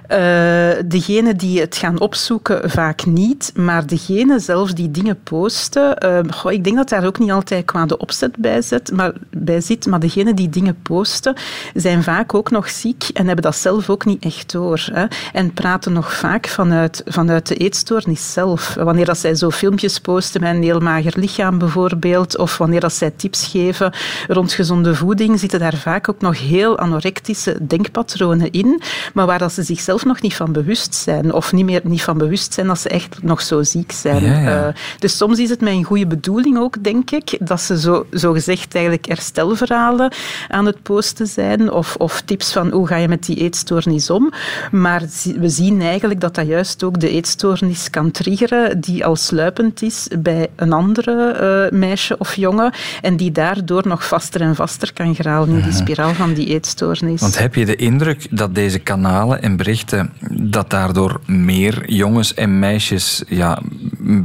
Uh, 0.09 0.69
degene 0.85 1.35
die 1.35 1.59
het 1.59 1.75
gaan 1.75 1.99
opzoeken, 1.99 2.69
vaak 2.69 3.05
niet. 3.05 3.51
Maar 3.55 3.87
degene 3.87 4.39
zelf 4.39 4.73
die 4.73 4.91
dingen 4.91 5.19
posten, 5.23 5.97
goh, 6.33 6.51
ik 6.51 6.63
denk 6.63 6.75
dat 6.75 6.89
daar 6.89 7.05
ook 7.05 7.19
niet 7.19 7.31
altijd 7.31 7.65
kwade 7.65 7.97
opzet 7.97 8.37
bij, 8.37 8.61
zit, 8.61 8.91
maar, 8.91 9.13
bij 9.29 9.61
zit. 9.61 9.85
Maar 9.85 9.99
degene 9.99 10.33
die 10.33 10.49
dingen 10.49 10.77
posten, 10.81 11.35
zijn 11.73 12.03
vaak 12.03 12.33
ook 12.33 12.51
nog 12.51 12.69
ziek 12.69 13.09
en 13.13 13.25
hebben 13.25 13.43
dat 13.43 13.55
zelf 13.55 13.89
ook 13.89 14.05
niet 14.05 14.23
echt 14.23 14.51
door. 14.51 14.87
Hè. 14.91 15.05
En 15.33 15.53
praten 15.53 15.93
nog 15.93 16.13
vaak 16.13 16.47
vanuit, 16.47 17.01
vanuit 17.05 17.47
de 17.47 17.55
eetstoornis 17.55 18.33
zelf. 18.33 18.73
Wanneer 18.73 19.05
dat 19.05 19.17
zij 19.17 19.35
zo 19.35 19.49
filmpjes 19.49 19.99
posten 19.99 20.41
met 20.41 20.55
een 20.55 20.63
heel 20.63 20.79
mager 20.79 21.13
lichaam 21.15 21.57
bijvoorbeeld, 21.57 22.37
of 22.37 22.57
wanneer 22.57 22.79
dat 22.79 22.93
zij 22.93 23.11
tips 23.11 23.47
geven 23.47 23.93
rond 24.27 24.53
gezonde 24.53 24.95
voeding, 24.95 25.39
zitten 25.39 25.59
daar 25.59 25.75
vaak 25.75 26.09
ook 26.09 26.21
nog 26.21 26.39
heel 26.39 26.79
anorectische 26.79 27.57
denkpatronen 27.67 28.51
in, 28.51 28.81
maar 29.13 29.25
waar 29.25 29.39
dat 29.39 29.52
ze 29.53 29.63
zichzelf 29.63 30.05
nog 30.05 30.21
niet 30.21 30.35
van 30.35 30.51
bewust 30.51 30.95
zijn. 30.95 31.33
Of 31.33 31.53
niet 31.53 31.65
meer 31.65 31.81
niet 31.83 32.01
van 32.01 32.17
bewust 32.17 32.53
zijn 32.53 32.67
dat 32.67 32.79
ze 32.79 32.89
echt 32.89 33.23
nog 33.23 33.41
zo 33.41 33.63
ziek 33.63 33.91
zijn. 33.91 34.23
Ja, 34.23 34.39
ja. 34.39 34.67
Uh, 34.67 34.73
dus 34.99 35.17
soms 35.17 35.39
is 35.39 35.49
het 35.49 35.61
met 35.61 35.73
een 35.73 35.83
goede 35.83 36.07
bedoeling 36.07 36.57
ook, 36.57 36.83
denk 36.83 37.11
ik, 37.11 37.37
dat 37.39 37.61
ze 37.61 37.79
zo, 37.79 38.05
zo 38.13 38.31
gezegd 38.31 38.75
eigenlijk 38.75 39.05
herstelverhalen 39.05 40.13
aan 40.47 40.65
het 40.65 40.81
posten 40.81 41.27
zijn. 41.27 41.71
Of, 41.71 41.95
of 41.95 42.21
tips 42.21 42.51
van 42.51 42.71
hoe 42.71 42.87
ga 42.87 42.95
je 42.95 43.07
met 43.07 43.25
die 43.25 43.35
eetstoornis 43.35 44.09
om. 44.09 44.31
Maar 44.71 45.01
we 45.39 45.49
zien 45.49 45.81
eigenlijk 45.81 46.21
dat 46.21 46.35
dat 46.35 46.47
juist 46.47 46.83
ook 46.83 46.99
de 46.99 47.09
eetstoornis 47.09 47.89
kan 47.89 48.11
triggeren 48.11 48.81
die 48.81 49.05
al 49.05 49.15
sluipend 49.15 49.81
is 49.81 50.07
bij 50.19 50.47
een 50.55 50.73
andere 50.73 51.37
uh, 51.71 51.79
meisje 51.79 52.17
of 52.17 52.35
jongen. 52.35 52.73
En 53.01 53.17
die 53.17 53.31
daardoor 53.31 53.87
nog 53.87 54.07
vaster 54.07 54.41
en 54.41 54.55
vaster 54.55 54.93
kan 54.93 55.15
geraken 55.15 55.31
in 55.47 55.61
die 55.61 55.71
spiraal 55.71 56.13
van 56.13 56.33
die 56.33 56.47
eetstoornis. 56.47 57.21
Want 57.21 57.39
heb 57.39 57.55
je 57.55 57.65
de 57.65 57.75
indruk 57.75 58.27
dat 58.29 58.55
deze 58.55 58.79
kanalen 58.79 59.32
en 59.41 59.55
berichten 59.55 60.13
dat 60.31 60.69
daardoor 60.69 61.21
meer 61.25 61.91
jongens 61.91 62.33
en 62.33 62.59
meisjes 62.59 63.23
ja, 63.27 63.61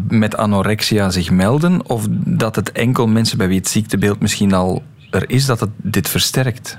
met 0.08 0.36
anorexia 0.36 1.10
zich 1.10 1.30
melden? 1.30 1.88
Of 1.88 2.06
dat 2.10 2.56
het 2.56 2.72
enkel 2.72 3.06
mensen 3.06 3.38
bij 3.38 3.48
wie 3.48 3.58
het 3.58 3.68
ziektebeeld 3.68 4.20
misschien 4.20 4.52
al 4.52 4.82
er 5.10 5.30
is, 5.30 5.46
dat 5.46 5.60
het 5.60 5.70
dit 5.76 6.08
versterkt? 6.08 6.78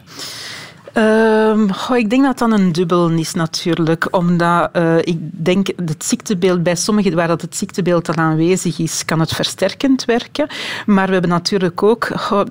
Um, 0.93 1.73
goh, 1.73 1.97
ik 1.97 2.09
denk 2.09 2.23
dat 2.23 2.37
dat 2.37 2.51
een 2.51 2.71
dubbel 2.71 3.09
is 3.09 3.33
natuurlijk. 3.33 4.07
Omdat 4.11 4.69
uh, 4.73 4.97
ik 4.97 5.17
denk 5.19 5.67
het 5.85 6.05
ziektebeeld 6.05 6.63
bij 6.63 6.75
sommigen 6.75 7.15
waar 7.15 7.27
dat 7.27 7.41
het 7.41 7.55
ziektebeeld 7.55 8.07
al 8.07 8.15
aanwezig 8.15 8.79
is, 8.79 9.05
kan 9.05 9.19
het 9.19 9.33
versterkend 9.33 10.05
werken. 10.05 10.47
Maar 10.85 11.05
we 11.05 11.11
hebben 11.11 11.29
natuurlijk 11.29 11.83
ook 11.83 12.07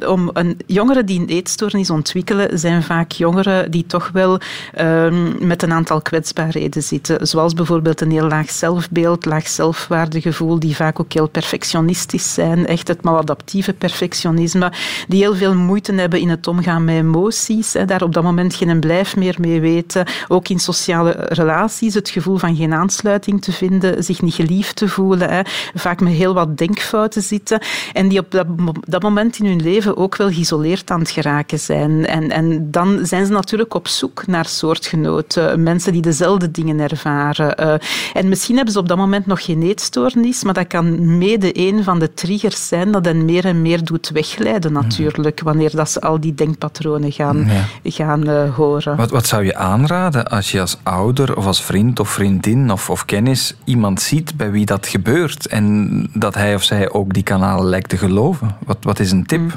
om 0.06 0.30
een, 0.32 0.56
jongeren 0.66 1.06
die 1.06 1.20
een 1.20 1.26
eetstoornis 1.26 1.90
ontwikkelen, 1.90 2.58
zijn 2.58 2.82
vaak 2.82 3.12
jongeren 3.12 3.70
die 3.70 3.86
toch 3.86 4.10
wel 4.12 4.40
um, 4.80 5.46
met 5.46 5.62
een 5.62 5.72
aantal 5.72 6.00
kwetsbaarheden 6.00 6.82
zitten. 6.82 7.26
Zoals 7.26 7.54
bijvoorbeeld 7.54 8.00
een 8.00 8.10
heel 8.10 8.28
laag 8.28 8.50
zelfbeeld, 8.50 9.24
laag 9.24 9.48
zelfwaardegevoel, 9.48 10.58
die 10.58 10.76
vaak 10.76 11.00
ook 11.00 11.12
heel 11.12 11.28
perfectionistisch 11.28 12.34
zijn. 12.34 12.66
Echt 12.66 12.88
het 12.88 13.02
maladaptieve 13.02 13.72
perfectionisme. 13.72 14.72
Die 15.08 15.20
heel 15.20 15.34
veel 15.34 15.54
moeite 15.54 15.92
hebben 15.92 16.20
in 16.20 16.28
het 16.28 16.46
omgaan 16.46 16.84
met 16.84 16.94
emoties. 16.94 17.76
Daar 17.86 18.02
op 18.02 18.14
dat 18.14 18.26
moment 18.28 18.54
geen 18.54 18.80
blijf 18.80 19.16
meer 19.16 19.36
mee 19.38 19.60
weten. 19.60 20.06
Ook 20.28 20.48
in 20.48 20.58
sociale 20.58 21.10
relaties 21.28 21.94
het 21.94 22.08
gevoel 22.08 22.36
van 22.36 22.56
geen 22.56 22.72
aansluiting 22.72 23.42
te 23.42 23.52
vinden, 23.52 24.04
zich 24.04 24.22
niet 24.22 24.34
geliefd 24.34 24.76
te 24.76 24.88
voelen. 24.88 25.30
Hè. 25.30 25.40
Vaak 25.74 26.00
met 26.00 26.12
heel 26.12 26.34
wat 26.34 26.58
denkfouten 26.58 27.22
zitten. 27.22 27.60
En 27.92 28.08
die 28.08 28.18
op 28.18 28.30
dat, 28.30 28.46
dat 28.80 29.02
moment 29.02 29.38
in 29.38 29.46
hun 29.46 29.62
leven 29.62 29.96
ook 29.96 30.16
wel 30.16 30.30
geïsoleerd 30.30 30.90
aan 30.90 31.00
het 31.00 31.10
geraken 31.10 31.58
zijn. 31.58 32.06
En, 32.06 32.30
en 32.30 32.70
dan 32.70 33.06
zijn 33.06 33.26
ze 33.26 33.32
natuurlijk 33.32 33.74
op 33.74 33.88
zoek 33.88 34.26
naar 34.26 34.46
soortgenoten. 34.46 35.62
Mensen 35.62 35.92
die 35.92 36.02
dezelfde 36.02 36.50
dingen 36.50 36.80
ervaren. 36.80 37.60
Uh, 37.60 37.74
en 38.14 38.28
misschien 38.28 38.56
hebben 38.56 38.72
ze 38.72 38.80
op 38.80 38.88
dat 38.88 38.96
moment 38.96 39.26
nog 39.26 39.44
geen 39.44 39.62
eetstoornis, 39.62 40.44
maar 40.44 40.54
dat 40.54 40.66
kan 40.66 41.18
mede 41.18 41.50
een 41.58 41.84
van 41.84 41.98
de 41.98 42.14
triggers 42.14 42.68
zijn 42.68 42.92
dat 42.92 43.04
hen 43.04 43.24
meer 43.24 43.44
en 43.44 43.62
meer 43.62 43.84
doet 43.84 44.08
wegleiden 44.08 44.72
natuurlijk. 44.72 45.40
Wanneer 45.40 45.70
dat 45.76 45.90
ze 45.90 46.00
al 46.00 46.20
die 46.20 46.34
denkpatronen 46.34 47.12
gaan, 47.12 47.48
ja. 47.82 47.90
gaan 47.90 48.17
uh, 48.26 48.54
horen. 48.54 48.96
Wat, 48.96 49.10
wat 49.10 49.26
zou 49.26 49.44
je 49.44 49.56
aanraden 49.56 50.26
als 50.26 50.50
je 50.50 50.60
als 50.60 50.78
ouder 50.82 51.36
of 51.36 51.46
als 51.46 51.62
vriend 51.62 52.00
of 52.00 52.08
vriendin 52.08 52.72
of, 52.72 52.90
of 52.90 53.04
kennis 53.04 53.54
iemand 53.64 54.00
ziet 54.00 54.36
bij 54.36 54.50
wie 54.50 54.66
dat 54.66 54.86
gebeurt 54.86 55.46
en 55.46 56.10
dat 56.12 56.34
hij 56.34 56.54
of 56.54 56.62
zij 56.62 56.90
ook 56.90 57.14
die 57.14 57.22
kanalen 57.22 57.66
lijkt 57.66 57.88
te 57.88 57.96
geloven? 57.96 58.56
Wat, 58.66 58.78
wat 58.80 58.98
is 58.98 59.10
een 59.10 59.26
tip? 59.26 59.40
Mm. 59.40 59.50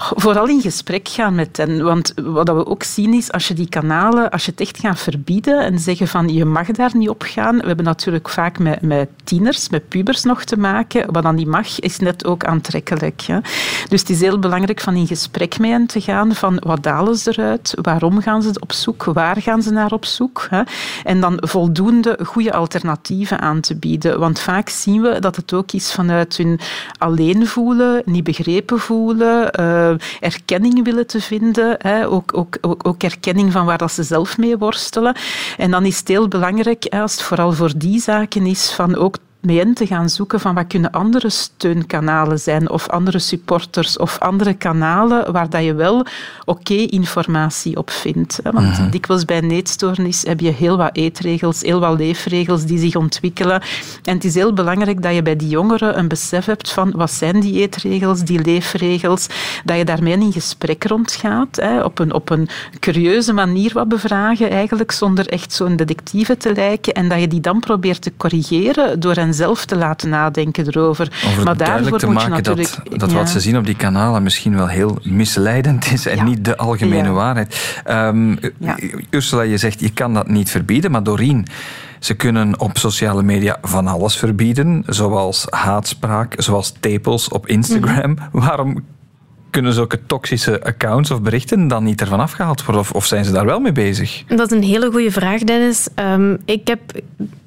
Vooral 0.00 0.48
in 0.48 0.60
gesprek 0.60 1.08
gaan 1.08 1.34
met 1.34 1.56
hen. 1.56 1.82
Want 1.82 2.12
wat 2.22 2.48
we 2.48 2.66
ook 2.66 2.82
zien 2.82 3.14
is, 3.14 3.32
als 3.32 3.48
je 3.48 3.54
die 3.54 3.68
kanalen, 3.68 4.30
als 4.30 4.44
je 4.44 4.50
het 4.50 4.60
echt 4.60 4.78
gaat 4.78 4.98
verbieden 4.98 5.64
en 5.64 5.78
zeggen 5.78 6.08
van 6.08 6.28
je 6.28 6.44
mag 6.44 6.66
daar 6.66 6.90
niet 6.94 7.08
op 7.08 7.22
gaan. 7.22 7.56
We 7.56 7.66
hebben 7.66 7.84
natuurlijk 7.84 8.28
vaak 8.28 8.58
met, 8.58 8.82
met 8.82 9.08
tieners, 9.24 9.68
met 9.68 9.88
pubers 9.88 10.22
nog 10.22 10.44
te 10.44 10.56
maken. 10.56 11.12
Wat 11.12 11.22
dan 11.22 11.34
niet 11.34 11.46
mag, 11.46 11.80
is 11.80 11.98
net 11.98 12.24
ook 12.24 12.44
aantrekkelijk. 12.44 13.20
Hè. 13.20 13.38
Dus 13.88 14.00
het 14.00 14.10
is 14.10 14.20
heel 14.20 14.38
belangrijk 14.38 14.80
van 14.80 14.94
in 14.94 15.06
gesprek 15.06 15.58
met 15.58 15.70
hen 15.70 15.86
te 15.86 16.00
gaan 16.00 16.34
van 16.34 16.62
wat 16.66 16.82
dalen 16.82 17.16
ze 17.16 17.30
eruit, 17.30 17.74
waarom 17.82 18.20
gaan 18.20 18.42
ze 18.42 18.60
op 18.60 18.72
zoek, 18.72 19.04
waar 19.04 19.42
gaan 19.42 19.62
ze 19.62 19.70
naar 19.70 19.92
op 19.92 20.04
zoek. 20.04 20.46
Hè. 20.50 20.62
En 21.04 21.20
dan 21.20 21.36
voldoende 21.40 22.18
goede 22.24 22.52
alternatieven 22.52 23.40
aan 23.40 23.60
te 23.60 23.76
bieden. 23.76 24.18
Want 24.18 24.40
vaak 24.40 24.68
zien 24.68 25.02
we 25.02 25.18
dat 25.18 25.36
het 25.36 25.52
ook 25.52 25.72
is 25.72 25.92
vanuit 25.92 26.36
hun 26.36 26.60
alleen 26.98 27.46
voelen, 27.46 28.02
niet 28.04 28.24
begrepen 28.24 28.78
voelen, 28.78 29.60
uh, 29.60 29.89
erkenning 30.20 30.84
willen 30.84 31.06
te 31.06 31.20
vinden. 31.20 31.74
Hè. 31.78 32.08
Ook, 32.08 32.36
ook, 32.36 32.58
ook, 32.60 32.88
ook, 32.88 33.02
erkenning 33.02 33.52
van 33.52 33.64
waar 33.64 33.78
dat 33.78 33.92
ze 33.92 34.02
zelf 34.02 34.38
mee 34.38 34.58
worstelen. 34.58 35.16
En 35.56 35.70
dan 35.70 35.84
is 35.84 35.98
het 35.98 36.08
heel 36.08 36.28
belangrijk, 36.28 36.84
als 36.84 37.12
het 37.12 37.22
vooral 37.22 37.52
voor 37.52 37.72
die 37.76 38.00
zaken 38.00 38.46
is, 38.46 38.72
van 38.72 38.96
ook 38.96 39.16
mee 39.40 39.60
in 39.60 39.74
te 39.74 39.86
gaan 39.86 40.08
zoeken 40.08 40.40
van 40.40 40.54
wat 40.54 40.66
kunnen 40.66 40.90
andere 40.90 41.30
steunkanalen 41.30 42.38
zijn 42.38 42.70
of 42.70 42.88
andere 42.88 43.18
supporters 43.18 43.98
of 43.98 44.18
andere 44.18 44.54
kanalen 44.54 45.32
waar 45.32 45.50
dat 45.50 45.64
je 45.64 45.74
wel 45.74 45.98
oké 45.98 46.08
okay 46.44 46.84
informatie 46.84 47.76
op 47.76 47.90
vindt. 47.90 48.40
Want 48.42 48.76
-hmm. 48.76 48.90
dikwijls 48.90 49.24
bij 49.24 49.38
een 49.38 49.50
eetstoornis 49.50 50.22
heb 50.22 50.40
je 50.40 50.50
heel 50.50 50.76
wat 50.76 50.96
eetregels, 50.96 51.62
heel 51.62 51.80
wat 51.80 51.98
leefregels 51.98 52.64
die 52.64 52.78
zich 52.78 52.96
ontwikkelen. 52.96 53.62
En 54.04 54.14
het 54.14 54.24
is 54.24 54.34
heel 54.34 54.52
belangrijk 54.52 55.02
dat 55.02 55.14
je 55.14 55.22
bij 55.22 55.36
die 55.36 55.48
jongeren 55.48 55.98
een 55.98 56.08
besef 56.08 56.44
hebt 56.44 56.70
van 56.70 56.92
wat 56.96 57.10
zijn 57.10 57.40
die 57.40 57.60
eetregels, 57.60 58.20
die 58.22 58.44
leefregels, 58.44 59.26
dat 59.64 59.76
je 59.76 59.84
daarmee 59.84 60.18
in 60.18 60.32
gesprek 60.32 60.84
rondgaat, 60.84 61.56
hè, 61.56 61.82
op, 61.82 61.98
een, 61.98 62.14
op 62.14 62.30
een 62.30 62.48
curieuze 62.80 63.32
manier 63.32 63.70
wat 63.72 63.88
bevragen 63.88 64.50
eigenlijk, 64.50 64.92
zonder 64.92 65.28
echt 65.28 65.52
zo'n 65.52 65.76
detectieve 65.76 66.36
te 66.36 66.54
lijken 66.54 66.92
en 66.92 67.08
dat 67.08 67.20
je 67.20 67.28
die 67.28 67.40
dan 67.40 67.60
probeert 67.60 68.02
te 68.02 68.12
corrigeren 68.16 69.00
door 69.00 69.14
hen 69.14 69.29
zelf 69.34 69.64
te 69.64 69.76
laten 69.76 70.08
nadenken 70.08 70.66
erover. 70.66 71.12
Over 71.26 71.44
maar 71.44 71.56
daarvoor 71.56 71.98
te 71.98 72.06
maken 72.06 72.12
moet 72.12 72.22
je 72.22 72.28
natuurlijk, 72.28 72.90
dat, 72.90 73.00
dat 73.00 73.10
ja. 73.10 73.16
wat 73.16 73.28
ze 73.28 73.40
zien 73.40 73.56
op 73.56 73.66
die 73.66 73.76
kanalen 73.76 74.22
misschien 74.22 74.56
wel 74.56 74.68
heel 74.68 74.98
misleidend 75.02 75.92
is 75.92 76.06
en 76.06 76.16
ja. 76.16 76.24
niet 76.24 76.44
de 76.44 76.56
algemene 76.56 77.08
ja. 77.08 77.12
waarheid. 77.12 77.82
Um, 77.88 78.38
Ursula, 79.10 79.42
je 79.42 79.56
zegt 79.56 79.80
je 79.80 79.92
kan 79.92 80.14
dat 80.14 80.28
niet 80.28 80.50
verbieden, 80.50 80.90
maar 80.90 81.02
Doreen... 81.02 81.46
Ze 82.00 82.14
kunnen 82.14 82.60
op 82.60 82.78
sociale 82.78 83.22
media 83.22 83.58
van 83.62 83.86
alles 83.86 84.16
verbieden, 84.16 84.82
zoals 84.86 85.46
haatspraak, 85.50 86.34
zoals 86.36 86.74
tepels 86.80 87.28
op 87.28 87.46
Instagram. 87.46 88.10
Mm 88.10 88.18
-hmm. 88.30 88.40
Waarom 88.40 88.84
kunnen 89.50 89.72
zulke 89.72 90.00
toxische 90.06 90.64
accounts 90.64 91.10
of 91.10 91.22
berichten 91.22 91.68
dan 91.68 91.84
niet 91.84 92.00
ervan 92.00 92.20
afgehaald 92.20 92.64
worden? 92.64 92.82
Of, 92.82 92.92
of 92.92 93.06
zijn 93.06 93.24
ze 93.24 93.32
daar 93.32 93.44
wel 93.44 93.60
mee 93.60 93.72
bezig? 93.72 94.24
Dat 94.26 94.50
is 94.50 94.56
een 94.56 94.64
hele 94.64 94.90
goede 94.90 95.10
vraag, 95.10 95.40
Dennis. 95.40 95.88
Um, 95.94 96.38
ik 96.44 96.68
heb 96.68 96.80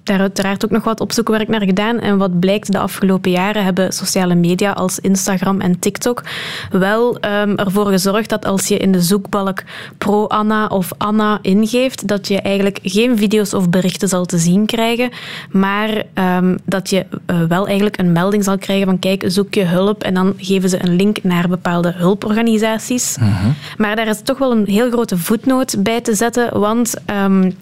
daar 0.03 0.19
uiteraard 0.19 0.65
ook 0.65 0.71
nog 0.71 0.83
wat 0.83 0.99
opzoekwerk 0.99 1.47
naar 1.47 1.63
gedaan. 1.63 1.99
En 1.99 2.17
wat 2.17 2.39
blijkt, 2.39 2.71
de 2.71 2.79
afgelopen 2.79 3.31
jaren 3.31 3.63
hebben 3.63 3.93
sociale 3.93 4.35
media 4.35 4.71
als 4.71 4.99
Instagram 4.99 5.61
en 5.61 5.79
TikTok 5.79 6.23
wel 6.71 7.15
um, 7.15 7.57
ervoor 7.57 7.85
gezorgd 7.85 8.29
dat 8.29 8.45
als 8.45 8.67
je 8.67 8.77
in 8.77 8.91
de 8.91 9.01
zoekbalk 9.01 9.63
pro-Anna 9.97 10.67
of 10.67 10.91
Anna 10.97 11.39
ingeeft, 11.41 12.07
dat 12.07 12.27
je 12.27 12.41
eigenlijk 12.41 12.79
geen 12.83 13.17
video's 13.17 13.53
of 13.53 13.69
berichten 13.69 14.07
zal 14.07 14.25
te 14.25 14.37
zien 14.37 14.65
krijgen, 14.65 15.09
maar 15.51 16.03
um, 16.13 16.57
dat 16.65 16.89
je 16.89 17.05
uh, 17.27 17.43
wel 17.43 17.65
eigenlijk 17.65 17.97
een 17.97 18.11
melding 18.11 18.43
zal 18.43 18.57
krijgen 18.57 18.85
van 18.85 18.99
kijk, 18.99 19.23
zoek 19.27 19.53
je 19.53 19.63
hulp 19.63 20.03
en 20.03 20.13
dan 20.13 20.33
geven 20.37 20.69
ze 20.69 20.83
een 20.83 20.95
link 20.95 21.23
naar 21.23 21.47
bepaalde 21.47 21.93
hulporganisaties. 21.95 23.15
-hmm. 23.19 23.55
Maar 23.77 23.95
daar 23.95 24.07
is 24.07 24.21
toch 24.23 24.37
wel 24.37 24.51
een 24.51 24.65
heel 24.65 24.91
grote 24.91 25.17
voetnoot 25.17 25.75
bij 25.83 26.01
te 26.01 26.15
zetten, 26.15 26.59
want 26.59 26.93
um, 27.25 27.55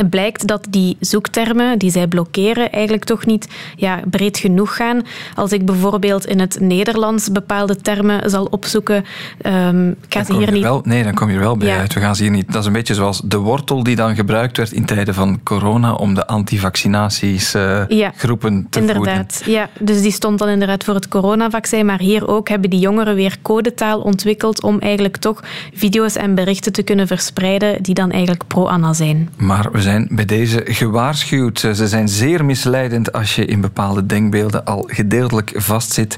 het 0.00 0.10
blijkt 0.10 0.46
dat 0.46 0.66
die 0.70 0.96
zoektermen 1.00 1.78
die 1.78 1.90
zij 1.90 2.06
blokkeren 2.06 2.72
eigenlijk 2.72 3.04
toch 3.04 3.26
niet 3.26 3.48
ja, 3.76 4.00
breed 4.10 4.38
genoeg 4.38 4.76
gaan. 4.76 5.02
Als 5.34 5.52
ik 5.52 5.64
bijvoorbeeld 5.64 6.26
in 6.26 6.40
het 6.40 6.60
Nederlands 6.60 7.32
bepaalde 7.32 7.76
termen 7.76 8.30
zal 8.30 8.44
opzoeken, 8.44 9.04
um, 9.46 9.96
ga 10.08 10.24
ze 10.24 10.36
hier 10.36 10.52
niet... 10.52 10.62
Wel, 10.62 10.80
nee, 10.84 11.02
dan 11.02 11.14
kom 11.14 11.28
je 11.28 11.34
er 11.34 11.40
wel 11.40 11.56
bij 11.56 11.68
ja. 11.68 11.78
uit. 11.78 11.94
We 11.94 12.00
gaan 12.00 12.16
ze 12.16 12.22
hier 12.22 12.32
niet... 12.32 12.52
Dat 12.52 12.60
is 12.60 12.66
een 12.66 12.72
beetje 12.72 12.94
zoals 12.94 13.20
de 13.24 13.36
wortel 13.36 13.82
die 13.82 13.96
dan 13.96 14.14
gebruikt 14.14 14.56
werd 14.56 14.72
in 14.72 14.84
tijden 14.84 15.14
van 15.14 15.40
corona 15.42 15.92
om 15.92 16.14
de 16.14 16.26
antivaccinatiesgroepen 16.26 17.86
uh, 17.90 17.98
ja, 17.98 18.12
groepen 18.16 18.66
te 18.70 18.80
inderdaad. 18.80 19.32
voeden. 19.32 19.60
Ja, 19.60 19.68
dus 19.80 20.02
die 20.02 20.12
stond 20.12 20.38
dan 20.38 20.48
inderdaad 20.48 20.84
voor 20.84 20.94
het 20.94 21.08
coronavaccin, 21.08 21.86
maar 21.86 21.98
hier 21.98 22.28
ook 22.28 22.48
hebben 22.48 22.70
die 22.70 22.80
jongeren 22.80 23.14
weer 23.14 23.36
codetaal 23.42 24.00
ontwikkeld 24.00 24.62
om 24.62 24.78
eigenlijk 24.78 25.16
toch 25.16 25.42
video's 25.74 26.16
en 26.16 26.34
berichten 26.34 26.72
te 26.72 26.82
kunnen 26.82 27.06
verspreiden 27.06 27.82
die 27.82 27.94
dan 27.94 28.10
eigenlijk 28.10 28.46
pro-Anna 28.46 28.92
zijn. 28.92 29.30
Maar 29.36 29.68
we 29.72 29.82
zijn 29.82 29.89
bij 30.10 30.24
deze 30.24 30.62
gewaarschuwd. 30.64 31.58
Ze 31.58 31.88
zijn 31.88 32.08
zeer 32.08 32.44
misleidend 32.44 33.12
als 33.12 33.34
je 33.34 33.44
in 33.44 33.60
bepaalde 33.60 34.06
denkbeelden 34.06 34.64
al 34.64 34.88
gedeeltelijk 34.92 35.52
vastzit. 35.54 36.16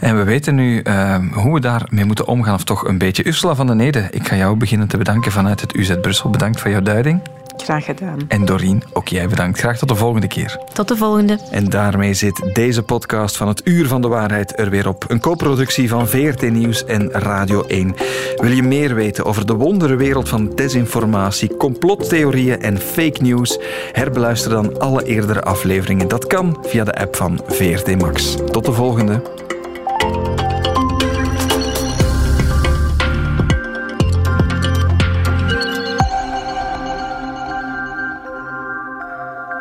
En 0.00 0.16
we 0.16 0.24
weten 0.24 0.54
nu 0.54 0.82
uh, 0.84 1.16
hoe 1.32 1.54
we 1.54 1.60
daarmee 1.60 2.04
moeten 2.04 2.26
omgaan, 2.26 2.54
of 2.54 2.64
toch 2.64 2.88
een 2.88 2.98
beetje. 2.98 3.26
Ursula 3.26 3.54
van 3.54 3.66
den 3.66 3.80
Ede, 3.80 4.08
ik 4.10 4.28
ga 4.28 4.36
jou 4.36 4.56
beginnen 4.56 4.88
te 4.88 4.96
bedanken 4.96 5.32
vanuit 5.32 5.60
het 5.60 5.74
UZ 5.74 5.94
Brussel. 6.00 6.30
Bedankt 6.30 6.60
voor 6.60 6.70
jouw 6.70 6.82
duiding. 6.82 7.20
Graag 7.56 7.84
gedaan. 7.84 8.18
En 8.28 8.44
Doreen, 8.44 8.82
ook 8.92 9.08
jij 9.08 9.28
bedankt. 9.28 9.58
Graag 9.58 9.78
tot 9.78 9.88
de 9.88 9.94
volgende 9.94 10.26
keer. 10.26 10.58
Tot 10.72 10.88
de 10.88 10.96
volgende. 10.96 11.38
En 11.50 11.68
daarmee 11.68 12.14
zit 12.14 12.50
deze 12.52 12.82
podcast 12.82 13.36
van 13.36 13.48
het 13.48 13.60
Uur 13.64 13.86
van 13.86 14.02
de 14.02 14.08
Waarheid 14.08 14.58
er 14.58 14.70
weer 14.70 14.88
op. 14.88 15.04
Een 15.08 15.20
co-productie 15.20 15.88
van 15.88 16.08
VRT 16.08 16.50
Nieuws 16.50 16.84
en 16.84 17.10
Radio 17.10 17.62
1. 17.62 17.94
Wil 18.36 18.50
je 18.50 18.62
meer 18.62 18.94
weten 18.94 19.24
over 19.24 19.46
de 19.46 19.54
wonderenwereld 19.54 20.28
van 20.28 20.54
desinformatie, 20.54 21.56
complottheorieën 21.56 22.62
en 22.62 22.78
fake 22.78 23.22
news? 23.22 23.58
Herbeluister 23.92 24.50
dan 24.50 24.80
alle 24.80 25.04
eerdere 25.04 25.42
afleveringen. 25.42 26.08
Dat 26.08 26.26
kan 26.26 26.58
via 26.62 26.84
de 26.84 26.94
app 26.94 27.16
van 27.16 27.40
VRT 27.46 28.00
Max. 28.00 28.36
Tot 28.50 28.64
de 28.64 28.72
volgende. 28.72 29.22